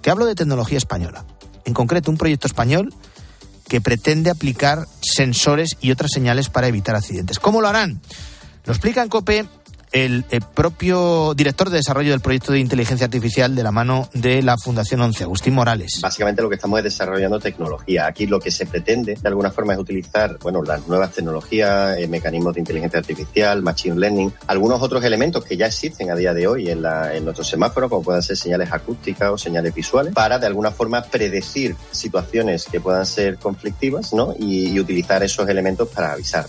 Te 0.00 0.10
hablo 0.10 0.24
de 0.26 0.34
tecnología 0.34 0.78
española. 0.78 1.24
En 1.64 1.74
concreto, 1.74 2.10
un 2.10 2.16
proyecto 2.16 2.46
español 2.46 2.94
que 3.68 3.80
pretende 3.80 4.30
aplicar 4.30 4.86
sensores 5.00 5.76
y 5.80 5.90
otras 5.90 6.10
señales 6.12 6.48
para 6.48 6.68
evitar 6.68 6.96
accidentes. 6.96 7.38
¿Cómo 7.38 7.60
lo 7.60 7.68
harán? 7.68 8.00
Lo 8.64 8.72
explica 8.72 9.02
en 9.02 9.08
COPE 9.08 9.46
el, 9.92 10.24
el, 10.30 10.42
propio 10.42 11.34
director 11.34 11.70
de 11.70 11.76
desarrollo 11.76 12.10
del 12.10 12.20
proyecto 12.20 12.52
de 12.52 12.60
inteligencia 12.60 13.04
artificial 13.06 13.54
de 13.54 13.62
la 13.62 13.72
mano 13.72 14.08
de 14.12 14.42
la 14.42 14.56
Fundación 14.56 15.00
11, 15.00 15.24
Agustín 15.24 15.54
Morales. 15.54 16.00
Básicamente 16.02 16.42
lo 16.42 16.48
que 16.48 16.56
estamos 16.56 16.78
es 16.78 16.84
desarrollando 16.84 17.38
tecnología. 17.38 18.06
Aquí 18.06 18.26
lo 18.26 18.40
que 18.40 18.50
se 18.50 18.66
pretende 18.66 19.16
de 19.20 19.28
alguna 19.28 19.50
forma 19.50 19.74
es 19.74 19.78
utilizar 19.78 20.38
bueno, 20.42 20.62
las 20.62 20.86
nuevas 20.86 21.12
tecnologías, 21.12 21.98
eh, 21.98 22.08
mecanismos 22.08 22.54
de 22.54 22.60
inteligencia 22.60 22.98
artificial, 22.98 23.62
machine 23.62 23.96
learning, 23.96 24.32
algunos 24.46 24.82
otros 24.82 25.04
elementos 25.04 25.44
que 25.44 25.56
ya 25.56 25.66
existen 25.66 26.10
a 26.10 26.14
día 26.14 26.34
de 26.34 26.46
hoy 26.46 26.70
en, 26.70 26.82
la, 26.82 27.14
en 27.14 27.24
semáforos, 27.44 27.90
como 27.90 28.02
puedan 28.02 28.22
ser 28.22 28.36
señales 28.36 28.72
acústicas 28.72 29.30
o 29.30 29.38
señales 29.38 29.74
visuales, 29.74 30.12
para 30.12 30.38
de 30.38 30.46
alguna 30.46 30.70
forma 30.70 31.02
predecir 31.02 31.76
situaciones 31.90 32.64
que 32.64 32.80
puedan 32.80 33.06
ser 33.06 33.38
conflictivas 33.38 34.12
¿no? 34.12 34.34
y 34.38 34.78
utilizar 34.78 35.22
esos 35.22 35.48
elementos 35.48 35.88
para 35.88 36.12
avisar. 36.12 36.46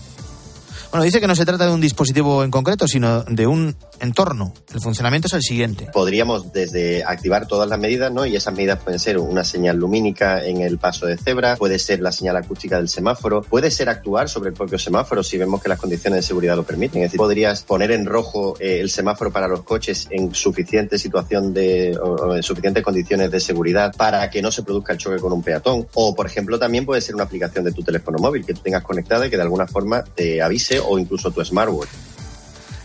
Bueno, 0.90 1.04
dice 1.04 1.20
que 1.20 1.28
no 1.28 1.36
se 1.36 1.46
trata 1.46 1.66
de 1.66 1.72
un 1.72 1.80
dispositivo 1.80 2.42
en 2.42 2.50
concreto, 2.50 2.88
sino 2.88 3.22
de 3.22 3.46
un 3.46 3.76
entorno. 4.00 4.52
El 4.74 4.80
funcionamiento 4.80 5.28
es 5.28 5.34
el 5.34 5.42
siguiente. 5.42 5.86
Podríamos 5.92 6.52
desde 6.52 7.04
activar 7.04 7.46
todas 7.46 7.68
las 7.68 7.78
medidas, 7.78 8.12
¿no? 8.12 8.26
Y 8.26 8.34
esas 8.34 8.54
medidas 8.54 8.80
pueden 8.80 8.98
ser 8.98 9.18
una 9.18 9.44
señal 9.44 9.76
lumínica 9.76 10.44
en 10.44 10.62
el 10.62 10.78
paso 10.78 11.06
de 11.06 11.16
cebra, 11.16 11.54
puede 11.56 11.78
ser 11.78 12.00
la 12.00 12.10
señal 12.10 12.36
acústica 12.36 12.76
del 12.76 12.88
semáforo, 12.88 13.42
puede 13.42 13.70
ser 13.70 13.88
actuar 13.88 14.28
sobre 14.28 14.48
el 14.50 14.56
propio 14.56 14.78
semáforo 14.80 15.22
si 15.22 15.38
vemos 15.38 15.62
que 15.62 15.68
las 15.68 15.78
condiciones 15.78 16.18
de 16.18 16.22
seguridad 16.26 16.56
lo 16.56 16.64
permiten. 16.64 17.02
Es 17.02 17.06
decir, 17.06 17.18
podrías 17.18 17.62
poner 17.62 17.92
en 17.92 18.06
rojo 18.06 18.56
eh, 18.58 18.80
el 18.80 18.90
semáforo 18.90 19.30
para 19.30 19.46
los 19.46 19.62
coches 19.62 20.08
en 20.10 20.34
suficiente 20.34 20.98
situación 20.98 21.54
de, 21.54 21.96
o, 22.02 22.34
en 22.34 22.42
suficientes 22.42 22.82
condiciones 22.82 23.30
de 23.30 23.38
seguridad 23.38 23.94
para 23.96 24.28
que 24.28 24.42
no 24.42 24.50
se 24.50 24.64
produzca 24.64 24.94
el 24.94 24.98
choque 24.98 25.20
con 25.20 25.32
un 25.32 25.42
peatón. 25.42 25.86
O, 25.94 26.16
por 26.16 26.26
ejemplo, 26.26 26.58
también 26.58 26.84
puede 26.84 27.00
ser 27.00 27.14
una 27.14 27.24
aplicación 27.24 27.64
de 27.64 27.70
tu 27.70 27.84
teléfono 27.84 28.18
móvil 28.18 28.44
que 28.44 28.54
tú 28.54 28.60
tengas 28.60 28.82
conectada 28.82 29.28
y 29.28 29.30
que 29.30 29.36
de 29.36 29.42
alguna 29.42 29.68
forma 29.68 30.02
te 30.02 30.42
avise 30.42 30.79
o 30.80 30.98
incluso 30.98 31.30
tu 31.30 31.44
smartwatch. 31.44 32.09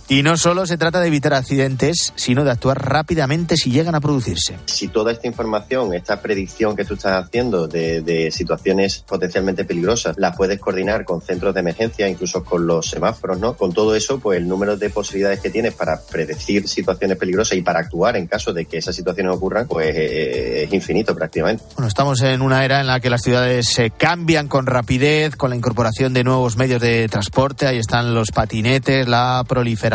Y 0.08 0.22
no 0.22 0.38
solo 0.38 0.68
se 0.68 0.78
trata 0.78 1.02
de 1.02 1.08
evitar 1.08 1.34
accidentes, 1.34 2.14
sino 2.16 2.44
de 2.44 2.52
actuar 2.52 2.80
rápidamente 2.88 3.58
si 3.58 3.72
llegan 3.72 3.96
a 3.96 4.02
producirse. 4.02 4.60
Si 4.66 4.88
toda 4.88 5.12
esta 5.12 5.28
información, 5.28 5.96
esta 5.96 6.22
predicción 6.22 6.76
que 6.76 6.86
tú 6.86 6.94
estás 6.94 7.26
haciendo 7.26 7.68
de, 7.68 8.02
de, 8.02 8.30
situaciones 8.30 9.04
potencialmente 9.08 9.66
peligrosas, 9.66 10.16
la 10.20 10.34
puedes 10.34 10.60
coordinar 10.60 11.06
con 11.06 11.22
centros 11.22 11.56
de 11.56 11.62
emergencia, 11.62 12.08
incluso 12.08 12.44
con 12.44 12.68
los 12.68 12.88
semáforos, 12.88 13.40
¿no? 13.40 13.56
Con 13.56 13.74
todo 13.74 13.96
eso, 13.96 14.20
pues 14.20 14.38
el 14.38 14.48
número 14.48 14.78
de 14.78 14.92
posibilidades 14.92 15.40
que 15.40 15.50
tienes 15.50 15.74
para 15.74 16.00
predecir 16.00 16.68
situaciones 16.68 17.18
peligrosas 17.18 17.58
y 17.58 17.64
para 17.64 17.80
actuar 17.80 18.16
en 18.16 18.28
caso 18.28 18.54
de 18.54 18.66
que 18.66 18.78
esas 18.78 18.96
situaciones 18.96 19.36
ocurran, 19.36 19.68
pues 19.68 19.88
eh, 19.96 20.64
es 20.66 20.74
infinito 20.74 21.16
prácticamente. 21.16 21.64
Bueno, 21.76 21.88
estamos 21.88 22.22
en 22.22 22.44
una 22.44 22.64
era 22.64 22.80
en 22.80 22.88
la 22.88 23.00
que 23.00 23.10
las 23.10 23.24
ciudades 23.24 23.68
se 23.68 23.90
cambian 23.90 24.48
con 24.48 24.68
rapidez, 24.68 25.36
con 25.36 25.50
la 25.50 25.56
incorporación 25.56 26.14
de 26.14 26.24
nuevos 26.24 26.58
medios 26.58 26.82
de 26.82 27.08
transporte. 27.08 27.66
Ahí 27.66 27.80
están 27.80 28.14
los 28.14 28.30
patinetes, 28.32 29.08
la 29.08 29.44
proliferación 29.48 29.95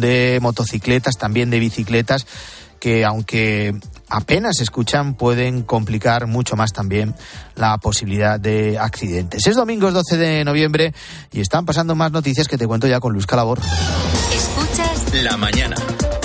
de 0.00 0.38
motocicletas, 0.42 1.16
también 1.16 1.50
de 1.50 1.58
bicicletas, 1.58 2.26
que 2.80 3.04
aunque 3.04 3.74
apenas 4.08 4.60
escuchan 4.60 5.14
pueden 5.14 5.62
complicar 5.62 6.26
mucho 6.26 6.56
más 6.56 6.72
también 6.72 7.14
la 7.56 7.78
posibilidad 7.78 8.38
de 8.38 8.78
accidentes. 8.78 9.46
Es 9.46 9.56
domingo, 9.56 9.88
es 9.88 9.94
12 9.94 10.16
de 10.16 10.44
noviembre 10.44 10.92
y 11.32 11.40
están 11.40 11.64
pasando 11.64 11.94
más 11.94 12.12
noticias 12.12 12.48
que 12.48 12.58
te 12.58 12.66
cuento 12.66 12.86
ya 12.86 13.00
con 13.00 13.12
Luz 13.12 13.26
Calabor. 13.26 13.60
Escuchas 14.32 15.22
la 15.22 15.36
mañana. 15.36 15.76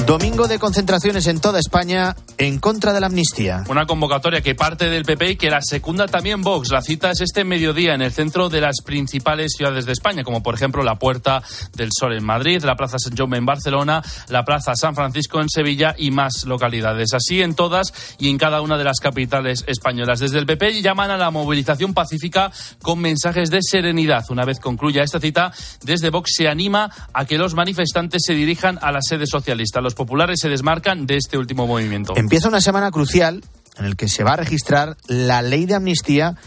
Domingo 0.09 0.47
de 0.47 0.57
concentraciones 0.57 1.27
en 1.27 1.39
toda 1.39 1.59
España 1.59 2.15
en 2.39 2.57
contra 2.57 2.93
de 2.93 2.99
la 2.99 3.05
amnistía. 3.05 3.63
Una 3.69 3.85
convocatoria 3.85 4.41
que 4.41 4.55
parte 4.55 4.89
del 4.89 5.03
PP 5.03 5.29
y 5.29 5.35
que 5.35 5.51
la 5.51 5.61
secunda 5.61 6.07
también 6.07 6.41
Vox. 6.41 6.71
La 6.71 6.81
cita 6.81 7.11
es 7.11 7.21
este 7.21 7.43
mediodía 7.43 7.93
en 7.93 8.01
el 8.01 8.11
centro 8.11 8.49
de 8.49 8.59
las 8.59 8.77
principales 8.83 9.51
ciudades 9.55 9.85
de 9.85 9.91
España, 9.91 10.23
como 10.23 10.41
por 10.41 10.55
ejemplo 10.55 10.81
la 10.81 10.95
Puerta 10.95 11.43
del 11.75 11.89
Sol 11.91 12.15
en 12.15 12.25
Madrid, 12.25 12.63
la 12.63 12.75
Plaza 12.75 12.97
San 12.97 13.15
Jaume 13.15 13.37
en 13.37 13.45
Barcelona, 13.45 14.01
la 14.29 14.43
Plaza 14.45 14.73
San 14.73 14.95
Francisco 14.95 15.41
en 15.41 15.47
Sevilla 15.47 15.93
y 15.95 16.09
más 16.09 16.43
localidades. 16.45 17.13
Así 17.13 17.43
en 17.43 17.53
todas 17.53 17.93
y 18.17 18.31
en 18.31 18.39
cada 18.39 18.61
una 18.61 18.79
de 18.79 18.85
las 18.85 18.99
capitales 18.99 19.63
españolas. 19.67 20.21
Desde 20.21 20.39
el 20.39 20.47
PP 20.47 20.81
llaman 20.81 21.11
a 21.11 21.17
la 21.17 21.29
movilización 21.29 21.93
pacífica 21.93 22.51
con 22.81 22.97
mensajes 22.97 23.51
de 23.51 23.59
serenidad. 23.61 24.25
Una 24.31 24.43
vez 24.43 24.59
concluya 24.59 25.03
esta 25.03 25.19
cita, 25.19 25.51
desde 25.83 26.09
Vox 26.09 26.31
se 26.35 26.47
anima 26.47 26.89
a 27.13 27.25
que 27.25 27.37
los 27.37 27.53
manifestantes 27.53 28.23
se 28.25 28.33
dirijan 28.33 28.79
a 28.81 28.91
la 28.91 29.03
sede 29.03 29.27
socialista. 29.27 29.81
Populares 29.99 30.39
se 30.39 30.47
desmarcan 30.47 31.05
de 31.05 31.17
este 31.17 31.37
último 31.37 31.67
movimiento. 31.67 32.13
Empieza 32.15 32.47
una 32.47 32.61
semana 32.61 32.89
crucial 32.89 33.43
en 33.77 33.83
el 33.83 33.97
que 33.97 34.07
se 34.07 34.23
va 34.23 34.31
a 34.31 34.35
registrar 34.37 34.95
la 35.07 35.41
ley 35.41 35.65
de 35.65 35.75
amnistía 35.75 36.37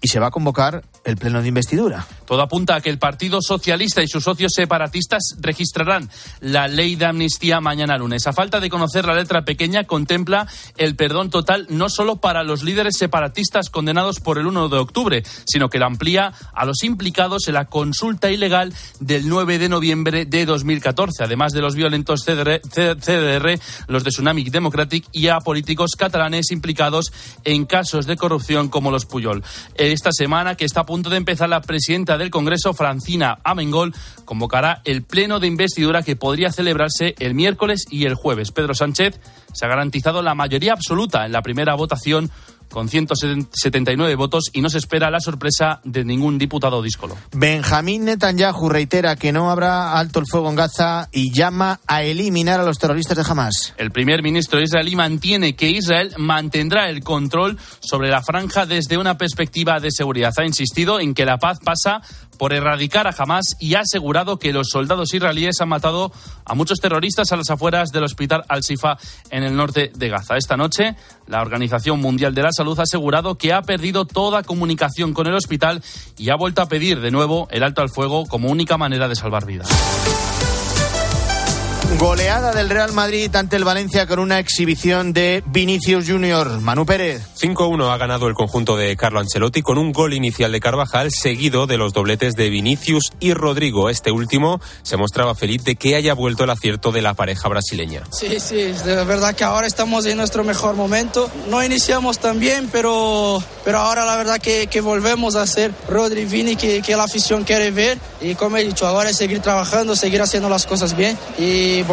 y 0.00 0.08
se 0.08 0.18
va 0.18 0.28
a 0.28 0.30
convocar 0.30 0.82
el 1.04 1.16
pleno 1.16 1.42
de 1.42 1.48
investidura. 1.48 2.06
Todo 2.26 2.42
apunta 2.42 2.76
a 2.76 2.80
que 2.80 2.90
el 2.90 2.98
Partido 2.98 3.40
Socialista 3.42 4.02
y 4.02 4.08
sus 4.08 4.24
socios 4.24 4.52
separatistas 4.54 5.36
registrarán 5.40 6.08
la 6.40 6.68
ley 6.68 6.96
de 6.96 7.06
amnistía 7.06 7.60
mañana 7.60 7.98
lunes. 7.98 8.26
A 8.26 8.32
falta 8.32 8.60
de 8.60 8.70
conocer 8.70 9.04
la 9.04 9.14
letra 9.14 9.44
pequeña, 9.44 9.84
contempla 9.84 10.46
el 10.76 10.96
perdón 10.96 11.30
total 11.30 11.66
no 11.70 11.88
solo 11.88 12.16
para 12.16 12.42
los 12.42 12.62
líderes 12.62 12.96
separatistas 12.96 13.70
condenados 13.70 14.20
por 14.20 14.38
el 14.38 14.46
1 14.46 14.68
de 14.68 14.78
octubre, 14.78 15.22
sino 15.44 15.68
que 15.68 15.78
la 15.78 15.86
amplía 15.86 16.32
a 16.54 16.64
los 16.64 16.82
implicados 16.84 17.48
en 17.48 17.54
la 17.54 17.66
consulta 17.66 18.30
ilegal 18.30 18.72
del 19.00 19.28
9 19.28 19.58
de 19.58 19.68
noviembre 19.68 20.24
de 20.24 20.46
2014, 20.46 21.24
además 21.24 21.52
de 21.52 21.60
los 21.60 21.74
violentos 21.74 22.24
CDR, 22.24 22.60
CDR 22.60 23.58
los 23.88 24.04
de 24.04 24.10
Tsunami 24.10 24.44
Democratic 24.44 25.06
y 25.12 25.28
a 25.28 25.38
políticos 25.38 25.92
catalanes 25.96 26.50
implicados 26.50 27.12
en 27.44 27.66
casos 27.66 28.06
de 28.06 28.16
corrupción 28.16 28.68
como 28.68 28.90
los 28.90 29.06
Puyol. 29.06 29.42
Esta 29.74 30.12
semana, 30.12 30.54
que 30.54 30.64
está 30.64 30.84
punto 30.92 31.08
de 31.08 31.16
empezar, 31.16 31.48
la 31.48 31.62
presidenta 31.62 32.18
del 32.18 32.28
Congreso, 32.28 32.74
Francina 32.74 33.38
Amengol, 33.44 33.94
convocará 34.26 34.82
el 34.84 35.02
pleno 35.02 35.40
de 35.40 35.46
investidura 35.46 36.02
que 36.02 36.16
podría 36.16 36.52
celebrarse 36.52 37.14
el 37.18 37.32
miércoles 37.32 37.86
y 37.90 38.04
el 38.04 38.14
jueves. 38.14 38.52
Pedro 38.52 38.74
Sánchez 38.74 39.18
se 39.54 39.64
ha 39.64 39.70
garantizado 39.70 40.20
la 40.20 40.34
mayoría 40.34 40.74
absoluta 40.74 41.24
en 41.24 41.32
la 41.32 41.40
primera 41.40 41.74
votación 41.76 42.30
con 42.72 42.88
179 42.88 44.16
votos 44.16 44.50
y 44.52 44.60
no 44.60 44.70
se 44.70 44.78
espera 44.78 45.10
la 45.10 45.20
sorpresa 45.20 45.80
de 45.84 46.04
ningún 46.04 46.38
diputado 46.38 46.82
díscolo. 46.82 47.16
Benjamín 47.32 48.04
Netanyahu 48.04 48.68
reitera 48.68 49.14
que 49.14 49.30
no 49.30 49.50
habrá 49.50 49.98
alto 49.98 50.18
el 50.18 50.26
fuego 50.26 50.50
en 50.50 50.56
Gaza 50.56 51.08
y 51.12 51.30
llama 51.30 51.80
a 51.86 52.02
eliminar 52.02 52.58
a 52.58 52.64
los 52.64 52.78
terroristas 52.78 53.16
de 53.16 53.24
Hamas. 53.28 53.74
El 53.76 53.90
primer 53.90 54.22
ministro 54.22 54.60
israelí 54.60 54.96
mantiene 54.96 55.54
que 55.54 55.70
Israel 55.70 56.14
mantendrá 56.16 56.88
el 56.88 57.04
control 57.04 57.58
sobre 57.80 58.08
la 58.08 58.22
franja 58.22 58.66
desde 58.66 58.98
una 58.98 59.16
perspectiva 59.16 59.78
de 59.78 59.90
seguridad. 59.90 60.32
Ha 60.38 60.46
insistido 60.46 60.98
en 60.98 61.14
que 61.14 61.26
la 61.26 61.38
paz 61.38 61.58
pasa 61.62 62.02
por 62.42 62.52
erradicar 62.52 63.06
a 63.06 63.14
Hamas 63.16 63.44
y 63.60 63.76
ha 63.76 63.82
asegurado 63.82 64.36
que 64.36 64.52
los 64.52 64.66
soldados 64.68 65.14
israelíes 65.14 65.60
han 65.60 65.68
matado 65.68 66.10
a 66.44 66.56
muchos 66.56 66.80
terroristas 66.80 67.30
a 67.30 67.36
las 67.36 67.50
afueras 67.50 67.90
del 67.90 68.02
hospital 68.02 68.42
Al-Sifa 68.48 68.96
en 69.30 69.44
el 69.44 69.54
norte 69.54 69.92
de 69.94 70.08
Gaza. 70.08 70.36
Esta 70.36 70.56
noche, 70.56 70.96
la 71.28 71.40
Organización 71.40 72.00
Mundial 72.00 72.34
de 72.34 72.42
la 72.42 72.50
Salud 72.50 72.76
ha 72.80 72.82
asegurado 72.82 73.36
que 73.36 73.52
ha 73.52 73.62
perdido 73.62 74.06
toda 74.06 74.42
comunicación 74.42 75.14
con 75.14 75.28
el 75.28 75.34
hospital 75.34 75.84
y 76.18 76.30
ha 76.30 76.34
vuelto 76.34 76.62
a 76.62 76.66
pedir 76.66 77.00
de 77.00 77.12
nuevo 77.12 77.46
el 77.52 77.62
alto 77.62 77.80
al 77.80 77.90
fuego 77.90 78.26
como 78.26 78.50
única 78.50 78.76
manera 78.76 79.06
de 79.06 79.14
salvar 79.14 79.46
vidas. 79.46 79.68
Goleada 82.02 82.50
del 82.50 82.68
Real 82.68 82.92
Madrid 82.92 83.32
ante 83.36 83.54
el 83.54 83.62
Valencia 83.62 84.08
con 84.08 84.18
una 84.18 84.40
exhibición 84.40 85.12
de 85.12 85.44
Vinicius 85.46 86.04
Junior. 86.08 86.60
Manu 86.60 86.84
Pérez. 86.84 87.22
5-1 87.40 87.92
ha 87.92 87.96
ganado 87.96 88.26
el 88.26 88.34
conjunto 88.34 88.76
de 88.76 88.96
Carlo 88.96 89.20
Ancelotti 89.20 89.62
con 89.62 89.78
un 89.78 89.92
gol 89.92 90.12
inicial 90.12 90.50
de 90.50 90.58
Carvajal 90.58 91.12
seguido 91.12 91.68
de 91.68 91.76
los 91.76 91.92
dobletes 91.92 92.34
de 92.34 92.50
Vinicius 92.50 93.12
y 93.20 93.34
Rodrigo. 93.34 93.88
Este 93.88 94.10
último 94.10 94.60
se 94.82 94.96
mostraba 94.96 95.36
feliz 95.36 95.62
de 95.62 95.76
que 95.76 95.94
haya 95.94 96.12
vuelto 96.14 96.42
el 96.42 96.50
acierto 96.50 96.90
de 96.90 97.02
la 97.02 97.14
pareja 97.14 97.48
brasileña. 97.48 98.02
Sí, 98.10 98.40
sí, 98.40 98.56
de 98.56 99.04
verdad 99.04 99.36
que 99.36 99.44
ahora 99.44 99.68
estamos 99.68 100.04
en 100.06 100.16
nuestro 100.16 100.42
mejor 100.42 100.74
momento. 100.74 101.30
No 101.50 101.62
iniciamos 101.62 102.18
tan 102.18 102.40
bien, 102.40 102.68
pero, 102.72 103.40
pero 103.64 103.78
ahora 103.78 104.04
la 104.04 104.16
verdad 104.16 104.40
que, 104.40 104.66
que 104.66 104.80
volvemos 104.80 105.36
a 105.36 105.46
ser 105.46 105.72
Rodri 105.88 106.24
Vini 106.24 106.56
que, 106.56 106.82
que 106.82 106.96
la 106.96 107.04
afición 107.04 107.44
quiere 107.44 107.70
ver. 107.70 107.96
Y 108.20 108.34
como 108.34 108.56
he 108.56 108.64
dicho, 108.64 108.88
ahora 108.88 109.10
es 109.10 109.16
seguir 109.16 109.38
trabajando, 109.38 109.94
seguir 109.94 110.20
haciendo 110.20 110.48
las 110.48 110.66
cosas 110.66 110.96
bien. 110.96 111.16
Y 111.38 111.84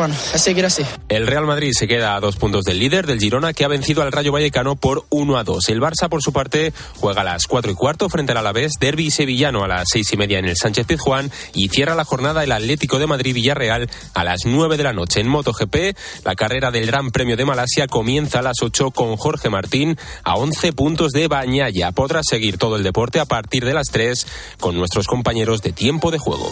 El 1.09 1.27
Real 1.27 1.45
Madrid 1.45 1.71
se 1.73 1.87
queda 1.87 2.15
a 2.15 2.19
dos 2.19 2.35
puntos 2.35 2.65
del 2.65 2.79
líder, 2.79 3.05
del 3.05 3.19
Girona, 3.19 3.53
que 3.53 3.65
ha 3.65 3.67
vencido 3.67 4.01
al 4.01 4.11
Rayo 4.11 4.31
Vallecano 4.31 4.75
por 4.75 5.05
1 5.09 5.37
a 5.37 5.43
2. 5.43 5.69
El 5.69 5.81
Barça, 5.81 6.09
por 6.09 6.21
su 6.21 6.31
parte, 6.31 6.73
juega 6.99 7.21
a 7.21 7.23
las 7.25 7.47
4 7.47 7.71
y 7.71 7.75
cuarto 7.75 8.09
frente 8.09 8.31
al 8.31 8.37
Alavés, 8.37 8.73
derby 8.79 9.11
sevillano 9.11 9.63
a 9.63 9.67
las 9.67 9.87
6 9.91 10.13
y 10.13 10.17
media 10.17 10.39
en 10.39 10.45
el 10.45 10.55
Sánchez 10.55 10.85
Pizjuán 10.85 11.31
y 11.53 11.69
cierra 11.69 11.95
la 11.95 12.05
jornada 12.05 12.43
el 12.43 12.51
Atlético 12.51 12.99
de 12.99 13.07
Madrid-Villarreal 13.07 13.89
a 14.13 14.23
las 14.23 14.45
9 14.45 14.77
de 14.77 14.83
la 14.83 14.93
noche. 14.93 15.19
En 15.19 15.27
MotoGP, 15.27 15.97
la 16.23 16.35
carrera 16.35 16.71
del 16.71 16.85
Gran 16.85 17.11
Premio 17.11 17.37
de 17.37 17.45
Malasia 17.45 17.87
comienza 17.87 18.39
a 18.39 18.43
las 18.43 18.61
8 18.61 18.91
con 18.91 19.17
Jorge 19.17 19.49
Martín 19.49 19.97
a 20.23 20.35
11 20.35 20.73
puntos 20.73 21.11
de 21.11 21.27
Bañaya. 21.27 21.91
Podrá 21.91 22.21
seguir 22.23 22.57
todo 22.57 22.75
el 22.75 22.83
deporte 22.83 23.19
a 23.19 23.25
partir 23.25 23.65
de 23.65 23.73
las 23.73 23.87
3 23.91 24.25
con 24.59 24.75
nuestros 24.75 25.07
compañeros 25.07 25.61
de 25.61 25.73
tiempo 25.73 26.11
de 26.11 26.19
juego. 26.19 26.51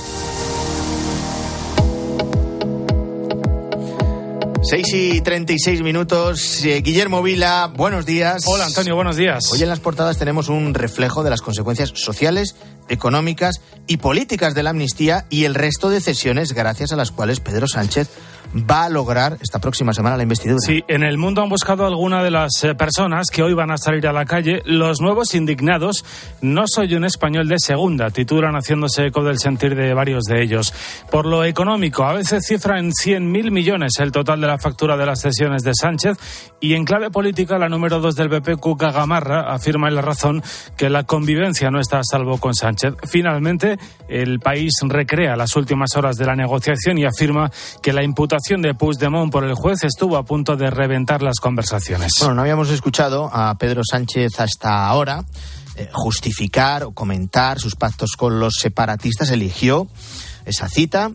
6 4.69 4.93
y 4.95 5.21
36 5.21 5.81
minutos. 5.81 6.65
Eh, 6.65 6.81
Guillermo 6.81 7.23
Vila, 7.23 7.71
buenos 7.73 8.05
días. 8.05 8.43
Hola 8.47 8.65
Antonio, 8.65 8.95
buenos 8.95 9.15
días. 9.15 9.49
Hoy 9.53 9.63
en 9.63 9.69
las 9.69 9.79
portadas 9.79 10.17
tenemos 10.17 10.49
un 10.49 10.73
reflejo 10.73 11.23
de 11.23 11.29
las 11.29 11.41
consecuencias 11.41 11.93
sociales, 11.95 12.57
económicas 12.89 13.61
y 13.87 13.95
políticas 13.95 14.55
de 14.55 14.63
la 14.63 14.71
amnistía 14.71 15.25
y 15.29 15.45
el 15.45 15.55
resto 15.55 15.89
de 15.89 16.01
cesiones 16.01 16.51
gracias 16.51 16.91
a 16.91 16.97
las 16.97 17.11
cuales 17.11 17.39
Pedro 17.39 17.69
Sánchez 17.69 18.09
va 18.55 18.85
a 18.85 18.89
lograr 18.89 19.37
esta 19.41 19.59
próxima 19.59 19.93
semana 19.93 20.17
la 20.17 20.23
investidura. 20.23 20.59
Sí, 20.59 20.83
en 20.87 21.03
el 21.03 21.17
mundo 21.17 21.41
han 21.41 21.49
buscado 21.49 21.85
alguna 21.85 22.23
de 22.23 22.31
las 22.31 22.63
eh, 22.63 22.75
personas 22.75 23.27
que 23.31 23.43
hoy 23.43 23.53
van 23.53 23.71
a 23.71 23.77
salir 23.77 24.07
a 24.07 24.13
la 24.13 24.25
calle. 24.25 24.61
Los 24.65 25.01
nuevos 25.01 25.35
indignados, 25.35 26.05
no 26.41 26.63
soy 26.67 26.93
un 26.95 27.05
español 27.05 27.47
de 27.47 27.59
segunda, 27.59 28.09
titulan 28.09 28.55
haciéndose 28.55 29.07
eco 29.07 29.23
del 29.23 29.39
sentir 29.39 29.75
de 29.75 29.93
varios 29.93 30.23
de 30.23 30.41
ellos. 30.41 30.73
Por 31.11 31.25
lo 31.25 31.43
económico, 31.43 32.03
a 32.03 32.13
veces 32.13 32.45
cifra 32.47 32.79
en 32.79 32.91
100.000 32.91 33.51
millones 33.51 33.99
el 33.99 34.11
total 34.11 34.41
de 34.41 34.47
la 34.47 34.56
factura 34.57 34.97
de 34.97 35.05
las 35.05 35.21
sesiones 35.21 35.63
de 35.63 35.71
Sánchez 35.73 36.17
y 36.59 36.73
en 36.73 36.85
clave 36.85 37.09
política 37.09 37.57
la 37.57 37.69
número 37.69 37.99
2 37.99 38.15
del 38.15 38.29
BP, 38.29 38.59
Cuca 38.59 38.91
Gamarra, 38.91 39.53
afirma 39.53 39.87
en 39.87 39.95
la 39.95 40.01
razón 40.01 40.43
que 40.75 40.89
la 40.89 41.03
convivencia 41.03 41.71
no 41.71 41.79
está 41.79 41.99
a 41.99 42.03
salvo 42.03 42.37
con 42.37 42.53
Sánchez. 42.53 42.95
Finalmente, 43.07 43.77
el 44.07 44.39
país 44.39 44.73
recrea 44.83 45.35
las 45.35 45.55
últimas 45.55 45.95
horas 45.95 46.17
de 46.17 46.25
la 46.25 46.35
negociación 46.35 46.97
y 46.97 47.05
afirma 47.05 47.51
que 47.81 47.93
la 47.93 48.03
imputación 48.03 48.61
de 48.61 48.73
Puigdemont 48.73 49.31
por 49.31 49.43
el 49.43 49.53
juez 49.53 49.83
estuvo 49.83 50.17
a 50.17 50.25
punto 50.25 50.55
de 50.55 50.69
reventar 50.69 51.21
las 51.21 51.39
conversaciones. 51.39 52.13
Bueno, 52.19 52.35
no 52.35 52.41
habíamos 52.41 52.69
escuchado 52.69 53.29
a 53.31 53.55
Pedro 53.57 53.81
Sánchez 53.83 54.39
hasta 54.39 54.87
ahora 54.87 55.23
eh, 55.75 55.89
justificar 55.93 56.83
o 56.83 56.91
comentar 56.91 57.59
sus 57.59 57.75
pactos 57.75 58.11
con 58.17 58.39
los 58.39 58.55
separatistas. 58.55 59.29
Eligió 59.29 59.87
esa 60.45 60.67
cita 60.69 61.11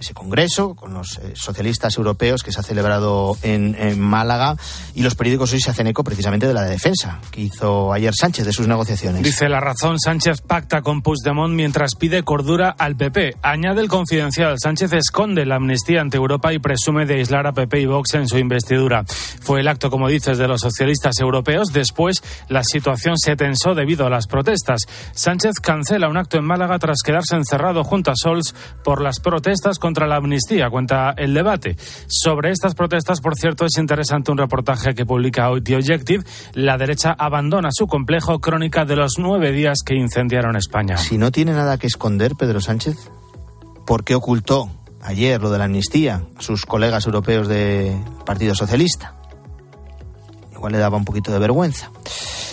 ese 0.00 0.14
congreso 0.14 0.74
con 0.74 0.94
los 0.94 1.18
eh, 1.18 1.34
socialistas 1.34 1.96
europeos 1.96 2.42
que 2.42 2.52
se 2.52 2.60
ha 2.60 2.62
celebrado 2.62 3.36
en, 3.42 3.76
en, 3.78 4.00
Málaga 4.00 4.56
y 4.94 5.02
los 5.02 5.14
periódicos 5.14 5.52
hoy 5.52 5.60
se 5.60 5.70
hacen 5.70 5.86
eco 5.86 6.02
precisamente 6.02 6.46
de 6.46 6.54
la 6.54 6.62
defensa 6.62 7.20
que 7.30 7.42
hizo 7.42 7.92
ayer 7.92 8.14
Sánchez 8.14 8.46
de 8.46 8.52
sus 8.52 8.66
negociaciones. 8.66 9.22
Dice 9.22 9.48
la 9.48 9.60
razón, 9.60 10.00
Sánchez 10.00 10.40
pacta 10.40 10.80
con 10.80 11.02
Puigdemont 11.02 11.54
mientras 11.54 11.94
pide 11.94 12.22
cordura 12.22 12.70
al 12.70 12.96
PP. 12.96 13.36
Añade 13.42 13.82
el 13.82 13.88
confidencial, 13.88 14.56
Sánchez 14.58 14.92
esconde 14.94 15.44
la 15.44 15.56
amnistía 15.56 16.00
ante 16.00 16.16
Europa 16.16 16.52
y 16.52 16.58
presume 16.58 17.04
de 17.04 17.16
aislar 17.16 17.46
a 17.46 17.52
PP 17.52 17.80
y 17.80 17.86
Vox 17.86 18.14
en 18.14 18.26
su 18.26 18.38
investidura. 18.38 19.04
Fue 19.42 19.60
el 19.60 19.68
acto, 19.68 19.90
como 19.90 20.08
dices, 20.08 20.38
de 20.38 20.48
los 20.48 20.62
socialistas 20.62 21.18
europeos. 21.20 21.68
Después 21.72 22.22
la 22.48 22.64
situación 22.64 23.16
se 23.18 23.36
tensó 23.36 23.74
debido 23.74 24.06
a 24.06 24.10
las 24.10 24.26
protestas. 24.26 24.80
Sánchez 25.12 25.56
cancela 25.62 26.08
un 26.08 26.16
acto 26.16 26.38
en 26.38 26.44
Málaga 26.44 26.78
tras 26.78 27.02
quedarse 27.04 27.36
encerrado 27.36 27.84
junto 27.84 28.10
a 28.10 28.14
Sols 28.16 28.54
por 28.82 29.02
las 29.02 29.20
protestas 29.20 29.78
con 29.78 29.89
contra 29.90 30.06
la 30.06 30.16
amnistía, 30.16 30.70
cuenta 30.70 31.14
el 31.16 31.34
debate. 31.34 31.76
Sobre 32.06 32.52
estas 32.52 32.76
protestas, 32.76 33.20
por 33.20 33.34
cierto, 33.34 33.64
es 33.64 33.76
interesante 33.76 34.30
un 34.30 34.38
reportaje 34.38 34.94
que 34.94 35.04
publica 35.04 35.50
hoy 35.50 35.62
The 35.62 35.74
Objective. 35.74 36.22
La 36.54 36.78
derecha 36.78 37.16
abandona 37.18 37.70
su 37.72 37.88
complejo 37.88 38.38
crónica 38.38 38.84
de 38.84 38.94
los 38.94 39.14
nueve 39.18 39.50
días 39.50 39.78
que 39.84 39.96
incendiaron 39.96 40.54
España. 40.54 40.96
Si 40.96 41.18
no 41.18 41.32
tiene 41.32 41.54
nada 41.54 41.76
que 41.76 41.88
esconder, 41.88 42.36
Pedro 42.36 42.60
Sánchez, 42.60 43.10
¿por 43.84 44.04
qué 44.04 44.14
ocultó 44.14 44.70
ayer 45.02 45.42
lo 45.42 45.50
de 45.50 45.58
la 45.58 45.64
amnistía 45.64 46.22
a 46.36 46.40
sus 46.40 46.66
colegas 46.66 47.04
europeos 47.06 47.48
del 47.48 47.98
Partido 48.24 48.54
Socialista? 48.54 49.16
Igual 50.52 50.70
le 50.70 50.78
daba 50.78 50.98
un 50.98 51.04
poquito 51.04 51.32
de 51.32 51.40
vergüenza. 51.40 51.90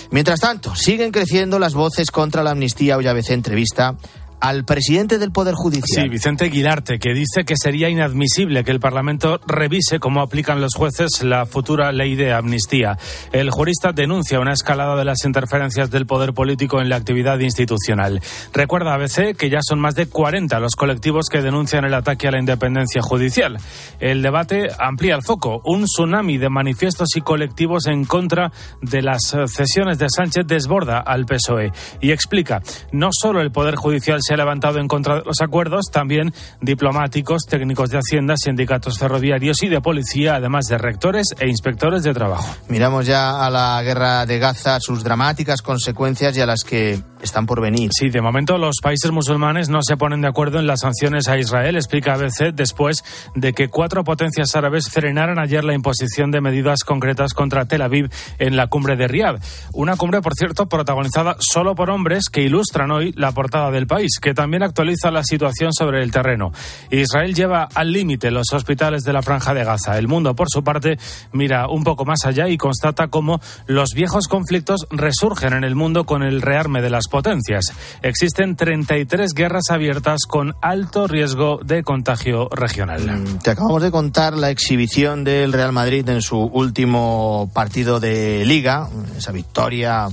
Mientras 0.10 0.40
tanto, 0.40 0.74
siguen 0.74 1.12
creciendo 1.12 1.60
las 1.60 1.76
voces 1.76 2.10
contra 2.10 2.42
la 2.42 2.50
amnistía. 2.50 2.98
Hoy 2.98 3.06
ABC 3.06 3.30
entrevista 3.30 3.96
al 4.40 4.66
presidente 4.66 5.18
del 5.18 5.32
Poder 5.32 5.56
Judicial. 5.56 6.06
Sí, 6.06 6.10
Vicente 6.10 6.46
Aguilarte, 6.46 7.00
que 7.00 7.14
dice 7.14 7.44
que 7.46 7.56
sería 7.58 7.90
inadmisible 7.90 8.64
que 8.64 8.72
el 8.72 8.80
Parlamento 8.80 9.40
revise 9.48 10.00
cómo 10.00 10.22
aplican 10.22 10.62
los 10.62 10.76
jueces 10.76 11.24
la 11.24 11.46
futura 11.46 11.92
ley 11.92 12.16
de 12.16 12.34
amnistía. 12.34 12.98
El 13.32 13.50
jurista 13.50 13.92
denuncia 13.92 14.40
una 14.40 14.54
escalada 14.54 14.96
de 14.96 15.06
las 15.06 15.26
interferencias 15.26 15.90
del 15.90 16.06
poder 16.06 16.34
político 16.34 16.82
en 16.82 16.90
la 16.90 16.98
actividad 16.98 17.40
institucional. 17.40 18.22
Recuerda 18.54 18.94
ABC 18.94 19.36
que 19.36 19.50
ya 19.50 19.60
son 19.62 19.80
más 19.80 19.96
de 19.96 20.08
40 20.08 20.60
los 20.60 20.76
colectivos 20.76 21.28
que 21.32 21.42
denuncian 21.42 21.86
el 21.86 21.94
ataque 21.94 22.28
a 22.28 22.32
la 22.32 22.40
independencia 22.40 23.02
judicial. 23.02 23.58
El 24.00 24.22
debate 24.22 24.68
amplía 24.80 25.16
el 25.16 25.24
foco. 25.24 25.62
Un 25.66 25.86
tsunami 25.86 26.38
de 26.38 26.50
manifiestos 26.50 27.16
y 27.16 27.22
colectivos 27.22 27.88
en 27.88 28.06
contra 28.06 28.52
de 28.82 29.02
las 29.02 29.36
cesiones 29.48 29.98
de 29.98 30.08
Sánchez 30.10 30.46
desborda 30.46 31.00
al 31.00 31.26
PSOE 31.26 31.72
y 32.02 32.12
explica, 32.12 32.62
no 32.92 33.10
solo 33.12 33.42
el 33.42 33.52
Poder 33.52 33.76
Judicial 33.76 34.20
se 34.28 34.34
ha 34.34 34.38
levantado 34.38 34.80
en 34.80 34.90
contra 34.90 35.16
de 35.16 35.22
los 35.26 35.40
acuerdos, 35.42 35.86
también 35.92 36.34
diplomáticos, 36.60 37.44
técnicos 37.50 37.90
de 37.90 38.00
Hacienda, 38.00 38.36
sindicatos 38.36 39.00
ferroviarios 39.00 39.64
y 39.64 39.70
de 39.70 39.80
policía, 39.80 40.36
además 40.36 40.66
de 40.66 40.78
rectores 40.78 41.28
e 41.40 41.48
inspectores 41.48 42.04
de 42.04 42.14
trabajo. 42.14 42.54
Miramos 42.68 43.06
ya 43.06 43.46
a 43.46 43.50
la 43.50 43.82
guerra 43.84 44.26
de 44.26 44.38
Gaza, 44.38 44.80
sus 44.82 45.04
dramáticas 45.04 45.62
consecuencias 45.62 46.36
y 46.36 46.42
a 46.42 46.46
las 46.46 46.64
que 46.64 47.00
están 47.22 47.46
por 47.46 47.62
venir. 47.62 47.90
Sí, 47.94 48.10
de 48.10 48.22
momento 48.22 48.58
los 48.58 48.76
países 48.82 49.12
musulmanes 49.12 49.70
no 49.70 49.80
se 49.82 49.98
ponen 49.98 50.22
de 50.22 50.28
acuerdo 50.28 50.60
en 50.60 50.68
las 50.68 50.82
sanciones 50.82 51.28
a 51.28 51.38
Israel, 51.38 51.76
explica 51.76 52.14
ABC, 52.14 52.54
después 52.54 53.04
de 53.34 53.54
que 53.54 53.70
cuatro 53.70 54.04
potencias 54.04 54.56
árabes 54.56 54.90
frenaran 54.90 55.40
ayer 55.40 55.64
la 55.64 55.74
imposición 55.74 56.32
de 56.32 56.42
medidas 56.42 56.84
concretas 56.84 57.34
contra 57.34 57.66
Tel 57.66 57.82
Aviv 57.82 58.10
en 58.40 58.58
la 58.58 58.68
cumbre 58.68 58.96
de 58.96 59.08
Riad. 59.08 59.40
Una 59.74 59.96
cumbre, 59.96 60.22
por 60.22 60.34
cierto, 60.36 60.68
protagonizada 60.68 61.38
solo 61.40 61.76
por 61.76 61.90
hombres 61.90 62.30
que 62.30 62.42
ilustran 62.42 62.92
hoy 62.92 63.14
la 63.16 63.32
portada 63.32 63.72
del 63.72 63.88
país, 63.88 64.17
que 64.20 64.34
también 64.34 64.64
actualiza 64.64 65.12
la 65.12 65.24
situación 65.24 65.74
sobre 65.74 66.04
el 66.04 66.12
terreno. 66.12 66.52
Israel 66.92 67.34
lleva 67.34 67.68
al 67.74 67.92
límite 67.92 68.32
los 68.32 68.52
hospitales 68.54 69.04
de 69.04 69.14
la 69.14 69.22
Franja 69.22 69.54
de 69.54 69.64
Gaza. 69.64 69.98
El 69.98 70.08
mundo, 70.08 70.36
por 70.36 70.48
su 70.50 70.64
parte, 70.64 70.98
mira 71.32 71.68
un 71.68 71.84
poco 71.84 72.06
más 72.06 72.26
allá 72.26 72.48
y 72.48 72.58
constata 72.58 73.08
cómo 73.08 73.42
los 73.66 73.92
viejos 73.94 74.28
conflictos 74.28 74.88
resurgen 74.90 75.54
en 75.54 75.64
el 75.64 75.76
mundo 75.76 76.06
con 76.06 76.24
el 76.24 76.42
rearme 76.42 76.82
de 76.82 76.90
las 76.90 77.08
potencias. 77.08 77.74
Existen 78.02 78.56
33 78.56 79.34
guerras 79.34 79.66
abiertas 79.70 80.22
con 80.28 80.56
alto 80.62 81.08
riesgo 81.08 81.60
de 81.64 81.84
contagio 81.84 82.50
regional. 82.50 83.02
Mm, 83.02 83.40
te 83.40 83.52
acabamos 83.52 83.82
de 83.82 83.92
contar 83.92 84.34
la 84.34 84.50
exhibición 84.50 85.24
del 85.24 85.54
Real 85.54 85.72
Madrid 85.72 86.08
en 86.10 86.22
su 86.22 86.38
último 86.38 87.50
partido 87.54 88.00
de 88.00 88.46
liga, 88.46 88.90
esa 89.18 89.32
victoria 89.32 90.08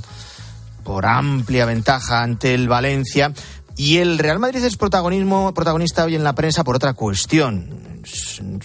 por 0.85 1.07
amplia 1.07 1.65
ventaja 1.65 2.23
ante 2.23 2.55
el 2.55 2.69
Valencia. 2.69 3.33
Y 3.77 3.99
el 3.99 4.19
Real 4.19 4.39
Madrid 4.39 4.63
es 4.65 4.77
protagonismo, 4.77 5.53
protagonista 5.55 6.05
hoy 6.05 6.15
en 6.15 6.25
la 6.25 6.35
prensa 6.35 6.65
por 6.65 6.77
otra 6.77 6.95
cuestión 6.95 7.94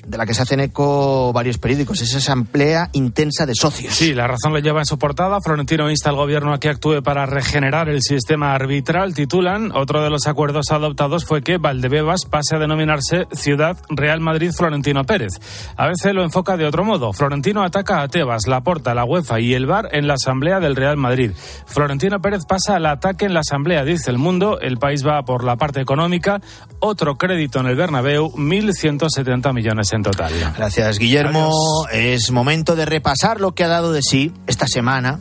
de 0.06 0.18
la 0.18 0.26
que 0.26 0.34
se 0.34 0.42
hacen 0.42 0.60
eco 0.60 1.32
varios 1.34 1.58
periódicos, 1.58 2.02
es 2.02 2.10
esa 2.10 2.18
asamblea 2.18 2.90
intensa 2.94 3.46
de 3.46 3.54
socios. 3.56 3.94
Sí, 3.94 4.14
la 4.14 4.28
razón 4.28 4.54
le 4.54 4.62
lleva 4.62 4.80
en 4.80 4.86
su 4.86 4.98
portada. 4.98 5.40
Florentino 5.42 5.90
insta 5.90 6.10
al 6.10 6.16
gobierno 6.16 6.54
a 6.54 6.60
que 6.60 6.70
actúe 6.70 7.02
para 7.04 7.26
regenerar 7.26 7.90
el 7.90 8.02
sistema 8.02 8.54
arbitral. 8.54 9.14
Titulan, 9.14 9.72
otro 9.74 10.04
de 10.04 10.10
los 10.10 10.28
acuerdos 10.28 10.72
adoptados 10.72 11.26
fue 11.26 11.42
que 11.42 11.58
Valdebebas 11.58 12.26
pase 12.26 12.56
a 12.56 12.60
denominarse 12.60 13.28
Ciudad 13.32 13.78
Real 13.90 14.20
Madrid 14.20 14.52
Florentino 14.56 15.04
Pérez. 15.06 15.34
A 15.76 15.88
veces 15.88 16.14
lo 16.14 16.24
enfoca 16.24 16.58
de 16.58 16.66
otro 16.66 16.84
modo. 16.84 17.14
Florentino 17.14 17.64
ataca 17.64 18.02
a 18.02 18.08
Tebas, 18.08 18.48
la 18.48 18.62
Porta, 18.62 18.94
la 18.94 19.06
UEFA 19.06 19.40
y 19.40 19.54
el 19.54 19.66
VAR 19.66 19.90
en 19.92 20.08
la 20.08 20.16
asamblea 20.16 20.60
del 20.60 20.76
Real 20.76 20.98
Madrid. 20.98 21.32
Florentino 21.66 22.22
Pérez 22.22 22.46
pasa 22.48 22.76
al 22.76 22.86
ataque 22.86 23.26
en 23.26 23.34
la 23.34 23.42
asamblea, 23.42 23.84
dice 23.84 24.12
el 24.12 24.18
mundo. 24.18 24.60
El 24.60 24.78
país 24.78 25.06
va 25.06 25.24
por 25.24 25.44
la 25.44 25.56
parte 25.56 25.82
económica. 25.82 26.42
Otro 26.80 27.18
crédito 27.18 27.60
en 27.60 27.68
el 27.68 27.76
Bernabéu, 27.76 28.32
1.170 28.32 29.29
millones 29.54 29.94
en 29.94 30.04
total. 30.04 30.34
Gracias, 30.58 30.98
Guillermo. 31.00 31.52
Es 31.92 32.32
momento 32.32 32.76
de 32.76 32.86
repasar 32.86 33.40
lo 33.40 33.54
que 33.54 33.64
ha 33.64 33.68
dado 33.68 33.92
de 33.92 34.02
sí 34.02 34.34
esta 34.48 34.68
semana 34.68 35.20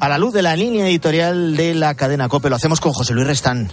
a 0.00 0.08
la 0.08 0.18
luz 0.18 0.32
de 0.32 0.42
la 0.42 0.56
línea 0.56 0.86
editorial 0.86 1.56
de 1.56 1.74
la 1.74 1.94
cadena 1.94 2.28
COPE. 2.28 2.50
Lo 2.50 2.56
hacemos 2.56 2.80
con 2.80 2.92
José 2.92 3.14
Luis 3.14 3.26
Restán. 3.26 3.70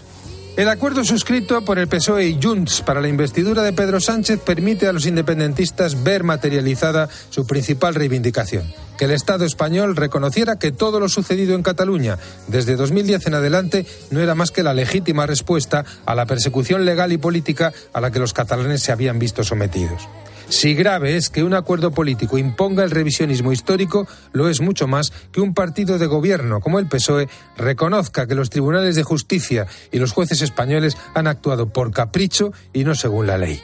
El 0.57 0.69
acuerdo 0.69 1.03
suscrito 1.03 1.65
por 1.65 1.79
el 1.79 1.89
PSOE 1.89 2.27
y 2.27 2.39
Junts 2.41 2.81
para 2.81 3.01
la 3.01 3.09
investidura 3.09 3.61
de 3.61 3.73
Pedro 3.73 3.99
Sánchez 3.99 4.39
permite 4.39 4.87
a 4.87 4.93
los 4.93 5.05
independentistas 5.05 6.01
ver 6.01 6.23
materializada 6.23 7.09
su 7.29 7.45
principal 7.45 7.93
reivindicación, 7.93 8.63
que 8.97 9.03
el 9.03 9.11
Estado 9.11 9.43
español 9.43 9.97
reconociera 9.97 10.57
que 10.57 10.71
todo 10.71 11.01
lo 11.01 11.09
sucedido 11.09 11.55
en 11.55 11.63
Cataluña 11.63 12.17
desde 12.47 12.77
2010 12.77 13.27
en 13.27 13.33
adelante 13.33 13.85
no 14.11 14.21
era 14.21 14.33
más 14.33 14.51
que 14.51 14.63
la 14.63 14.73
legítima 14.73 15.25
respuesta 15.25 15.83
a 16.05 16.15
la 16.15 16.25
persecución 16.25 16.85
legal 16.85 17.11
y 17.11 17.17
política 17.17 17.73
a 17.91 17.99
la 17.99 18.11
que 18.11 18.19
los 18.19 18.31
catalanes 18.31 18.81
se 18.81 18.93
habían 18.93 19.19
visto 19.19 19.43
sometidos. 19.43 20.07
Si 20.49 20.73
grave 20.75 21.17
es 21.17 21.29
que 21.29 21.43
un 21.43 21.53
acuerdo 21.53 21.91
político 21.91 22.37
imponga 22.37 22.83
el 22.83 22.91
revisionismo 22.91 23.51
histórico, 23.51 24.07
lo 24.31 24.47
es 24.47 24.61
mucho 24.61 24.87
más 24.87 25.11
que 25.31 25.41
un 25.41 25.53
partido 25.53 25.97
de 25.97 26.05
gobierno 26.05 26.59
como 26.59 26.79
el 26.79 26.87
PSOE 26.87 27.27
reconozca 27.57 28.27
que 28.27 28.35
los 28.35 28.49
tribunales 28.49 28.95
de 28.95 29.03
justicia 29.03 29.67
y 29.91 29.99
los 29.99 30.11
jueces 30.11 30.41
españoles 30.41 30.97
han 31.13 31.27
actuado 31.27 31.69
por 31.69 31.91
capricho 31.91 32.53
y 32.73 32.83
no 32.83 32.95
según 32.95 33.27
la 33.27 33.37
ley. 33.37 33.61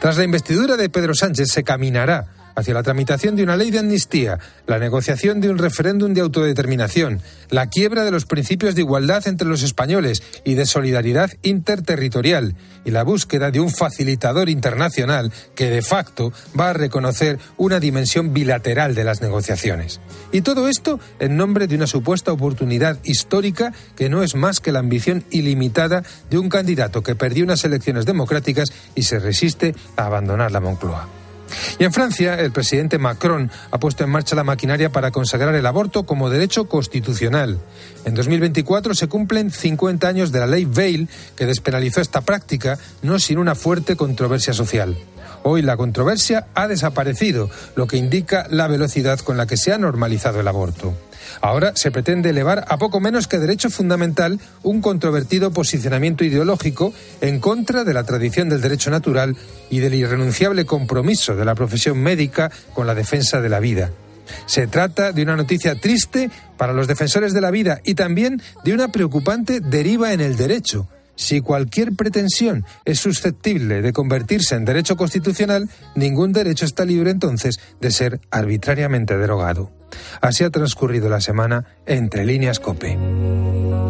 Tras 0.00 0.16
la 0.16 0.24
investidura 0.24 0.76
de 0.76 0.90
Pedro 0.90 1.14
Sánchez 1.14 1.48
se 1.50 1.64
caminará 1.64 2.37
hacia 2.58 2.74
la 2.74 2.82
tramitación 2.82 3.36
de 3.36 3.44
una 3.44 3.56
ley 3.56 3.70
de 3.70 3.78
amnistía, 3.78 4.40
la 4.66 4.80
negociación 4.80 5.40
de 5.40 5.48
un 5.48 5.58
referéndum 5.58 6.12
de 6.12 6.22
autodeterminación, 6.22 7.22
la 7.50 7.68
quiebra 7.68 8.04
de 8.04 8.10
los 8.10 8.26
principios 8.26 8.74
de 8.74 8.80
igualdad 8.80 9.28
entre 9.28 9.46
los 9.46 9.62
españoles 9.62 10.24
y 10.42 10.54
de 10.54 10.66
solidaridad 10.66 11.30
interterritorial 11.42 12.56
y 12.84 12.90
la 12.90 13.04
búsqueda 13.04 13.52
de 13.52 13.60
un 13.60 13.70
facilitador 13.70 14.48
internacional 14.48 15.32
que 15.54 15.70
de 15.70 15.82
facto 15.82 16.32
va 16.58 16.70
a 16.70 16.72
reconocer 16.72 17.38
una 17.58 17.78
dimensión 17.78 18.32
bilateral 18.34 18.96
de 18.96 19.04
las 19.04 19.22
negociaciones. 19.22 20.00
Y 20.32 20.40
todo 20.40 20.68
esto 20.68 20.98
en 21.20 21.36
nombre 21.36 21.68
de 21.68 21.76
una 21.76 21.86
supuesta 21.86 22.32
oportunidad 22.32 22.98
histórica 23.04 23.72
que 23.94 24.08
no 24.08 24.24
es 24.24 24.34
más 24.34 24.58
que 24.58 24.72
la 24.72 24.80
ambición 24.80 25.22
ilimitada 25.30 26.02
de 26.28 26.38
un 26.38 26.48
candidato 26.48 27.04
que 27.04 27.14
perdió 27.14 27.44
unas 27.44 27.64
elecciones 27.64 28.04
democráticas 28.04 28.72
y 28.96 29.04
se 29.04 29.20
resiste 29.20 29.76
a 29.96 30.06
abandonar 30.06 30.50
la 30.50 30.60
Moncloa. 30.60 31.17
Y 31.78 31.84
en 31.84 31.92
Francia, 31.92 32.34
el 32.40 32.52
presidente 32.52 32.98
Macron 32.98 33.50
ha 33.70 33.78
puesto 33.78 34.04
en 34.04 34.10
marcha 34.10 34.36
la 34.36 34.44
maquinaria 34.44 34.90
para 34.90 35.10
consagrar 35.10 35.54
el 35.54 35.66
aborto 35.66 36.04
como 36.04 36.30
derecho 36.30 36.68
constitucional. 36.68 37.58
En 38.04 38.14
2024 38.14 38.94
se 38.94 39.08
cumplen 39.08 39.50
50 39.50 40.08
años 40.08 40.32
de 40.32 40.40
la 40.40 40.46
ley 40.46 40.64
Veil 40.64 41.08
que 41.36 41.46
despenalizó 41.46 42.00
esta 42.00 42.20
práctica, 42.22 42.78
no 43.02 43.18
sin 43.18 43.38
una 43.38 43.54
fuerte 43.54 43.96
controversia 43.96 44.52
social. 44.52 44.96
Hoy 45.42 45.62
la 45.62 45.76
controversia 45.76 46.46
ha 46.54 46.68
desaparecido, 46.68 47.48
lo 47.76 47.86
que 47.86 47.96
indica 47.96 48.46
la 48.50 48.66
velocidad 48.66 49.18
con 49.20 49.36
la 49.36 49.46
que 49.46 49.56
se 49.56 49.72
ha 49.72 49.78
normalizado 49.78 50.40
el 50.40 50.48
aborto. 50.48 50.94
Ahora 51.40 51.72
se 51.74 51.90
pretende 51.90 52.30
elevar 52.30 52.64
a 52.68 52.78
poco 52.78 53.00
menos 53.00 53.28
que 53.28 53.38
derecho 53.38 53.70
fundamental 53.70 54.40
un 54.62 54.80
controvertido 54.80 55.52
posicionamiento 55.52 56.24
ideológico 56.24 56.92
en 57.20 57.40
contra 57.40 57.84
de 57.84 57.94
la 57.94 58.04
tradición 58.04 58.48
del 58.48 58.60
derecho 58.60 58.90
natural 58.90 59.36
y 59.70 59.78
del 59.78 59.94
irrenunciable 59.94 60.64
compromiso 60.64 61.36
de 61.36 61.44
la 61.44 61.54
profesión 61.54 61.98
médica 61.98 62.50
con 62.74 62.86
la 62.86 62.94
defensa 62.94 63.40
de 63.40 63.48
la 63.48 63.60
vida. 63.60 63.90
Se 64.46 64.66
trata 64.66 65.12
de 65.12 65.22
una 65.22 65.36
noticia 65.36 65.74
triste 65.74 66.30
para 66.56 66.72
los 66.72 66.86
defensores 66.86 67.32
de 67.32 67.40
la 67.40 67.50
vida 67.50 67.80
y 67.84 67.94
también 67.94 68.42
de 68.64 68.74
una 68.74 68.88
preocupante 68.88 69.60
deriva 69.60 70.12
en 70.12 70.20
el 70.20 70.36
derecho. 70.36 70.88
Si 71.18 71.40
cualquier 71.40 71.94
pretensión 71.94 72.64
es 72.84 73.00
susceptible 73.00 73.82
de 73.82 73.92
convertirse 73.92 74.54
en 74.54 74.64
derecho 74.64 74.96
constitucional, 74.96 75.68
ningún 75.96 76.32
derecho 76.32 76.64
está 76.64 76.84
libre 76.84 77.10
entonces 77.10 77.58
de 77.80 77.90
ser 77.90 78.20
arbitrariamente 78.30 79.18
derogado. 79.18 79.72
Así 80.20 80.44
ha 80.44 80.50
transcurrido 80.50 81.08
la 81.08 81.20
semana 81.20 81.64
entre 81.86 82.24
líneas 82.24 82.60
COPE. 82.60 83.87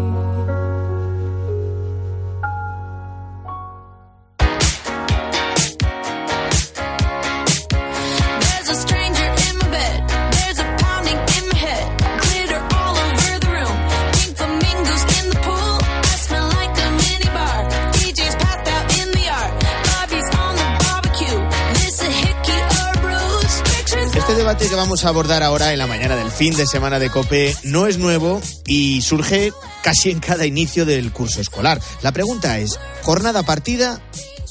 Debate 24.35 24.68
que 24.68 24.74
vamos 24.74 25.05
a 25.05 25.09
abordar 25.09 25.43
ahora 25.43 25.72
en 25.72 25.79
la 25.79 25.87
mañana 25.87 26.14
del 26.14 26.31
fin 26.31 26.55
de 26.55 26.66
semana 26.66 26.99
de 26.99 27.09
COPE 27.09 27.57
no 27.64 27.87
es 27.87 27.99
nuevo 27.99 28.41
y 28.66 29.01
surge 29.01 29.53
casi 29.83 30.11
en 30.11 30.20
cada 30.20 30.45
inicio 30.45 30.85
del 30.85 31.12
curso 31.12 31.41
escolar. 31.41 31.81
La 32.03 32.12
pregunta 32.12 32.59
es, 32.59 32.79
¿jornada 33.03 33.43
partida 33.43 34.01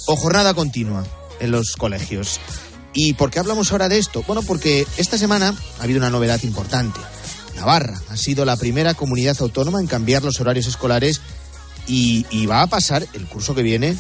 o 0.08 0.16
jornada 0.16 0.54
continua 0.54 1.06
en 1.40 1.52
los 1.52 1.76
colegios? 1.76 2.40
¿Y 2.94 3.14
por 3.14 3.30
qué 3.30 3.40
hablamos 3.40 3.72
ahora 3.72 3.88
de 3.88 4.00
esto? 4.00 4.24
Bueno, 4.26 4.42
porque 4.42 4.88
esta 4.98 5.18
semana 5.18 5.54
ha 5.80 5.84
habido 5.84 6.00
una 6.00 6.10
novedad 6.10 6.42
importante. 6.44 7.00
Navarra 7.56 8.02
ha 8.10 8.18
sido 8.18 8.46
la 8.46 8.58
primera 8.58 8.96
comunidad 8.96 9.38
autónoma 9.40 9.80
en 9.80 9.88
cambiar 9.88 10.24
los 10.24 10.40
horarios 10.40 10.68
escolares 10.68 11.22
y 11.88 12.46
va 12.48 12.62
a 12.62 12.68
pasar 12.68 13.06
el 13.14 13.28
curso 13.28 13.56
que 13.56 13.64
viene 13.64 13.96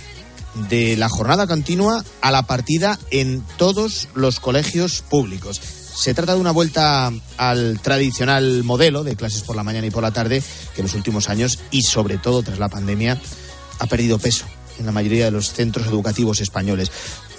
de 0.69 0.97
la 0.97 1.09
jornada 1.09 1.47
continua 1.47 2.03
a 2.21 2.31
la 2.31 2.43
partida 2.43 2.99
en 3.11 3.43
todos 3.57 4.09
los 4.15 4.39
colegios 4.39 5.01
públicos. 5.01 5.59
Se 5.59 6.13
trata 6.13 6.35
de 6.35 6.39
una 6.39 6.51
vuelta 6.51 7.11
al 7.37 7.79
tradicional 7.79 8.63
modelo 8.63 9.03
de 9.03 9.15
clases 9.15 9.41
por 9.41 9.55
la 9.55 9.63
mañana 9.63 9.87
y 9.87 9.91
por 9.91 10.03
la 10.03 10.11
tarde 10.11 10.43
que 10.75 10.81
en 10.81 10.87
los 10.87 10.95
últimos 10.95 11.29
años 11.29 11.59
y 11.71 11.83
sobre 11.83 12.17
todo 12.17 12.43
tras 12.43 12.59
la 12.59 12.69
pandemia 12.69 13.19
ha 13.79 13.85
perdido 13.87 14.19
peso 14.19 14.45
en 14.79 14.85
la 14.85 14.91
mayoría 14.91 15.25
de 15.25 15.31
los 15.31 15.53
centros 15.53 15.87
educativos 15.87 16.39
españoles. 16.39 16.91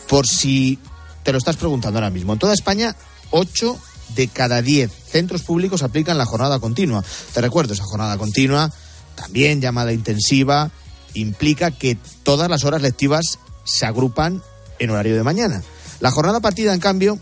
Por 0.08 0.26
si 0.26 0.78
te 1.22 1.32
lo 1.32 1.38
estás 1.38 1.56
preguntando 1.56 1.98
ahora 1.98 2.10
mismo, 2.10 2.32
en 2.32 2.38
toda 2.38 2.54
España 2.54 2.96
8 3.30 3.78
de 4.16 4.28
cada 4.28 4.62
10 4.62 4.90
centros 4.90 5.42
públicos 5.42 5.82
aplican 5.82 6.18
la 6.18 6.26
jornada 6.26 6.58
continua. 6.58 7.04
Te 7.32 7.40
recuerdo, 7.40 7.74
esa 7.74 7.84
jornada 7.84 8.16
continua, 8.16 8.72
también 9.14 9.60
llamada 9.60 9.92
intensiva, 9.92 10.70
implica 11.14 11.70
que 11.70 11.96
todas 12.22 12.50
las 12.50 12.64
horas 12.64 12.82
lectivas 12.82 13.38
se 13.64 13.86
agrupan 13.86 14.42
en 14.78 14.90
horario 14.90 15.16
de 15.16 15.22
mañana. 15.22 15.62
La 16.00 16.10
jornada 16.10 16.40
partida, 16.40 16.72
en 16.72 16.80
cambio, 16.80 17.18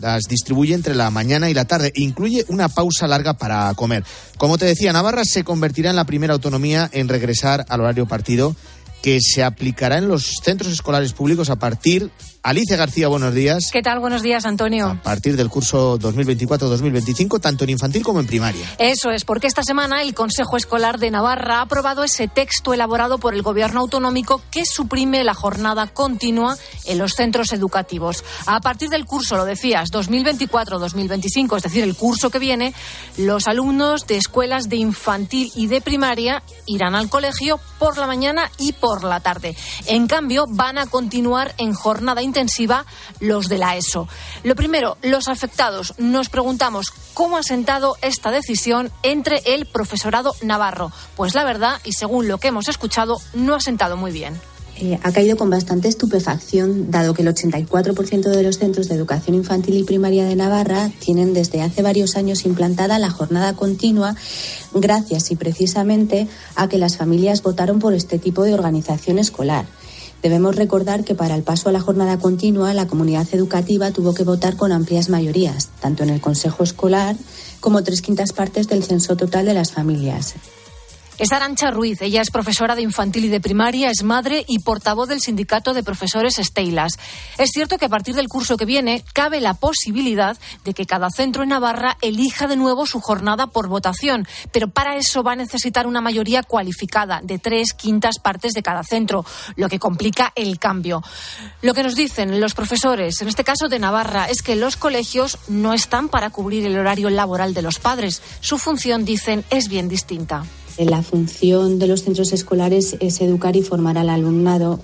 las 0.00 0.24
distribuye 0.24 0.74
entre 0.74 0.94
la 0.94 1.10
mañana 1.10 1.50
y 1.50 1.54
la 1.54 1.64
tarde. 1.64 1.92
Incluye 1.94 2.44
una 2.48 2.68
pausa 2.68 3.06
larga 3.06 3.34
para 3.34 3.72
comer. 3.74 4.04
Como 4.38 4.58
te 4.58 4.66
decía, 4.66 4.92
Navarra 4.92 5.24
se 5.24 5.44
convertirá 5.44 5.90
en 5.90 5.96
la 5.96 6.04
primera 6.04 6.34
autonomía 6.34 6.88
en 6.92 7.08
regresar 7.08 7.64
al 7.68 7.80
horario 7.80 8.06
partido 8.06 8.54
que 9.02 9.18
se 9.20 9.44
aplicará 9.44 9.98
en 9.98 10.08
los 10.08 10.36
centros 10.42 10.72
escolares 10.72 11.12
públicos 11.12 11.50
a 11.50 11.56
partir 11.56 12.10
Alicia 12.44 12.76
García, 12.76 13.08
buenos 13.08 13.32
días. 13.32 13.70
¿Qué 13.72 13.80
tal? 13.80 14.00
Buenos 14.00 14.20
días, 14.20 14.44
Antonio. 14.44 14.88
A 14.88 15.02
partir 15.02 15.34
del 15.34 15.48
curso 15.48 15.98
2024-2025, 15.98 17.40
tanto 17.40 17.64
en 17.64 17.70
infantil 17.70 18.02
como 18.02 18.20
en 18.20 18.26
primaria. 18.26 18.70
Eso 18.76 19.10
es, 19.10 19.24
porque 19.24 19.46
esta 19.46 19.62
semana 19.62 20.02
el 20.02 20.12
Consejo 20.12 20.58
Escolar 20.58 20.98
de 20.98 21.10
Navarra 21.10 21.60
ha 21.60 21.62
aprobado 21.62 22.04
ese 22.04 22.28
texto 22.28 22.74
elaborado 22.74 23.16
por 23.16 23.32
el 23.32 23.40
Gobierno 23.40 23.80
autonómico 23.80 24.42
que 24.50 24.66
suprime 24.66 25.24
la 25.24 25.32
jornada 25.32 25.86
continua 25.86 26.58
en 26.84 26.98
los 26.98 27.14
centros 27.14 27.50
educativos. 27.54 28.22
A 28.44 28.60
partir 28.60 28.90
del 28.90 29.06
curso, 29.06 29.38
lo 29.38 29.46
decías, 29.46 29.90
2024-2025, 29.90 31.56
es 31.56 31.62
decir, 31.62 31.82
el 31.82 31.96
curso 31.96 32.28
que 32.28 32.40
viene, 32.40 32.74
los 33.16 33.48
alumnos 33.48 34.06
de 34.06 34.18
escuelas 34.18 34.68
de 34.68 34.76
infantil 34.76 35.50
y 35.54 35.68
de 35.68 35.80
primaria 35.80 36.42
irán 36.66 36.94
al 36.94 37.08
colegio 37.08 37.58
por 37.78 37.96
la 37.96 38.06
mañana 38.06 38.50
y 38.58 38.74
por 38.74 39.02
la 39.02 39.20
tarde. 39.20 39.56
En 39.86 40.06
cambio, 40.06 40.44
van 40.46 40.76
a 40.76 40.84
continuar 40.84 41.54
en 41.56 41.72
jornada 41.72 42.20
intensiva 42.34 42.84
los 43.20 43.48
de 43.48 43.58
la 43.58 43.76
ESO. 43.76 44.08
Lo 44.42 44.56
primero, 44.56 44.96
los 45.02 45.28
afectados. 45.28 45.94
Nos 45.98 46.28
preguntamos 46.28 46.92
cómo 47.14 47.36
ha 47.36 47.44
sentado 47.44 47.96
esta 48.02 48.32
decisión 48.32 48.90
entre 49.04 49.40
el 49.46 49.66
profesorado 49.66 50.34
navarro. 50.42 50.90
Pues 51.14 51.36
la 51.36 51.44
verdad, 51.44 51.80
y 51.84 51.92
según 51.92 52.26
lo 52.26 52.38
que 52.38 52.48
hemos 52.48 52.68
escuchado, 52.68 53.18
no 53.34 53.54
ha 53.54 53.60
sentado 53.60 53.96
muy 53.96 54.10
bien. 54.10 54.34
Eh, 54.76 54.98
ha 55.04 55.12
caído 55.12 55.36
con 55.36 55.48
bastante 55.48 55.86
estupefacción, 55.86 56.90
dado 56.90 57.14
que 57.14 57.22
el 57.22 57.28
84% 57.28 58.22
de 58.22 58.42
los 58.42 58.58
centros 58.58 58.88
de 58.88 58.96
educación 58.96 59.36
infantil 59.36 59.76
y 59.76 59.84
primaria 59.84 60.24
de 60.24 60.34
Navarra 60.34 60.90
tienen 60.98 61.32
desde 61.32 61.62
hace 61.62 61.82
varios 61.82 62.16
años 62.16 62.44
implantada 62.44 62.98
la 62.98 63.10
jornada 63.10 63.54
continua, 63.54 64.16
gracias 64.72 65.30
y 65.30 65.36
precisamente 65.36 66.26
a 66.56 66.68
que 66.68 66.78
las 66.78 66.96
familias 66.96 67.42
votaron 67.42 67.78
por 67.78 67.94
este 67.94 68.18
tipo 68.18 68.42
de 68.42 68.54
organización 68.54 69.20
escolar. 69.20 69.66
Debemos 70.24 70.56
recordar 70.56 71.04
que 71.04 71.14
para 71.14 71.34
el 71.34 71.42
paso 71.42 71.68
a 71.68 71.72
la 71.72 71.82
jornada 71.82 72.18
continua, 72.18 72.72
la 72.72 72.86
comunidad 72.86 73.26
educativa 73.32 73.90
tuvo 73.90 74.14
que 74.14 74.24
votar 74.24 74.56
con 74.56 74.72
amplias 74.72 75.10
mayorías, 75.10 75.68
tanto 75.80 76.02
en 76.02 76.08
el 76.08 76.22
Consejo 76.22 76.64
Escolar 76.64 77.14
como 77.60 77.84
tres 77.84 78.00
quintas 78.00 78.32
partes 78.32 78.66
del 78.66 78.82
censo 78.82 79.16
total 79.16 79.44
de 79.44 79.52
las 79.52 79.72
familias. 79.72 80.34
Es 81.16 81.30
Arancha 81.30 81.70
Ruiz. 81.70 82.02
Ella 82.02 82.22
es 82.22 82.30
profesora 82.30 82.74
de 82.74 82.82
infantil 82.82 83.26
y 83.26 83.28
de 83.28 83.40
primaria, 83.40 83.88
es 83.88 84.02
madre 84.02 84.44
y 84.48 84.58
portavoz 84.58 85.08
del 85.08 85.20
sindicato 85.20 85.72
de 85.72 85.84
profesores 85.84 86.40
Estelas. 86.40 86.98
Es 87.38 87.50
cierto 87.52 87.78
que 87.78 87.84
a 87.84 87.88
partir 87.88 88.16
del 88.16 88.26
curso 88.26 88.56
que 88.56 88.64
viene 88.64 89.04
cabe 89.12 89.40
la 89.40 89.54
posibilidad 89.54 90.36
de 90.64 90.74
que 90.74 90.86
cada 90.86 91.10
centro 91.10 91.44
en 91.44 91.50
Navarra 91.50 91.98
elija 92.02 92.48
de 92.48 92.56
nuevo 92.56 92.84
su 92.84 93.00
jornada 93.00 93.46
por 93.46 93.68
votación, 93.68 94.26
pero 94.50 94.66
para 94.66 94.96
eso 94.96 95.22
va 95.22 95.32
a 95.32 95.36
necesitar 95.36 95.86
una 95.86 96.00
mayoría 96.00 96.42
cualificada 96.42 97.20
de 97.22 97.38
tres 97.38 97.74
quintas 97.74 98.18
partes 98.18 98.52
de 98.52 98.64
cada 98.64 98.82
centro, 98.82 99.24
lo 99.54 99.68
que 99.68 99.78
complica 99.78 100.32
el 100.34 100.58
cambio. 100.58 101.00
Lo 101.62 101.74
que 101.74 101.84
nos 101.84 101.94
dicen 101.94 102.40
los 102.40 102.54
profesores, 102.54 103.22
en 103.22 103.28
este 103.28 103.44
caso 103.44 103.68
de 103.68 103.78
Navarra, 103.78 104.28
es 104.28 104.42
que 104.42 104.56
los 104.56 104.76
colegios 104.76 105.38
no 105.46 105.74
están 105.74 106.08
para 106.08 106.30
cubrir 106.30 106.66
el 106.66 106.76
horario 106.76 107.08
laboral 107.08 107.54
de 107.54 107.62
los 107.62 107.78
padres. 107.78 108.20
Su 108.40 108.58
función, 108.58 109.04
dicen, 109.04 109.44
es 109.50 109.68
bien 109.68 109.88
distinta. 109.88 110.44
La 110.78 111.02
función 111.02 111.78
de 111.78 111.86
los 111.86 112.02
centros 112.02 112.32
escolares 112.32 112.96
es 112.98 113.20
educar 113.20 113.54
y 113.54 113.62
formar 113.62 113.96
al 113.96 114.10
alumnado, 114.10 114.80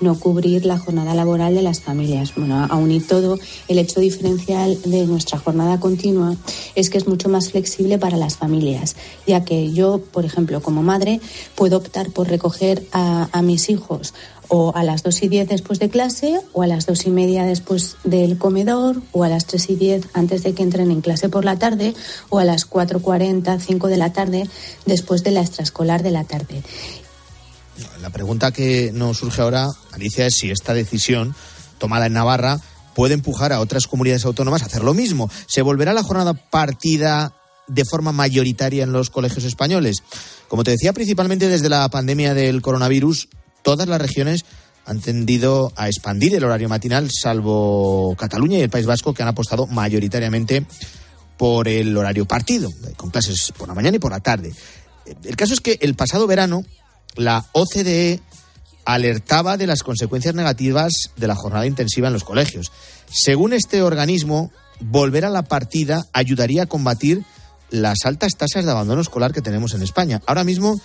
no 0.00 0.18
cubrir 0.18 0.64
la 0.64 0.78
jornada 0.78 1.14
laboral 1.14 1.54
de 1.54 1.60
las 1.60 1.82
familias. 1.82 2.34
Bueno, 2.34 2.66
aún 2.70 2.90
y 2.90 3.00
todo, 3.00 3.38
el 3.68 3.78
hecho 3.78 4.00
diferencial 4.00 4.80
de 4.86 5.06
nuestra 5.06 5.38
jornada 5.38 5.78
continua 5.80 6.34
es 6.74 6.88
que 6.88 6.96
es 6.96 7.06
mucho 7.06 7.28
más 7.28 7.50
flexible 7.50 7.98
para 7.98 8.16
las 8.16 8.38
familias, 8.38 8.96
ya 9.26 9.44
que 9.44 9.70
yo, 9.72 10.00
por 10.12 10.24
ejemplo, 10.24 10.62
como 10.62 10.82
madre, 10.82 11.20
puedo 11.54 11.76
optar 11.76 12.10
por 12.10 12.28
recoger 12.28 12.82
a, 12.92 13.28
a 13.30 13.42
mis 13.42 13.68
hijos 13.68 14.14
o 14.48 14.74
a 14.74 14.82
las 14.84 15.02
dos 15.02 15.22
y 15.22 15.28
diez 15.28 15.48
después 15.48 15.78
de 15.78 15.88
clase, 15.88 16.40
o 16.52 16.62
a 16.62 16.66
las 16.66 16.86
dos 16.86 17.06
y 17.06 17.10
media 17.10 17.44
después 17.44 17.96
del 18.04 18.38
comedor, 18.38 19.02
o 19.12 19.24
a 19.24 19.28
las 19.28 19.46
tres 19.46 19.70
y 19.70 19.76
diez 19.76 20.06
antes 20.12 20.42
de 20.42 20.54
que 20.54 20.62
entren 20.62 20.90
en 20.90 21.00
clase 21.00 21.28
por 21.28 21.44
la 21.44 21.58
tarde, 21.58 21.94
o 22.28 22.38
a 22.38 22.44
las 22.44 22.64
cuatro 22.64 23.00
cuarenta, 23.00 23.58
cinco 23.58 23.88
de 23.88 23.96
la 23.96 24.12
tarde 24.12 24.48
después 24.86 25.24
de 25.24 25.30
la 25.30 25.40
extraescolar 25.40 26.02
de 26.02 26.10
la 26.10 26.24
tarde. 26.24 26.62
La 28.00 28.10
pregunta 28.10 28.52
que 28.52 28.92
nos 28.92 29.18
surge 29.18 29.42
ahora, 29.42 29.68
Alicia, 29.92 30.26
es 30.26 30.34
si 30.36 30.50
esta 30.50 30.74
decisión 30.74 31.34
tomada 31.78 32.06
en 32.06 32.12
Navarra 32.12 32.60
puede 32.94 33.14
empujar 33.14 33.52
a 33.52 33.60
otras 33.60 33.88
comunidades 33.88 34.24
autónomas 34.24 34.62
a 34.62 34.66
hacer 34.66 34.84
lo 34.84 34.94
mismo. 34.94 35.28
¿Se 35.46 35.62
volverá 35.62 35.92
la 35.92 36.04
jornada 36.04 36.34
partida 36.34 37.34
de 37.66 37.84
forma 37.84 38.12
mayoritaria 38.12 38.84
en 38.84 38.92
los 38.92 39.10
colegios 39.10 39.44
españoles? 39.44 40.04
Como 40.48 40.62
te 40.62 40.70
decía, 40.70 40.92
principalmente 40.92 41.48
desde 41.48 41.68
la 41.68 41.88
pandemia 41.88 42.34
del 42.34 42.62
coronavirus, 42.62 43.28
todas 43.64 43.88
las 43.88 44.00
regiones 44.00 44.44
han 44.86 45.00
tendido 45.00 45.72
a 45.74 45.88
expandir 45.88 46.34
el 46.34 46.44
horario 46.44 46.68
matinal, 46.68 47.08
salvo 47.10 48.14
Cataluña 48.16 48.58
y 48.58 48.62
el 48.62 48.70
País 48.70 48.86
Vasco, 48.86 49.14
que 49.14 49.22
han 49.22 49.28
apostado 49.28 49.66
mayoritariamente 49.66 50.66
por 51.36 51.66
el 51.66 51.96
horario 51.96 52.26
partido, 52.26 52.70
con 52.96 53.10
clases 53.10 53.52
por 53.56 53.66
la 53.66 53.74
mañana 53.74 53.96
y 53.96 54.00
por 54.00 54.12
la 54.12 54.20
tarde. 54.20 54.52
El 55.24 55.36
caso 55.36 55.54
es 55.54 55.60
que 55.60 55.78
el 55.80 55.94
pasado 55.94 56.26
verano 56.26 56.64
la 57.16 57.46
OCDE 57.52 58.20
alertaba 58.84 59.56
de 59.56 59.66
las 59.66 59.82
consecuencias 59.82 60.34
negativas 60.34 60.92
de 61.16 61.26
la 61.26 61.34
jornada 61.34 61.66
intensiva 61.66 62.08
en 62.08 62.12
los 62.12 62.24
colegios. 62.24 62.70
Según 63.10 63.54
este 63.54 63.82
organismo, 63.82 64.52
volver 64.80 65.24
a 65.24 65.30
la 65.30 65.42
partida 65.42 66.04
ayudaría 66.12 66.64
a 66.64 66.66
combatir 66.66 67.24
las 67.74 68.04
altas 68.04 68.36
tasas 68.36 68.64
de 68.64 68.70
abandono 68.70 69.02
escolar 69.02 69.32
que 69.32 69.42
tenemos 69.42 69.74
en 69.74 69.82
España. 69.82 70.22
Ahora 70.26 70.44
mismo 70.44 70.80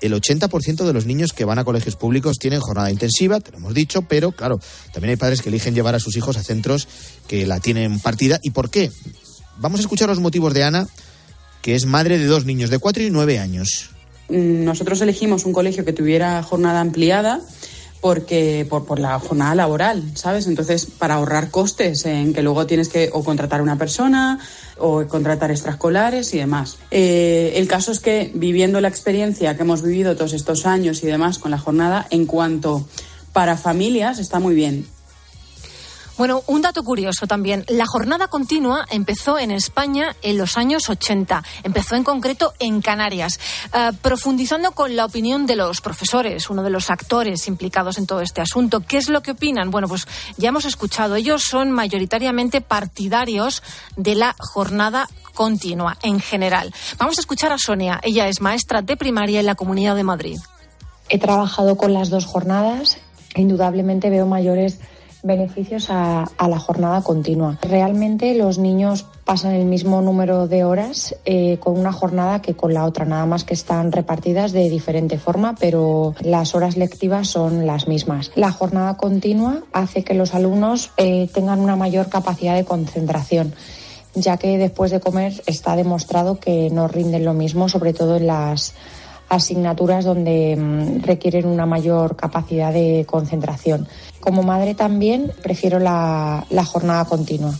el 0.00 0.12
80% 0.12 0.84
de 0.84 0.92
los 0.92 1.06
niños 1.06 1.32
que 1.32 1.44
van 1.44 1.60
a 1.60 1.64
colegios 1.64 1.94
públicos 1.94 2.38
tienen 2.38 2.60
jornada 2.60 2.90
intensiva, 2.90 3.38
te 3.38 3.52
lo 3.52 3.58
hemos 3.58 3.74
dicho, 3.74 4.02
pero 4.02 4.32
claro, 4.32 4.58
también 4.92 5.10
hay 5.10 5.16
padres 5.16 5.40
que 5.40 5.48
eligen 5.48 5.74
llevar 5.74 5.94
a 5.94 6.00
sus 6.00 6.16
hijos 6.16 6.36
a 6.36 6.42
centros 6.42 6.88
que 7.28 7.46
la 7.46 7.60
tienen 7.60 8.00
partida. 8.00 8.40
¿Y 8.42 8.50
por 8.50 8.70
qué? 8.70 8.90
Vamos 9.58 9.78
a 9.78 9.82
escuchar 9.82 10.08
los 10.08 10.18
motivos 10.18 10.52
de 10.54 10.64
Ana, 10.64 10.88
que 11.62 11.76
es 11.76 11.86
madre 11.86 12.18
de 12.18 12.26
dos 12.26 12.44
niños 12.44 12.70
de 12.70 12.80
4 12.80 13.04
y 13.04 13.10
9 13.10 13.38
años. 13.38 13.90
Nosotros 14.28 15.00
elegimos 15.00 15.44
un 15.44 15.52
colegio 15.52 15.84
que 15.84 15.92
tuviera 15.92 16.42
jornada 16.42 16.80
ampliada 16.80 17.40
porque 18.02 18.66
por, 18.68 18.84
por, 18.84 18.98
la 18.98 19.16
jornada 19.20 19.54
laboral, 19.54 20.02
¿sabes? 20.14 20.48
Entonces, 20.48 20.86
para 20.86 21.14
ahorrar 21.14 21.52
costes 21.52 22.04
en 22.04 22.34
que 22.34 22.42
luego 22.42 22.66
tienes 22.66 22.88
que 22.88 23.10
o 23.12 23.22
contratar 23.22 23.60
a 23.60 23.62
una 23.62 23.78
persona 23.78 24.40
o 24.76 25.06
contratar 25.06 25.52
extraescolares 25.52 26.34
y 26.34 26.38
demás. 26.38 26.78
Eh, 26.90 27.52
el 27.54 27.68
caso 27.68 27.92
es 27.92 28.00
que 28.00 28.32
viviendo 28.34 28.80
la 28.80 28.88
experiencia 28.88 29.56
que 29.56 29.62
hemos 29.62 29.82
vivido 29.82 30.16
todos 30.16 30.32
estos 30.32 30.66
años 30.66 31.04
y 31.04 31.06
demás 31.06 31.38
con 31.38 31.52
la 31.52 31.58
jornada, 31.58 32.08
en 32.10 32.26
cuanto 32.26 32.84
para 33.32 33.56
familias, 33.56 34.18
está 34.18 34.40
muy 34.40 34.56
bien. 34.56 34.84
Bueno, 36.18 36.42
un 36.46 36.62
dato 36.62 36.82
curioso 36.82 37.26
también. 37.26 37.64
La 37.68 37.86
jornada 37.86 38.28
continua 38.28 38.84
empezó 38.90 39.38
en 39.38 39.50
España 39.50 40.14
en 40.22 40.38
los 40.38 40.58
años 40.58 40.88
80. 40.88 41.42
Empezó 41.62 41.96
en 41.96 42.04
concreto 42.04 42.52
en 42.58 42.82
Canarias. 42.82 43.40
Uh, 43.74 43.94
profundizando 43.96 44.72
con 44.72 44.94
la 44.94 45.04
opinión 45.04 45.46
de 45.46 45.56
los 45.56 45.80
profesores, 45.80 46.50
uno 46.50 46.62
de 46.62 46.70
los 46.70 46.90
actores 46.90 47.48
implicados 47.48 47.98
en 47.98 48.06
todo 48.06 48.20
este 48.20 48.40
asunto. 48.40 48.80
¿Qué 48.80 48.98
es 48.98 49.08
lo 49.08 49.22
que 49.22 49.32
opinan? 49.32 49.70
Bueno, 49.70 49.88
pues 49.88 50.06
ya 50.36 50.50
hemos 50.50 50.64
escuchado. 50.64 51.16
Ellos 51.16 51.42
son 51.44 51.70
mayoritariamente 51.70 52.60
partidarios 52.60 53.62
de 53.96 54.14
la 54.14 54.36
jornada 54.38 55.08
continua 55.34 55.96
en 56.02 56.20
general. 56.20 56.72
Vamos 56.98 57.18
a 57.18 57.20
escuchar 57.22 57.52
a 57.52 57.58
Sonia. 57.58 58.00
Ella 58.02 58.28
es 58.28 58.40
maestra 58.40 58.82
de 58.82 58.96
primaria 58.96 59.40
en 59.40 59.46
la 59.46 59.54
Comunidad 59.54 59.96
de 59.96 60.04
Madrid. 60.04 60.38
He 61.08 61.18
trabajado 61.18 61.76
con 61.76 61.92
las 61.92 62.10
dos 62.10 62.26
jornadas. 62.26 62.98
Indudablemente 63.34 64.10
veo 64.10 64.26
mayores 64.26 64.78
beneficios 65.22 65.88
a, 65.90 66.24
a, 66.36 66.48
la 66.48 66.58
jornada 66.58 67.02
continua. 67.02 67.58
Realmente 67.62 68.34
los 68.34 68.58
niños 68.58 69.06
pasan 69.24 69.52
el 69.52 69.64
mismo 69.64 70.02
número 70.02 70.48
de 70.48 70.64
horas 70.64 71.14
eh, 71.24 71.58
con 71.60 71.78
una 71.78 71.92
jornada 71.92 72.42
que 72.42 72.54
con 72.54 72.74
la 72.74 72.84
otra, 72.84 73.04
nada 73.04 73.26
más 73.26 73.44
que 73.44 73.54
están 73.54 73.92
repartidas 73.92 74.52
de 74.52 74.68
diferente 74.68 75.18
forma, 75.18 75.54
pero 75.58 76.14
las 76.20 76.54
horas 76.54 76.76
lectivas 76.76 77.28
son 77.28 77.66
las 77.66 77.88
mismas. 77.88 78.32
La 78.34 78.50
jornada 78.50 78.96
continua 78.96 79.62
hace 79.72 80.02
que 80.02 80.14
los 80.14 80.34
alumnos 80.34 80.90
eh, 80.96 81.28
tengan 81.32 81.60
una 81.60 81.76
mayor 81.76 82.08
capacidad 82.08 82.54
de 82.54 82.64
concentración 82.64 83.54
ya 84.14 84.36
que 84.36 84.58
después 84.58 84.90
de 84.90 85.00
comer 85.00 85.42
está 85.46 85.74
demostrado 85.74 86.38
que 86.38 86.68
no 86.70 86.86
rinden 86.86 87.24
lo 87.24 87.32
mismo, 87.32 87.70
sobre 87.70 87.94
todo 87.94 88.16
en 88.16 88.26
las 88.26 88.74
asignaturas 89.32 90.04
donde 90.04 90.56
mm, 90.56 91.02
requieren 91.04 91.46
una 91.46 91.64
mayor 91.64 92.16
capacidad 92.16 92.72
de 92.72 93.06
concentración. 93.08 93.88
Como 94.20 94.42
madre 94.42 94.74
también 94.74 95.32
prefiero 95.42 95.78
la, 95.78 96.44
la 96.50 96.64
jornada 96.64 97.06
continua. 97.06 97.54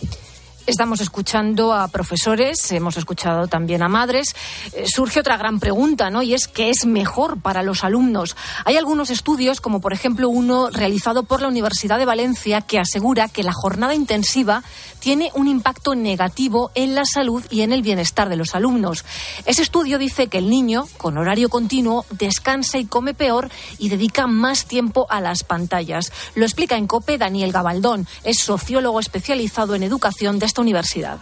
Estamos 0.65 1.01
escuchando 1.01 1.73
a 1.73 1.89
profesores, 1.89 2.71
hemos 2.71 2.97
escuchado 2.97 3.49
también 3.49 3.83
a 3.83 3.89
madres. 3.89 4.37
Eh, 4.73 4.85
surge 4.87 5.19
otra 5.19 5.37
gran 5.37 5.59
pregunta, 5.59 6.09
¿no? 6.09 6.23
Y 6.23 6.35
es 6.35 6.47
¿qué 6.47 6.71
es 6.71 6.87
mejor 6.87 7.41
para 7.41 7.65
los 7.65 7.83
alumnos? 7.83 8.37
Hay 8.65 8.77
algunos 8.77 9.11
estudios, 9.11 9.61
como 9.61 9.81
por 9.81 9.93
ejemplo 9.93 10.29
uno 10.29 10.71
realizado 10.71 11.25
por 11.25 11.43
la 11.43 11.49
Universidad 11.49 11.99
de 11.99 12.05
Valencia, 12.05 12.61
que 12.61 12.79
asegura 12.79 13.29
que 13.29 13.43
la 13.43 13.53
jornada 13.53 13.97
intensiva 13.97 14.63
tiene 15.01 15.33
un 15.35 15.49
impacto 15.49 15.97
negativo 15.97 16.71
en 16.77 16.95
la 16.95 17.05
salud 17.05 17.43
y 17.51 17.63
en 17.63 17.73
el 17.73 17.83
bienestar 17.83 18.29
de 18.29 18.37
los 18.37 18.55
alumnos. 18.55 19.05
Ese 19.47 19.63
estudio 19.63 19.99
dice 19.99 20.29
que 20.29 20.39
el 20.39 20.49
niño, 20.49 20.87
con 20.97 21.19
horario 21.19 21.49
continuo, 21.49 22.07
descansa 22.11 22.79
y 22.79 22.85
come 22.85 23.15
peor 23.15 23.51
y 23.79 23.89
dedica 23.89 24.29
más 24.29 24.67
tiempo 24.67 25.09
a 25.11 25.21
las 25.21 25.43
pantallas. 25.43 26.13
Lo 26.37 26.45
explica 26.45 26.77
en 26.77 26.87
COPE 26.87 27.19
Daniel 27.19 27.51
Gabaldón. 27.51 28.07
Es 28.23 28.39
sociólogo 28.39 29.01
especializado 29.01 29.75
en 29.75 29.83
educación 29.83 30.39
de 30.39 30.52
esta 30.53 30.61
universidad. 30.61 31.19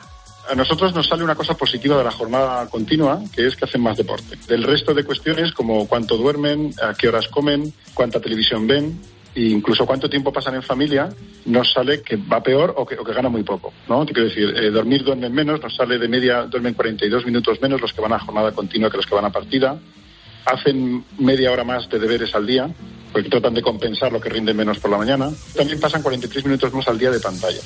A 0.50 0.56
nosotros 0.56 0.92
nos 0.92 1.06
sale 1.06 1.22
una 1.22 1.36
cosa 1.36 1.54
positiva 1.54 1.96
de 1.96 2.02
la 2.02 2.10
jornada 2.10 2.66
continua, 2.68 3.22
que 3.32 3.46
es 3.46 3.54
que 3.54 3.64
hacen 3.64 3.80
más 3.80 3.96
deporte. 3.96 4.36
Del 4.48 4.64
resto 4.64 4.92
de 4.92 5.04
cuestiones, 5.04 5.52
como 5.52 5.86
cuánto 5.86 6.16
duermen, 6.16 6.74
a 6.82 6.94
qué 6.94 7.06
horas 7.06 7.28
comen, 7.28 7.72
cuánta 7.94 8.20
televisión 8.20 8.66
ven, 8.66 9.00
e 9.32 9.42
incluso 9.42 9.86
cuánto 9.86 10.10
tiempo 10.10 10.32
pasan 10.32 10.56
en 10.56 10.64
familia, 10.64 11.08
nos 11.44 11.72
sale 11.72 12.02
que 12.02 12.16
va 12.16 12.42
peor 12.42 12.74
o 12.76 12.84
que, 12.84 12.96
o 12.96 13.04
que 13.04 13.12
gana 13.12 13.28
muy 13.28 13.44
poco. 13.44 13.72
¿no? 13.88 14.04
Quiero 14.04 14.24
decir, 14.24 14.52
eh, 14.56 14.70
dormir 14.72 15.04
duermen 15.04 15.32
menos, 15.32 15.62
nos 15.62 15.76
sale 15.76 15.96
de 15.96 16.08
media, 16.08 16.42
duermen 16.42 16.74
42 16.74 17.24
minutos 17.24 17.60
menos 17.62 17.80
los 17.80 17.92
que 17.92 18.00
van 18.00 18.12
a 18.12 18.18
jornada 18.18 18.50
continua 18.50 18.90
que 18.90 18.96
los 18.96 19.06
que 19.06 19.14
van 19.14 19.26
a 19.26 19.30
partida. 19.30 19.78
Hacen 20.46 21.04
media 21.20 21.52
hora 21.52 21.62
más 21.62 21.88
de 21.88 22.00
deberes 22.00 22.34
al 22.34 22.46
día, 22.48 22.68
porque 23.12 23.28
tratan 23.28 23.54
de 23.54 23.62
compensar 23.62 24.10
lo 24.10 24.20
que 24.20 24.30
rinden 24.30 24.56
menos 24.56 24.80
por 24.80 24.90
la 24.90 24.98
mañana. 24.98 25.30
También 25.54 25.78
pasan 25.78 26.02
43 26.02 26.44
minutos 26.46 26.74
más 26.74 26.88
al 26.88 26.98
día 26.98 27.12
de 27.12 27.20
pantalla. 27.20 27.60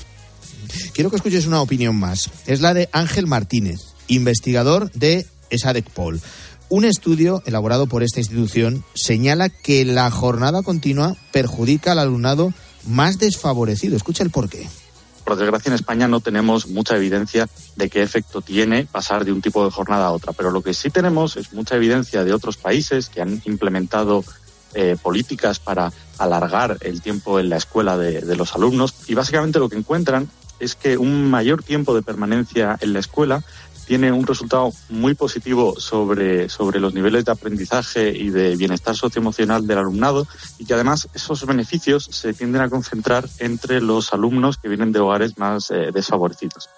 Quiero 0.92 1.10
que 1.10 1.16
escuches 1.16 1.46
una 1.46 1.62
opinión 1.62 1.96
más. 1.96 2.30
Es 2.46 2.60
la 2.60 2.74
de 2.74 2.88
Ángel 2.92 3.26
Martínez, 3.26 3.80
investigador 4.08 4.90
de 4.92 5.26
ESADECPOL. 5.50 6.20
Un 6.68 6.84
estudio 6.84 7.42
elaborado 7.46 7.86
por 7.86 8.02
esta 8.02 8.20
institución 8.20 8.84
señala 8.94 9.48
que 9.48 9.84
la 9.84 10.10
jornada 10.10 10.62
continua 10.62 11.14
perjudica 11.32 11.92
al 11.92 11.98
alumnado 11.98 12.52
más 12.86 13.18
desfavorecido. 13.18 13.96
Escucha 13.96 14.22
el 14.22 14.30
porqué. 14.30 14.68
Por 15.24 15.36
desgracia, 15.36 15.70
en 15.70 15.74
España 15.74 16.06
no 16.06 16.20
tenemos 16.20 16.68
mucha 16.68 16.96
evidencia 16.96 17.48
de 17.76 17.88
qué 17.88 18.02
efecto 18.02 18.42
tiene 18.42 18.84
pasar 18.84 19.24
de 19.24 19.32
un 19.32 19.40
tipo 19.40 19.64
de 19.64 19.70
jornada 19.70 20.06
a 20.06 20.12
otra, 20.12 20.32
pero 20.32 20.50
lo 20.50 20.62
que 20.62 20.74
sí 20.74 20.90
tenemos 20.90 21.36
es 21.36 21.52
mucha 21.52 21.76
evidencia 21.76 22.24
de 22.24 22.32
otros 22.34 22.56
países 22.58 23.08
que 23.08 23.22
han 23.22 23.40
implementado 23.46 24.22
eh, 24.74 24.96
políticas 25.00 25.60
para 25.60 25.92
alargar 26.18 26.78
el 26.80 27.00
tiempo 27.00 27.40
en 27.40 27.48
la 27.48 27.56
escuela 27.56 27.96
de, 27.96 28.20
de 28.20 28.36
los 28.36 28.54
alumnos 28.54 28.94
y 29.06 29.14
básicamente 29.14 29.58
lo 29.58 29.68
que 29.68 29.76
encuentran 29.76 30.28
es 30.64 30.74
que 30.74 30.96
un 30.96 31.30
mayor 31.30 31.62
tiempo 31.62 31.94
de 31.94 32.02
permanencia 32.02 32.76
en 32.80 32.92
la 32.92 33.00
escuela 33.00 33.42
tiene 33.86 34.10
un 34.12 34.26
resultado 34.26 34.72
muy 34.88 35.14
positivo 35.14 35.78
sobre, 35.78 36.48
sobre 36.48 36.80
los 36.80 36.94
niveles 36.94 37.26
de 37.26 37.32
aprendizaje 37.32 38.08
y 38.16 38.30
de 38.30 38.56
bienestar 38.56 38.96
socioemocional 38.96 39.66
del 39.66 39.78
alumnado 39.78 40.26
y 40.58 40.64
que 40.64 40.74
además 40.74 41.08
esos 41.14 41.44
beneficios 41.46 42.04
se 42.10 42.32
tienden 42.32 42.62
a 42.62 42.70
concentrar 42.70 43.28
entre 43.38 43.80
los 43.80 44.12
alumnos 44.12 44.56
que 44.56 44.68
vienen 44.68 44.92
de 44.92 45.00
hogares 45.00 45.36
más 45.36 45.70
eh, 45.70 45.90
desfavorecidos. 45.92 46.70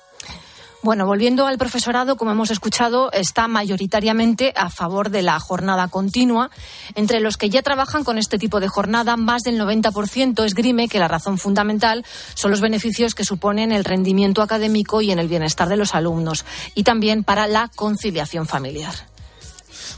Bueno, 0.83 1.07
volviendo 1.07 1.47
al 1.47 1.59
profesorado, 1.59 2.17
como 2.17 2.31
hemos 2.31 2.51
escuchado, 2.51 3.11
está 3.11 3.49
mayoritariamente 3.49 4.53
a 4.55 4.71
favor 4.71 5.11
de 5.11 5.23
la 5.23 5.41
jornada 5.41 5.89
continua. 5.89 6.51
Entre 6.95 7.19
los 7.21 7.37
que 7.37 7.51
ya 7.51 7.63
trabajan 7.63 8.05
con 8.05 8.19
este 8.19 8.39
tipo 8.39 8.61
de 8.61 8.69
jornada, 8.69 9.17
más 9.17 9.43
del 9.43 9.61
90% 9.61 10.45
esgrime 10.45 10.89
que 10.89 11.01
la 11.01 11.09
razón 11.09 11.39
fundamental 11.39 12.05
son 12.35 12.51
los 12.51 12.61
beneficios 12.61 13.15
que 13.15 13.25
suponen 13.25 13.73
el 13.73 13.85
rendimiento 13.85 14.43
académico 14.43 15.01
y 15.01 15.11
en 15.11 15.19
el 15.19 15.29
bienestar 15.29 15.69
de 15.69 15.77
los 15.77 15.95
alumnos, 15.95 16.45
y 16.75 16.85
también 16.85 17.25
para 17.25 17.49
la 17.49 17.69
conciliación 17.75 18.47
familiar. 18.47 18.95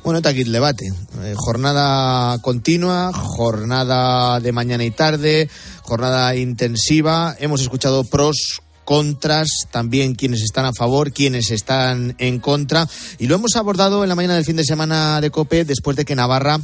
Bueno, 0.05 0.19
está 0.19 0.31
aquí 0.31 0.43
el 0.43 0.53
debate. 0.53 0.87
Eh, 1.23 1.35
jornada 1.37 2.39
continua, 2.41 3.13
jornada 3.13 4.41
de 4.41 4.53
mañana 4.53 4.85
y 4.85 4.91
tarde, 4.91 5.51
jornada 5.83 6.35
intensiva. 6.37 7.37
Hemos 7.39 7.61
escuchado 7.61 8.05
pros, 8.05 8.63
contras, 8.89 9.69
también 9.71 10.15
quienes 10.15 10.41
están 10.41 10.65
a 10.65 10.73
favor, 10.73 11.13
quienes 11.13 11.51
están 11.51 12.15
en 12.17 12.39
contra. 12.39 12.89
Y 13.19 13.27
lo 13.27 13.35
hemos 13.35 13.55
abordado 13.57 14.03
en 14.03 14.09
la 14.09 14.15
mañana 14.15 14.37
del 14.37 14.47
fin 14.47 14.57
de 14.57 14.65
semana 14.65 15.21
de 15.21 15.31
COPE 15.31 15.67
después 15.67 15.95
de 15.95 16.07
que 16.07 16.15
Navarra 16.15 16.59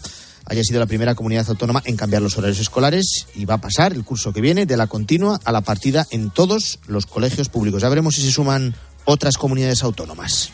haya 0.47 0.65
sido 0.65 0.81
la 0.81 0.87
primera 0.87 1.15
comunidad 1.15 1.51
autónoma 1.51 1.83
en 1.85 1.99
cambiar 1.99 2.23
los 2.23 2.39
horarios 2.39 2.61
escolares 2.61 3.27
y 3.35 3.45
va 3.45 3.57
a 3.57 3.61
pasar 3.61 3.93
el 3.93 4.05
curso 4.05 4.33
que 4.33 4.41
viene 4.41 4.65
de 4.65 4.79
la 4.79 4.87
continua 4.87 5.39
a 5.45 5.53
la 5.53 5.61
partida 5.61 6.07
en 6.13 6.31
todos 6.31 6.79
los 6.87 7.05
colegios 7.05 7.51
públicos. 7.51 7.83
Ya 7.83 7.91
veremos 7.91 8.15
si 8.15 8.23
se 8.23 8.33
suman 8.33 8.75
otras 9.05 9.37
comunidades 9.37 9.83
autónomas. 9.83 10.51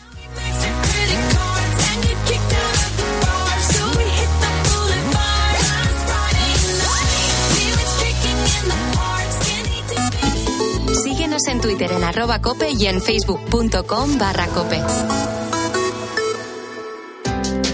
Twitter 11.61 11.91
en 11.91 12.03
arroba 12.03 12.41
cope 12.41 12.69
y 12.71 12.87
en 12.87 13.01
facebook.com 13.01 14.17
barra 14.17 14.47
cope. 14.47 15.40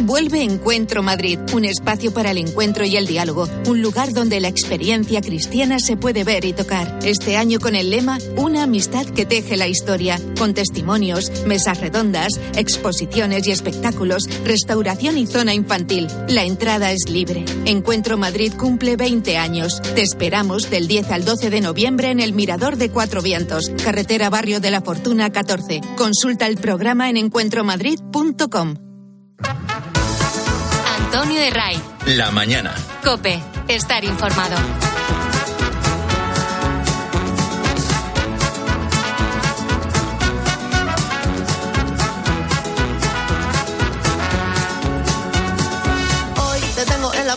Vuelve 0.08 0.41
Encuentro 0.41 1.03
Madrid, 1.03 1.38
un 1.53 1.66
espacio 1.66 2.14
para 2.14 2.32
el 2.32 2.38
encuentro 2.38 2.86
y 2.86 2.95
el 2.95 3.08
diálogo, 3.08 3.49
un 3.68 3.82
lugar 3.82 4.14
donde 4.14 4.39
la 4.39 4.47
experiencia 4.47 5.20
cristiana 5.20 5.80
se 5.80 5.97
puede 5.97 6.24
ver 6.24 6.45
y 6.45 6.53
tocar. 6.53 6.99
Este 7.03 7.36
año 7.36 7.60
con 7.60 7.76
el 7.76 7.89
lema 7.89 8.18
Una 8.38 8.64
amistad 8.64 9.05
que 9.05 9.26
teje 9.26 9.58
la 9.58 9.68
historia, 9.68 10.18
con 10.39 10.53
testimonios, 10.53 11.45
mesas 11.45 11.82
redondas, 11.82 12.39
exposiciones 12.55 13.45
y 13.47 13.51
espectáculos, 13.51 14.30
restauración 14.45 15.18
y 15.18 15.28
zona 15.28 15.53
infantil. 15.53 16.08
La 16.30 16.45
entrada 16.45 16.93
es 16.93 17.10
libre. 17.10 17.43
Encuentro 17.66 18.18
Madrid 18.18 18.53
cumple 18.58 18.95
20 18.95 19.36
años. 19.36 19.82
Te 19.93 20.03
esperamos 20.03 20.70
del 20.70 20.88
10 20.88 21.12
al 21.12 21.26
12 21.26 21.49
de 21.49 21.60
noviembre 21.60 22.12
en 22.12 22.22
el 22.22 22.32
Mirador 22.32 22.78
de 22.78 22.89
Cuatro 22.91 23.22
Vientos, 23.22 23.74
carretera 23.84 24.30
Barrio 24.30 24.62
de 24.62 24.72
la 24.72 24.80
Fortuna 24.80 25.34
14. 25.34 25.82
Consulta 25.97 26.47
el 26.47 26.55
programa 26.55 27.10
en 27.10 27.18
encuentromadrid.com. 27.18 28.76
Antonio 31.08 31.39
de 31.39 31.49
Ray. 31.51 31.82
La 32.05 32.32
mañana. 32.32 32.76
Cope. 33.01 33.41
Estar 33.70 34.03
informado. 34.03 34.58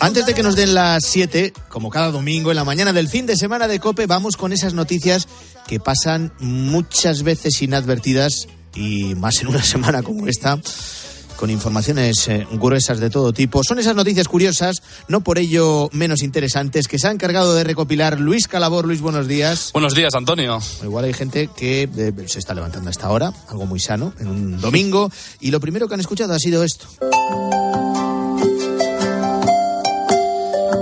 Antes 0.00 0.26
de 0.26 0.34
que 0.34 0.42
nos 0.42 0.56
den 0.56 0.74
las 0.74 1.04
7, 1.04 1.52
como 1.68 1.90
cada 1.90 2.10
domingo 2.10 2.50
en 2.50 2.56
la 2.56 2.64
mañana 2.64 2.92
del 2.92 3.06
fin 3.08 3.26
de 3.26 3.36
semana 3.36 3.68
de 3.68 3.78
Cope, 3.78 4.06
vamos 4.06 4.36
con 4.36 4.52
esas 4.52 4.74
noticias 4.74 5.28
que 5.68 5.78
pasan 5.78 6.32
muchas 6.40 7.22
veces 7.22 7.62
inadvertidas 7.62 8.48
y 8.74 9.14
más 9.14 9.40
en 9.42 9.48
una 9.48 9.62
semana 9.62 10.02
como 10.02 10.26
esta 10.26 10.58
con 11.40 11.48
informaciones 11.50 12.28
eh, 12.28 12.46
gruesas 12.52 13.00
de 13.00 13.08
todo 13.08 13.32
tipo. 13.32 13.64
Son 13.64 13.78
esas 13.78 13.96
noticias 13.96 14.28
curiosas, 14.28 14.82
no 15.08 15.22
por 15.22 15.38
ello 15.38 15.88
menos 15.92 16.22
interesantes, 16.22 16.86
que 16.86 16.98
se 16.98 17.08
ha 17.08 17.10
encargado 17.10 17.54
de 17.54 17.64
recopilar 17.64 18.20
Luis 18.20 18.46
Calabor. 18.46 18.86
Luis, 18.86 19.00
buenos 19.00 19.26
días. 19.26 19.70
Buenos 19.72 19.94
días, 19.94 20.14
Antonio. 20.14 20.60
Igual 20.82 21.06
hay 21.06 21.14
gente 21.14 21.48
que 21.56 21.88
eh, 21.96 22.12
se 22.26 22.38
está 22.38 22.52
levantando 22.52 22.88
a 22.88 22.90
esta 22.90 23.08
hora, 23.10 23.32
algo 23.48 23.64
muy 23.64 23.80
sano, 23.80 24.12
en 24.20 24.28
un 24.28 24.60
domingo, 24.60 25.10
y 25.40 25.50
lo 25.50 25.60
primero 25.60 25.88
que 25.88 25.94
han 25.94 26.00
escuchado 26.00 26.34
ha 26.34 26.38
sido 26.38 26.62
esto. 26.62 26.86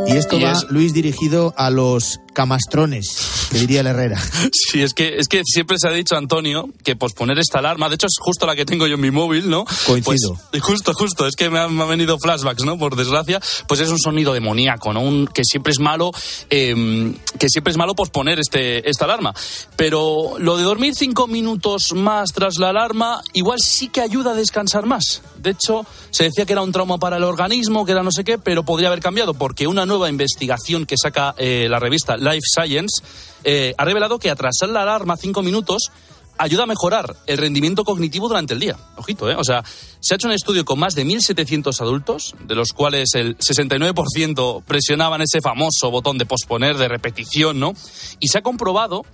Y 0.09 0.17
esto 0.17 0.39
Y 0.39 0.43
va, 0.43 0.53
es- 0.53 0.67
Luis, 0.71 0.93
dirigido 0.93 1.55
a 1.57 1.71
los 1.71 2.21
camastrones, 2.33 3.38
que 3.51 3.59
diría 3.59 3.81
el 3.81 3.87
Herrera. 3.87 4.21
Sí, 4.53 4.83
es 4.83 4.93
que, 4.93 5.19
es 5.19 5.29
que 5.29 5.43
siempre 5.45 5.79
se 5.79 5.89
ha 5.89 5.93
dicho, 5.93 6.17
Antonio, 6.17 6.69
que 6.85 6.97
posponer 6.97 7.39
esta 7.39 7.59
alarma, 7.59 7.89
de 7.89 7.95
hecho 7.95 8.07
es 8.07 8.17
justo 8.19 8.47
la 8.47 8.55
que 8.55 8.65
tengo 8.65 8.87
yo 8.87 8.95
en 8.95 9.01
mi 9.01 9.11
móvil, 9.11 9.49
¿no? 9.49 9.65
Coincido. 9.87 10.39
Pues, 10.51 10.63
justo, 10.63 10.93
justo, 10.95 11.27
es 11.27 11.37
que 11.37 11.49
me 11.49 11.59
han, 11.59 11.75
me 11.75 11.83
han 11.83 11.89
venido 11.89 12.19
flashbacks, 12.19 12.65
¿no? 12.65 12.79
Por 12.79 12.97
desgracia, 12.97 13.41
pues 13.67 13.81
es 13.81 13.89
un 13.89 13.99
sonido 13.99 14.33
demoníaco, 14.33 14.93
¿no? 14.93 15.01
Un, 15.01 15.27
que 15.27 15.43
siempre 15.45 15.73
es 15.73 15.79
malo, 15.79 16.13
eh, 16.51 17.15
que 17.39 17.49
siempre 17.49 17.71
es 17.71 17.77
malo 17.77 17.95
posponer 17.95 18.39
este, 18.39 18.89
esta 18.89 19.05
alarma. 19.05 19.35
Pero 19.77 20.35
lo 20.39 20.57
de 20.57 20.65
dormir 20.65 20.95
cinco 20.95 21.27
minutos 21.27 21.93
más 21.95 22.33
tras 22.33 22.59
la 22.59 22.71
alarma, 22.71 23.23
igual 23.33 23.59
sí 23.61 23.89
que 23.89 24.01
ayuda 24.01 24.33
a 24.33 24.35
descansar 24.35 24.87
más. 24.87 25.23
De 25.39 25.51
hecho, 25.51 25.87
se 26.11 26.25
decía 26.25 26.45
que 26.45 26.53
era 26.53 26.63
un 26.63 26.73
trauma 26.73 26.99
para 26.99 27.17
el 27.17 27.25
organismo, 27.25 27.85
que 27.85 27.93
era 27.93 28.03
no 28.03 28.11
sé 28.11 28.25
qué, 28.25 28.39
pero 28.39 28.65
podría 28.65 28.89
haber 28.89 29.01
cambiado, 29.01 29.35
porque 29.35 29.67
una 29.67 29.87
nueva 29.87 30.09
investigación 30.09 30.87
que 30.87 30.97
saca 31.01 31.35
eh, 31.39 31.67
la 31.69 31.79
revista 31.79 32.17
Life 32.17 32.47
Science 32.53 33.03
eh, 33.45 33.75
ha 33.77 33.85
revelado 33.85 34.19
que 34.19 34.31
atrasar 34.31 34.69
la 34.69 34.83
alarma 34.83 35.17
cinco 35.17 35.43
minutos 35.43 35.91
ayuda 36.39 36.63
a 36.63 36.67
mejorar 36.67 37.17
el 37.27 37.39
rendimiento 37.39 37.85
cognitivo 37.85 38.29
durante 38.29 38.55
el 38.55 38.61
día. 38.61 38.77
Ojito, 38.97 39.31
¿eh? 39.31 39.35
O 39.37 39.45
sea, 39.45 39.65
se 40.01 40.15
ha 40.15 40.17
hecho 40.17 40.29
un 40.29 40.35
estudio 40.35 40.65
con 40.65 40.79
más 40.79 40.95
de 40.95 41.05
1.700 41.05 41.81
adultos, 41.81 42.35
de 42.45 42.55
los 42.55 42.73
cuales 42.73 43.11
el 43.15 43.37
69% 43.39 44.63
presionaban 44.65 45.21
ese 45.21 45.41
famoso 45.41 45.91
botón 45.91 46.17
de 46.17 46.27
posponer, 46.27 46.77
de 46.77 46.89
repetición, 46.89 47.59
¿no? 47.59 47.75
Y 48.21 48.29
se 48.29 48.39
ha 48.39 48.43
comprobado 48.43 49.05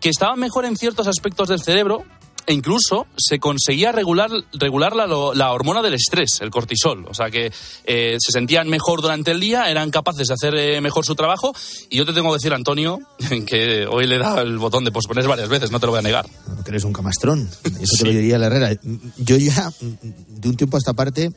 que 0.00 0.08
estaban 0.08 0.38
mejor 0.38 0.64
en 0.64 0.76
ciertos 0.76 1.06
aspectos 1.06 1.48
del 1.48 1.60
cerebro 1.60 2.04
e 2.46 2.52
incluso 2.52 3.06
se 3.16 3.38
conseguía 3.38 3.92
regular, 3.92 4.30
regular 4.52 4.94
la, 4.94 5.06
la, 5.06 5.52
hormona 5.52 5.82
del 5.82 5.94
estrés, 5.94 6.40
el 6.40 6.50
cortisol. 6.50 7.06
O 7.08 7.14
sea 7.14 7.30
que 7.30 7.52
eh, 7.84 8.16
se 8.18 8.32
sentían 8.32 8.68
mejor 8.68 9.02
durante 9.02 9.30
el 9.30 9.40
día, 9.40 9.70
eran 9.70 9.90
capaces 9.90 10.28
de 10.28 10.34
hacer 10.34 10.54
eh, 10.54 10.80
mejor 10.80 11.04
su 11.04 11.14
trabajo. 11.14 11.54
Y 11.90 11.96
yo 11.96 12.06
te 12.06 12.12
tengo 12.12 12.30
que 12.30 12.36
decir, 12.36 12.52
Antonio, 12.52 13.00
que 13.46 13.86
hoy 13.86 14.06
le 14.06 14.16
he 14.16 14.18
dado 14.18 14.42
el 14.42 14.58
botón 14.58 14.84
de 14.84 14.92
posponer 14.92 15.26
varias 15.26 15.48
veces, 15.48 15.70
no 15.70 15.80
te 15.80 15.86
lo 15.86 15.92
voy 15.92 16.00
a 16.00 16.02
negar. 16.02 16.26
Que 16.64 16.70
eres 16.70 16.84
un 16.84 16.92
camastrón. 16.92 17.48
Eso 17.80 17.96
te 17.98 18.04
lo 18.04 18.10
diría 18.10 18.38
la 18.38 18.46
Herrera. 18.46 18.70
Yo 19.18 19.36
ya, 19.36 19.72
de 19.80 20.48
un 20.48 20.56
tiempo 20.56 20.76
a 20.76 20.78
esta 20.78 20.92
parte 20.92 21.32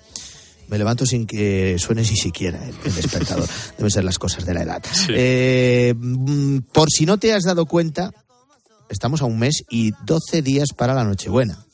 me 0.68 0.78
levanto 0.78 1.06
sin 1.06 1.26
que 1.26 1.78
suene 1.80 2.02
ni 2.02 2.18
siquiera 2.18 2.62
el, 2.68 2.94
despertador. 2.94 3.48
Deben 3.78 3.92
ser 3.92 4.04
las 4.04 4.20
cosas 4.20 4.46
de 4.46 4.54
la 4.54 4.64
edad. 4.64 4.84
Eh, 5.10 5.94
mm, 5.98 6.60
por 6.74 6.90
si 6.90 7.06
no 7.06 7.18
te 7.18 7.34
has 7.34 7.44
dado 7.44 7.66
cuenta, 7.66 8.12
estamos 8.90 9.22
a 9.22 9.26
un 9.26 9.40
mes 9.40 9.64
y 9.70 9.92
12 10.06 10.42
días 10.42 10.70
para 10.76 10.94
la 10.94 11.04
Nochebuena. 11.04 11.66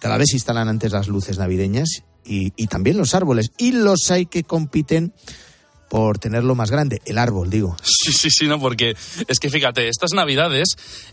Cada 0.00 0.16
vez 0.16 0.28
se 0.30 0.36
instalan 0.36 0.68
antes 0.68 0.92
las 0.92 1.08
luces 1.08 1.38
navideñas 1.38 2.02
y, 2.24 2.50
también 2.66 2.98
los 2.98 3.14
árboles. 3.14 3.50
Y 3.58 3.72
los 3.72 4.10
hay 4.10 4.26
que 4.26 4.44
compiten 4.44 5.12
por 5.88 6.18
tenerlo 6.18 6.54
más 6.54 6.70
grande, 6.70 7.00
el 7.06 7.16
árbol, 7.16 7.48
digo. 7.48 7.76
Sí, 8.04 8.12
sí, 8.12 8.30
sí, 8.30 8.46
no, 8.46 8.58
porque 8.58 8.94
es 9.26 9.38
que 9.38 9.50
fíjate, 9.50 9.88
estas 9.88 10.12
navidades 10.12 10.68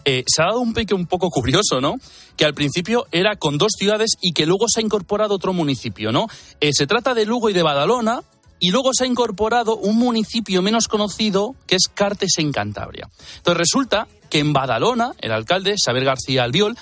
eh, 0.05 0.23
se 0.27 0.41
ha 0.41 0.45
dado 0.45 0.59
un 0.59 0.73
pique 0.73 0.93
un 0.93 1.07
poco 1.07 1.29
curioso, 1.29 1.81
¿no? 1.81 1.95
Que 2.37 2.45
al 2.45 2.53
principio 2.53 3.05
era 3.11 3.35
con 3.35 3.57
dos 3.57 3.73
ciudades 3.77 4.11
y 4.21 4.31
que 4.31 4.45
luego 4.45 4.67
se 4.69 4.79
ha 4.79 4.83
incorporado 4.83 5.35
otro 5.35 5.51
municipio, 5.51 6.11
¿no? 6.11 6.27
Eh, 6.61 6.71
se 6.73 6.87
trata 6.87 7.13
de 7.13 7.25
Lugo 7.25 7.49
y 7.49 7.53
de 7.53 7.63
Badalona, 7.63 8.21
y 8.59 8.71
luego 8.71 8.93
se 8.93 9.03
ha 9.03 9.07
incorporado 9.07 9.75
un 9.77 9.97
municipio 9.97 10.61
menos 10.61 10.87
conocido 10.87 11.55
que 11.67 11.75
es 11.75 11.87
Cartes 11.93 12.33
en 12.37 12.51
Cantabria. 12.51 13.09
Entonces 13.37 13.57
resulta 13.57 14.07
que 14.35 14.41
en 14.41 14.51
Badalona, 14.51 15.13
el 15.21 15.31
alcalde, 15.31 15.75
Xavier 15.81 16.03
García 16.03 16.43
Albiol, 16.43 16.75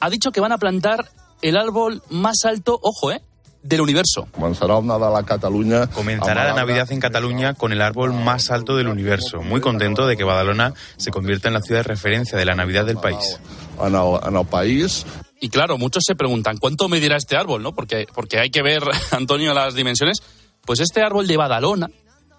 ha 0.00 0.08
dicho 0.08 0.32
que 0.32 0.40
van 0.40 0.52
a 0.52 0.56
plantar 0.56 1.10
el 1.42 1.58
árbol 1.58 2.02
más 2.08 2.46
alto, 2.46 2.80
ojo, 2.82 3.12
¿eh? 3.12 3.20
del 3.62 3.82
universo. 3.82 4.26
Comenzará 4.32 4.80
la 4.80 5.22
Cataluña. 5.22 5.86
Comenzará 5.88 6.44
la 6.44 6.54
Navidad 6.54 6.90
en 6.92 7.00
Cataluña 7.00 7.52
con 7.52 7.72
el 7.72 7.82
árbol 7.82 8.14
más 8.14 8.50
alto 8.50 8.74
del 8.76 8.88
universo. 8.88 9.42
Muy 9.42 9.60
contento 9.60 10.06
de 10.06 10.16
que 10.16 10.24
Badalona 10.24 10.72
se 10.96 11.10
convierta 11.10 11.48
en 11.48 11.54
la 11.54 11.60
ciudad 11.60 11.80
de 11.80 11.88
referencia 11.88 12.38
de 12.38 12.46
la 12.46 12.54
Navidad 12.54 12.86
del 12.86 12.96
país. 12.96 13.38
En 13.78 13.94
el, 13.94 14.46
país. 14.46 15.04
Y 15.42 15.50
claro, 15.50 15.76
muchos 15.76 16.04
se 16.06 16.14
preguntan, 16.14 16.56
¿cuánto 16.56 16.88
medirá 16.88 17.18
este 17.18 17.36
árbol? 17.36 17.62
¿no? 17.62 17.74
Porque, 17.74 18.06
porque 18.14 18.38
hay 18.40 18.48
que 18.48 18.62
ver, 18.62 18.82
Antonio, 19.10 19.52
las 19.52 19.74
dimensiones. 19.74 20.22
Pues 20.64 20.80
este 20.80 21.02
árbol 21.02 21.26
de 21.26 21.36
Badalona 21.36 21.90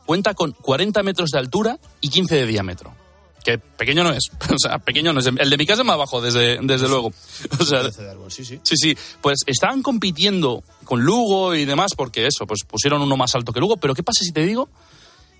cuenta 0.08 0.34
con 0.34 0.54
40 0.54 1.04
metros 1.04 1.30
de 1.30 1.38
altura 1.38 1.78
y 2.02 2.10
15 2.10 2.34
de 2.34 2.46
diámetro 2.48 3.05
que 3.46 3.60
pequeño 3.60 4.04
no 4.04 4.12
es. 4.12 4.24
O 4.50 4.58
sea, 4.58 4.80
pequeño 4.80 5.14
no 5.14 5.20
es. 5.20 5.28
El 5.28 5.50
de 5.50 5.58
mi 5.58 5.66
casa 5.66 5.84
es 5.84 5.86
más 5.86 5.98
bajo, 5.98 6.20
desde, 6.20 6.58
desde 6.62 6.90
luego. 6.90 7.14
O 7.60 7.64
sea, 7.64 7.90
sí, 8.30 8.44
sí. 8.44 8.60
sí, 8.64 8.76
sí. 8.76 8.98
Pues 9.22 9.40
estaban 9.46 9.82
compitiendo 9.82 10.64
con 10.84 11.02
Lugo 11.02 11.56
y 11.56 11.66
demás, 11.66 11.92
porque 11.96 12.26
eso, 12.26 12.48
pues 12.48 12.62
pusieron 12.68 13.02
uno 13.02 13.16
más 13.16 13.36
alto 13.36 13.54
que 13.54 13.60
Lugo. 13.60 13.78
Pero 13.78 13.94
¿qué 13.94 14.04
pasa 14.04 14.24
si 14.24 14.34
te 14.34 14.46
digo 14.46 14.68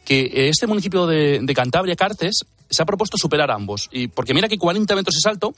que 0.06 0.50
este 0.50 0.68
municipio 0.68 1.08
de, 1.08 1.40
de 1.42 1.54
Cantabria, 1.54 1.96
Cartes, 1.96 2.42
se 2.70 2.82
ha 2.82 2.86
propuesto 2.86 3.18
superar 3.18 3.50
ambos? 3.50 3.90
Y 3.92 4.08
porque 4.08 4.36
mira 4.36 4.48
que 4.48 4.58
40 4.58 4.96
metros 4.96 5.18
es 5.18 5.26
alto, 5.26 5.56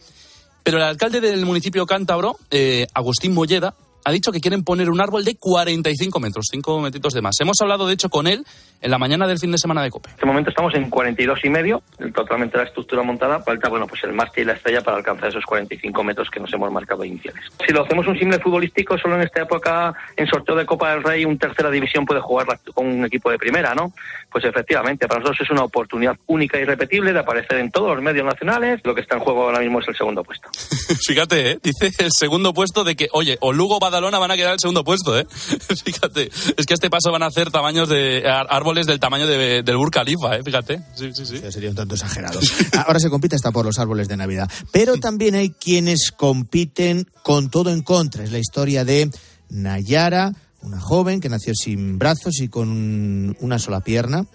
pero 0.63 0.77
el 0.77 0.83
alcalde 0.83 1.19
del 1.19 1.45
municipio 1.45 1.85
cántabro, 1.85 2.37
eh, 2.49 2.87
Agustín 2.93 3.33
Molleda, 3.33 3.75
ha 4.07 4.11
dicho 4.11 4.31
que 4.31 4.39
quieren 4.39 4.63
poner 4.63 4.89
un 4.89 5.01
árbol 5.01 5.25
de 5.25 5.35
45 5.35 6.21
metros, 6.21 6.45
5 6.49 6.79
metritos 6.79 7.11
de 7.13 7.21
más. 7.21 7.37
Hemos 7.41 7.59
hablado, 7.59 7.85
de 7.85 7.93
hecho, 7.93 8.07
con 8.07 8.25
él 8.25 8.45
en 8.81 8.89
la 8.89 8.97
mañana 8.97 9.27
del 9.27 9.37
fin 9.37 9.51
de 9.51 9.57
semana 9.57 9.83
de 9.83 9.89
COPE. 9.89 10.07
En 10.07 10.13
este 10.13 10.25
momento 10.25 10.49
estamos 10.49 10.73
en 10.75 10.89
42 10.89 11.39
y 11.43 11.49
medio, 11.49 11.83
totalmente 12.15 12.57
la 12.57 12.63
estructura 12.63 13.03
montada. 13.03 13.41
Falta, 13.41 13.67
bueno, 13.67 13.85
pues 13.85 14.01
el 14.05 14.13
mástil 14.13 14.43
y 14.43 14.45
la 14.45 14.53
estrella 14.53 14.79
para 14.79 14.95
alcanzar 14.95 15.27
esos 15.27 15.43
45 15.43 16.03
metros 16.05 16.29
que 16.29 16.39
nos 16.39 16.53
hemos 16.53 16.71
marcado 16.71 17.03
iniciales. 17.03 17.43
Si 17.65 17.73
lo 17.73 17.83
hacemos 17.83 18.07
un 18.07 18.17
simple 18.17 18.39
futbolístico, 18.39 18.97
solo 18.97 19.15
en 19.15 19.23
esta 19.23 19.41
época, 19.41 19.93
en 20.15 20.25
sorteo 20.25 20.55
de 20.55 20.65
Copa 20.65 20.91
del 20.91 21.03
Rey, 21.03 21.25
un 21.25 21.37
tercera 21.37 21.69
división 21.69 22.05
puede 22.05 22.21
jugar 22.21 22.47
con 22.73 22.87
un 22.87 23.03
equipo 23.03 23.29
de 23.29 23.37
primera, 23.37 23.75
¿no? 23.75 23.91
Pues 24.31 24.45
efectivamente, 24.45 25.07
para 25.07 25.19
nosotros 25.19 25.41
es 25.41 25.51
una 25.51 25.63
oportunidad 25.63 26.15
única 26.27 26.57
y 26.57 26.63
repetible 26.63 27.11
de 27.11 27.19
aparecer 27.19 27.57
en 27.57 27.71
todos 27.71 27.93
los 27.93 28.01
medios 28.01 28.25
nacionales. 28.25 28.79
Lo 28.85 28.95
que 28.95 29.01
está 29.01 29.15
en 29.15 29.21
juego 29.21 29.43
ahora 29.43 29.59
mismo 29.59 29.81
es 29.81 29.87
el 29.89 29.97
segundo 29.97 30.23
puesto. 30.23 30.49
Fíjate, 31.07 31.51
¿eh? 31.51 31.59
dice 31.61 31.91
el 31.99 32.11
segundo 32.17 32.53
puesto 32.53 32.85
de 32.85 32.95
que, 32.95 33.09
oye, 33.11 33.37
o 33.41 33.51
Lugo 33.51 33.79
Badalona 33.97 34.19
van 34.19 34.31
a 34.31 34.35
quedar 34.35 34.53
el 34.53 34.59
segundo 34.59 34.83
puesto, 34.83 35.17
¿eh? 35.17 35.27
Fíjate, 35.85 36.29
es 36.55 36.65
que 36.65 36.73
a 36.73 36.75
este 36.75 36.89
paso 36.89 37.11
van 37.11 37.23
a 37.23 37.27
hacer 37.27 37.49
tamaños 37.49 37.89
de 37.89 38.23
árboles 38.27 38.85
del 38.85 38.99
tamaño 38.99 39.25
de, 39.25 39.63
del 39.63 39.77
Burj 39.77 39.91
Khalifa, 39.91 40.35
¿eh? 40.35 40.43
Fíjate. 40.43 40.81
Sí, 40.95 41.11
sí, 41.13 41.25
sí. 41.25 41.41
Sería 41.49 41.69
un 41.69 41.75
tanto 41.75 41.95
exagerado. 41.95 42.39
Ahora 42.85 42.99
se 42.99 43.09
compite 43.09 43.35
hasta 43.35 43.51
por 43.51 43.65
los 43.65 43.79
árboles 43.79 44.07
de 44.07 44.17
Navidad. 44.17 44.49
Pero 44.71 44.97
también 44.97 45.33
hay 45.35 45.49
quienes 45.49 46.11
compiten 46.11 47.07
con 47.23 47.49
todo 47.49 47.71
en 47.71 47.81
contra. 47.81 48.23
Es 48.23 48.31
la 48.31 48.39
historia 48.39 48.85
de 48.85 49.09
Nayara, 49.49 50.33
una 50.61 50.79
joven 50.79 51.19
que 51.19 51.29
nació 51.29 51.53
sin 51.55 51.97
brazos 51.97 52.39
y 52.39 52.49
con 52.49 53.35
una 53.39 53.57
sola 53.57 53.81
pierna, 53.81 54.27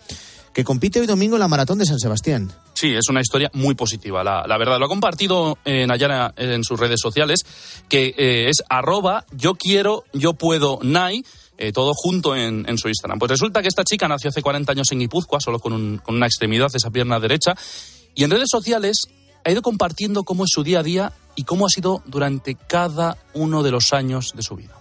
que 0.52 0.64
compite 0.64 1.00
hoy 1.00 1.06
domingo 1.06 1.36
en 1.36 1.40
la 1.40 1.48
maratón 1.48 1.78
de 1.78 1.86
San 1.86 2.00
Sebastián. 2.00 2.52
Sí, 2.82 2.96
es 2.96 3.08
una 3.08 3.20
historia 3.20 3.48
muy 3.54 3.76
positiva, 3.76 4.24
la, 4.24 4.44
la 4.44 4.58
verdad. 4.58 4.76
Lo 4.80 4.86
ha 4.86 4.88
compartido 4.88 5.56
eh, 5.64 5.86
Nayara 5.86 6.34
en 6.36 6.64
sus 6.64 6.80
redes 6.80 6.98
sociales, 7.00 7.46
que 7.88 8.12
eh, 8.18 8.48
es 8.48 8.64
arroba 8.68 9.24
yo 9.30 9.54
quiero, 9.54 10.02
yo 10.12 10.34
puedo, 10.34 10.80
Nay. 10.82 11.24
Eh, 11.58 11.70
todo 11.70 11.92
junto 11.94 12.34
en, 12.34 12.76
su 12.76 12.88
Instagram. 12.88 13.20
Pues 13.20 13.30
resulta 13.30 13.62
que 13.62 13.68
esta 13.68 13.84
chica 13.84 14.08
nació 14.08 14.30
hace 14.30 14.42
40 14.42 14.72
años 14.72 14.90
en 14.90 14.98
Guipúzcoa, 14.98 15.38
solo 15.38 15.60
con, 15.60 15.98
con 15.98 16.16
una 16.16 16.26
extremidad 16.26 16.74
esa 16.74 16.90
pierna 16.90 17.20
derecha, 17.20 17.54
y 18.16 18.24
en 18.24 18.32
redes 18.32 18.48
sociales 18.50 19.06
ha 19.44 19.52
ido 19.52 19.62
compartiendo 19.62 20.24
cómo 20.24 20.42
es 20.42 20.50
su 20.52 20.64
día 20.64 20.80
a 20.80 20.82
día 20.82 21.12
y 21.36 21.44
cómo 21.44 21.66
ha 21.66 21.68
sido 21.68 22.02
durante 22.06 22.56
cada 22.56 23.16
uno 23.32 23.62
de 23.62 23.70
los 23.70 23.92
años 23.92 24.32
de 24.34 24.42
su 24.42 24.56
vida. 24.56 24.74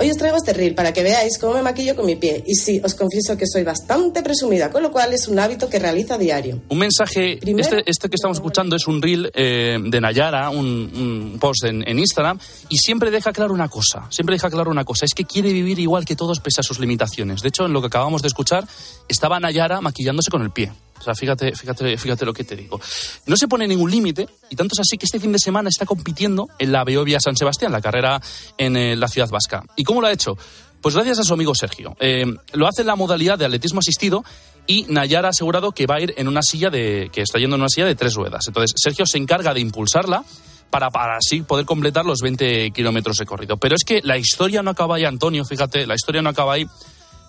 Hoy 0.00 0.08
os 0.12 0.16
traigo 0.16 0.36
este 0.36 0.52
reel 0.52 0.76
para 0.76 0.92
que 0.92 1.02
veáis 1.02 1.38
cómo 1.38 1.54
me 1.54 1.62
maquillo 1.62 1.96
con 1.96 2.06
mi 2.06 2.14
pie. 2.14 2.44
Y 2.46 2.54
sí, 2.54 2.80
os 2.84 2.94
confieso 2.94 3.36
que 3.36 3.46
soy 3.52 3.64
bastante 3.64 4.22
presumida, 4.22 4.70
con 4.70 4.80
lo 4.80 4.92
cual 4.92 5.12
es 5.12 5.26
un 5.26 5.40
hábito 5.40 5.68
que 5.68 5.80
realiza 5.80 6.14
a 6.14 6.18
diario. 6.18 6.62
Un 6.68 6.78
mensaje, 6.78 7.40
este, 7.42 7.82
este, 7.84 8.08
que 8.08 8.14
estamos 8.14 8.36
escuchando 8.36 8.76
es 8.76 8.86
un 8.86 9.02
reel 9.02 9.28
eh, 9.34 9.76
de 9.82 10.00
Nayara, 10.00 10.50
un, 10.50 10.92
un 10.94 11.38
post 11.40 11.64
en, 11.64 11.82
en, 11.88 11.98
Instagram, 11.98 12.38
y 12.68 12.78
siempre 12.78 13.10
deja 13.10 13.32
claro 13.32 13.52
una 13.52 13.68
cosa, 13.68 14.06
siempre 14.10 14.36
deja 14.36 14.48
claro 14.50 14.70
una 14.70 14.84
cosa, 14.84 15.04
es 15.04 15.14
que 15.14 15.24
quiere 15.24 15.52
vivir 15.52 15.80
igual 15.80 16.04
que 16.04 16.14
todos 16.14 16.38
pese 16.38 16.60
a 16.60 16.62
sus 16.62 16.78
limitaciones. 16.78 17.42
De 17.42 17.48
hecho, 17.48 17.66
en 17.66 17.72
lo 17.72 17.80
que 17.80 17.88
acabamos 17.88 18.22
de 18.22 18.28
escuchar, 18.28 18.68
estaba 19.08 19.40
Nayara 19.40 19.80
maquillándose 19.80 20.30
con 20.30 20.42
el 20.42 20.52
pie. 20.52 20.70
O 20.98 21.02
sea, 21.02 21.14
fíjate, 21.14 21.54
fíjate, 21.54 21.96
fíjate 21.96 22.24
lo 22.24 22.32
que 22.32 22.44
te 22.44 22.56
digo. 22.56 22.80
No 23.26 23.36
se 23.36 23.48
pone 23.48 23.66
ningún 23.66 23.90
límite 23.90 24.28
y 24.50 24.56
tanto 24.56 24.74
es 24.74 24.80
así 24.80 24.98
que 24.98 25.06
este 25.06 25.20
fin 25.20 25.32
de 25.32 25.38
semana 25.38 25.68
está 25.68 25.86
compitiendo 25.86 26.48
en 26.58 26.72
la 26.72 26.84
Beovia 26.84 27.18
San 27.20 27.36
Sebastián, 27.36 27.72
la 27.72 27.80
carrera 27.80 28.20
en 28.56 28.76
eh, 28.76 28.96
la 28.96 29.08
ciudad 29.08 29.28
vasca. 29.30 29.64
¿Y 29.76 29.84
cómo 29.84 30.00
lo 30.00 30.06
ha 30.06 30.12
hecho? 30.12 30.36
Pues 30.80 30.94
gracias 30.94 31.18
a 31.18 31.24
su 31.24 31.34
amigo 31.34 31.54
Sergio. 31.54 31.96
Eh, 32.00 32.24
lo 32.52 32.68
hace 32.68 32.82
en 32.82 32.86
la 32.86 32.96
modalidad 32.96 33.38
de 33.38 33.44
atletismo 33.44 33.80
asistido 33.80 34.24
y 34.66 34.84
Nayara 34.88 35.28
ha 35.28 35.30
asegurado 35.30 35.72
que 35.72 35.86
va 35.86 35.96
a 35.96 36.00
ir 36.00 36.14
en 36.18 36.28
una 36.28 36.42
silla 36.42 36.70
de, 36.70 37.10
que 37.12 37.22
está 37.22 37.38
yendo 37.38 37.56
en 37.56 37.62
una 37.62 37.68
silla 37.68 37.86
de 37.86 37.94
tres 37.94 38.14
ruedas. 38.14 38.46
Entonces, 38.46 38.74
Sergio 38.76 39.06
se 39.06 39.18
encarga 39.18 39.54
de 39.54 39.60
impulsarla 39.60 40.24
para, 40.70 40.90
para 40.90 41.16
así 41.16 41.40
poder 41.42 41.64
completar 41.64 42.04
los 42.04 42.20
20 42.20 42.70
kilómetros 42.72 43.16
de 43.16 43.26
corrido. 43.26 43.56
Pero 43.56 43.74
es 43.74 43.84
que 43.84 44.00
la 44.02 44.18
historia 44.18 44.62
no 44.62 44.70
acaba 44.70 44.96
ahí, 44.96 45.04
Antonio, 45.04 45.44
fíjate, 45.44 45.86
la 45.86 45.94
historia 45.94 46.22
no 46.22 46.28
acaba 46.28 46.52
ahí, 46.52 46.66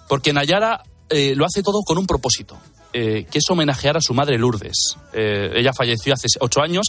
porque 0.07 0.33
Nayara 0.33 0.83
eh, 1.09 1.33
lo 1.35 1.45
hace 1.45 1.63
todo 1.63 1.81
con 1.83 1.97
un 1.97 2.05
propósito, 2.05 2.57
eh, 2.93 3.25
que 3.29 3.39
es 3.39 3.49
homenajear 3.49 3.97
a 3.97 4.01
su 4.01 4.13
madre 4.13 4.37
Lourdes. 4.37 4.97
Eh, 5.13 5.51
ella 5.55 5.71
falleció 5.73 6.13
hace 6.13 6.27
ocho 6.39 6.61
años 6.61 6.87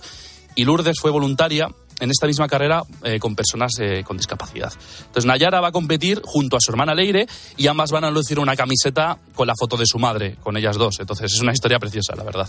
y 0.55 0.65
Lourdes 0.65 0.99
fue 1.01 1.11
voluntaria 1.11 1.69
en 2.01 2.11
esta 2.11 2.27
misma 2.27 2.49
carrera 2.49 2.83
eh, 3.05 3.19
con 3.19 3.37
personas 3.37 3.73
eh, 3.79 4.03
con 4.05 4.17
discapacidad. 4.17 4.73
Entonces 5.01 5.27
Nayara 5.27 5.61
va 5.61 5.69
a 5.69 5.73
competir 5.73 6.21
junto 6.25 6.57
a 6.57 6.61
su 6.61 6.73
hermana 6.73 6.95
Leire 6.95 7.27
y 7.57 7.67
ambas 7.67 7.91
van 7.91 8.05
a 8.05 8.11
lucir 8.11 8.39
una 8.39 8.57
camiseta 8.57 9.19
con 9.35 9.47
la 9.47 9.55
foto 9.55 9.77
de 9.77 9.85
su 9.87 9.99
madre, 9.99 10.37
con 10.43 10.57
ellas 10.57 10.77
dos. 10.77 10.99
Entonces 10.99 11.33
es 11.33 11.41
una 11.41 11.53
historia 11.53 11.79
preciosa, 11.79 12.17
la 12.17 12.25
verdad. 12.25 12.49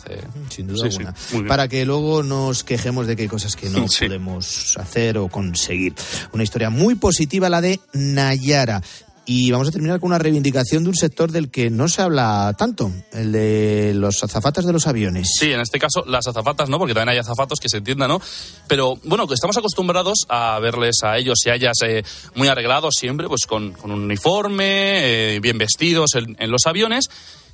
Sin 0.49 0.67
duda 0.67 0.89
sí, 0.89 0.97
alguna. 0.97 1.15
Sí, 1.15 1.41
Para 1.43 1.67
que 1.67 1.85
luego 1.85 2.23
nos 2.23 2.63
quejemos 2.63 3.07
de 3.07 3.15
que 3.15 3.23
hay 3.23 3.27
cosas 3.27 3.55
que 3.55 3.69
no 3.69 3.87
sí. 3.89 4.05
podemos 4.05 4.77
hacer 4.77 5.17
o 5.17 5.27
conseguir. 5.27 5.93
Una 6.31 6.43
historia 6.43 6.69
muy 6.69 6.95
positiva 6.95 7.49
la 7.49 7.61
de 7.61 7.79
Nayara. 7.93 8.81
Y 9.25 9.51
vamos 9.51 9.67
a 9.67 9.71
terminar 9.71 9.99
con 9.99 10.07
una 10.07 10.17
reivindicación 10.17 10.83
de 10.83 10.89
un 10.89 10.95
sector 10.95 11.31
del 11.31 11.51
que 11.51 11.69
no 11.69 11.87
se 11.87 12.01
habla 12.01 12.55
tanto, 12.57 12.91
el 13.13 13.31
de 13.31 13.93
los 13.93 14.23
azafatas 14.23 14.65
de 14.65 14.73
los 14.73 14.87
aviones. 14.87 15.29
Sí, 15.37 15.51
en 15.51 15.59
este 15.59 15.79
caso 15.79 16.03
las 16.07 16.27
azafatas 16.27 16.69
no, 16.69 16.79
porque 16.79 16.93
también 16.93 17.09
hay 17.09 17.19
azafatos 17.19 17.59
que 17.59 17.69
se 17.69 17.77
entienda, 17.77 18.07
¿no? 18.07 18.19
Pero 18.67 18.95
bueno, 19.03 19.27
estamos 19.31 19.57
acostumbrados 19.57 20.25
a 20.27 20.59
verles 20.59 21.03
a 21.03 21.17
ellos 21.17 21.37
y 21.45 21.49
a 21.49 21.55
ellas 21.55 21.77
eh, 21.85 22.03
muy 22.35 22.47
arreglados 22.47 22.95
siempre, 22.97 23.27
pues 23.27 23.45
con, 23.45 23.73
con 23.73 23.91
un 23.91 24.03
uniforme, 24.03 25.35
eh, 25.35 25.39
bien 25.39 25.57
vestidos 25.57 26.15
en 26.15 26.51
los 26.51 26.65
aviones. 26.65 27.09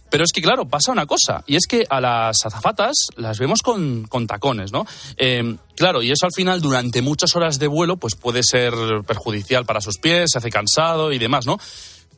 Pero 0.09 0.23
es 0.23 0.31
que, 0.31 0.41
claro, 0.41 0.67
pasa 0.67 0.91
una 0.91 1.05
cosa, 1.05 1.43
y 1.47 1.55
es 1.55 1.67
que 1.67 1.85
a 1.89 1.99
las 1.99 2.45
azafatas 2.45 2.95
las 3.15 3.39
vemos 3.39 3.61
con, 3.61 4.05
con 4.07 4.27
tacones, 4.27 4.71
¿no? 4.71 4.85
Eh, 5.17 5.57
claro, 5.75 6.01
y 6.01 6.11
eso 6.11 6.25
al 6.25 6.33
final, 6.33 6.61
durante 6.61 7.01
muchas 7.01 7.35
horas 7.35 7.59
de 7.59 7.67
vuelo, 7.67 7.97
pues 7.97 8.15
puede 8.15 8.41
ser 8.43 8.73
perjudicial 9.05 9.65
para 9.65 9.81
sus 9.81 9.97
pies, 9.97 10.31
se 10.31 10.37
hace 10.37 10.49
cansado 10.49 11.11
y 11.11 11.19
demás, 11.19 11.45
¿no? 11.45 11.57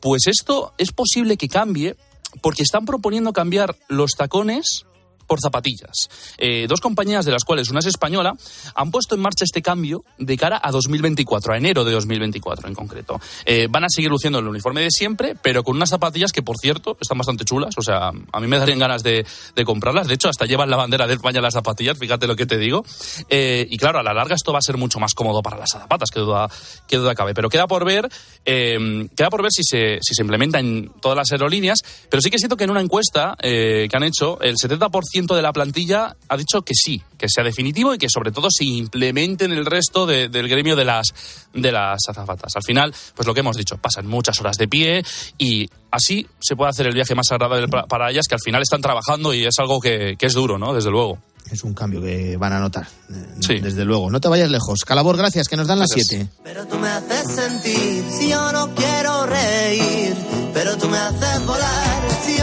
Pues 0.00 0.26
esto 0.26 0.72
es 0.78 0.92
posible 0.92 1.36
que 1.36 1.48
cambie 1.48 1.96
porque 2.40 2.62
están 2.62 2.84
proponiendo 2.86 3.32
cambiar 3.32 3.76
los 3.88 4.12
tacones 4.12 4.86
por 5.30 5.40
zapatillas. 5.40 6.08
Eh, 6.38 6.66
dos 6.68 6.80
compañías, 6.80 7.24
de 7.24 7.30
las 7.30 7.44
cuales 7.44 7.70
una 7.70 7.78
es 7.78 7.86
española, 7.86 8.34
han 8.74 8.90
puesto 8.90 9.14
en 9.14 9.20
marcha 9.20 9.44
este 9.44 9.62
cambio 9.62 10.04
de 10.18 10.36
cara 10.36 10.60
a 10.60 10.72
2024, 10.72 11.54
a 11.54 11.56
enero 11.56 11.84
de 11.84 11.92
2024 11.92 12.66
en 12.66 12.74
concreto. 12.74 13.20
Eh, 13.44 13.68
van 13.70 13.84
a 13.84 13.86
seguir 13.88 14.10
luciendo 14.10 14.40
el 14.40 14.48
uniforme 14.48 14.80
de 14.80 14.90
siempre, 14.90 15.36
pero 15.40 15.62
con 15.62 15.76
unas 15.76 15.90
zapatillas 15.90 16.32
que, 16.32 16.42
por 16.42 16.56
cierto, 16.58 16.96
están 17.00 17.16
bastante 17.16 17.44
chulas. 17.44 17.76
O 17.78 17.82
sea, 17.82 18.08
a 18.08 18.40
mí 18.40 18.48
me 18.48 18.58
darían 18.58 18.80
ganas 18.80 19.04
de, 19.04 19.24
comprarlas. 19.64 20.08
De 20.08 20.14
hecho, 20.14 20.28
hasta 20.28 20.46
llevan 20.46 20.68
la 20.68 20.76
bandera 20.76 21.06
de 21.06 21.14
España 21.14 21.40
las 21.40 21.54
zapatillas, 21.54 21.96
fíjate 21.96 22.26
lo 22.26 22.34
que 22.34 22.46
te 22.46 22.58
digo. 22.58 22.84
Eh, 23.28 23.68
y 23.70 23.76
claro, 23.76 24.00
a 24.00 24.02
la 24.02 24.12
larga 24.12 24.34
esto 24.34 24.52
va 24.52 24.58
a 24.58 24.62
ser 24.62 24.78
mucho 24.78 24.98
más 24.98 25.14
cómodo 25.14 25.42
para 25.42 25.58
las 25.58 25.70
zapatas, 25.70 26.10
que 26.10 26.18
duda, 26.18 26.50
que 26.88 26.96
duda 26.96 27.14
cabe. 27.14 27.34
Pero 27.34 27.48
queda 27.48 27.68
por 27.68 27.84
ver, 27.84 28.08
eh, 28.44 29.06
queda 29.14 29.30
por 29.30 29.42
ver 29.42 29.52
si 29.52 29.62
se, 29.62 29.98
si 30.02 30.12
se 30.12 30.22
implementa 30.22 30.58
en 30.58 30.90
todas 31.00 31.16
las 31.16 31.30
aerolíneas. 31.30 31.82
Pero 32.10 32.20
sí 32.20 32.30
que 32.30 32.38
siento 32.38 32.56
que 32.56 32.64
en 32.64 32.70
una 32.70 32.80
encuesta 32.80 33.36
que 33.40 33.88
han 33.92 34.02
hecho, 34.02 34.40
el 34.40 34.56
70% 34.56 35.19
de 35.34 35.42
la 35.42 35.52
plantilla 35.52 36.16
ha 36.28 36.36
dicho 36.36 36.62
que 36.62 36.74
sí, 36.74 37.02
que 37.18 37.28
sea 37.28 37.44
definitivo 37.44 37.94
y 37.94 37.98
que 37.98 38.08
sobre 38.08 38.32
todo 38.32 38.48
se 38.50 38.64
implemente 38.64 39.44
en 39.44 39.52
el 39.52 39.66
resto 39.66 40.06
de- 40.06 40.28
del 40.28 40.48
gremio 40.48 40.76
de 40.76 40.84
las, 40.84 41.08
de 41.54 41.72
las 41.72 41.98
azafatas. 42.08 42.56
Al 42.56 42.62
final, 42.62 42.94
pues 43.14 43.26
lo 43.26 43.34
que 43.34 43.40
hemos 43.40 43.56
dicho, 43.56 43.76
pasan 43.78 44.06
muchas 44.06 44.40
horas 44.40 44.56
de 44.56 44.68
pie 44.68 45.02
y 45.38 45.68
así 45.90 46.26
se 46.40 46.56
puede 46.56 46.70
hacer 46.70 46.86
el 46.86 46.94
viaje 46.94 47.14
más 47.14 47.30
agradable 47.30 47.68
pa- 47.68 47.86
para 47.86 48.10
ellas, 48.10 48.26
que 48.28 48.34
al 48.34 48.40
final 48.40 48.62
están 48.62 48.80
trabajando 48.80 49.34
y 49.34 49.44
es 49.44 49.58
algo 49.58 49.80
que, 49.80 50.16
que 50.18 50.26
es 50.26 50.32
duro, 50.34 50.58
¿no? 50.58 50.72
Desde 50.74 50.90
luego. 50.90 51.18
Es 51.50 51.64
un 51.64 51.74
cambio 51.74 52.00
que 52.00 52.36
van 52.36 52.52
a 52.52 52.60
notar, 52.60 52.86
eh, 53.10 53.60
desde 53.60 53.84
luego. 53.84 54.08
No 54.08 54.20
te 54.20 54.28
vayas 54.28 54.50
lejos. 54.50 54.80
Calabor, 54.86 55.16
gracias, 55.16 55.48
que 55.48 55.56
nos 55.56 55.66
dan 55.66 55.80
las 55.80 55.88
Gracias. 55.90 56.08
7. 56.08 56.28
Pero 56.44 56.64
tú 56.68 56.78
me 56.78 56.88
haces 56.88 57.34
sentir 57.34 58.04
si 58.08 58.28
yo 58.28 58.52
no 58.52 58.72
quiero 58.74 59.26
reír, 59.26 60.14
pero 60.54 60.76
tú 60.78 60.88
me 60.88 60.96
haces 60.98 61.44
volar 61.46 62.02
si 62.24 62.39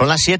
Son 0.00 0.08
las 0.08 0.22
7. 0.22 0.28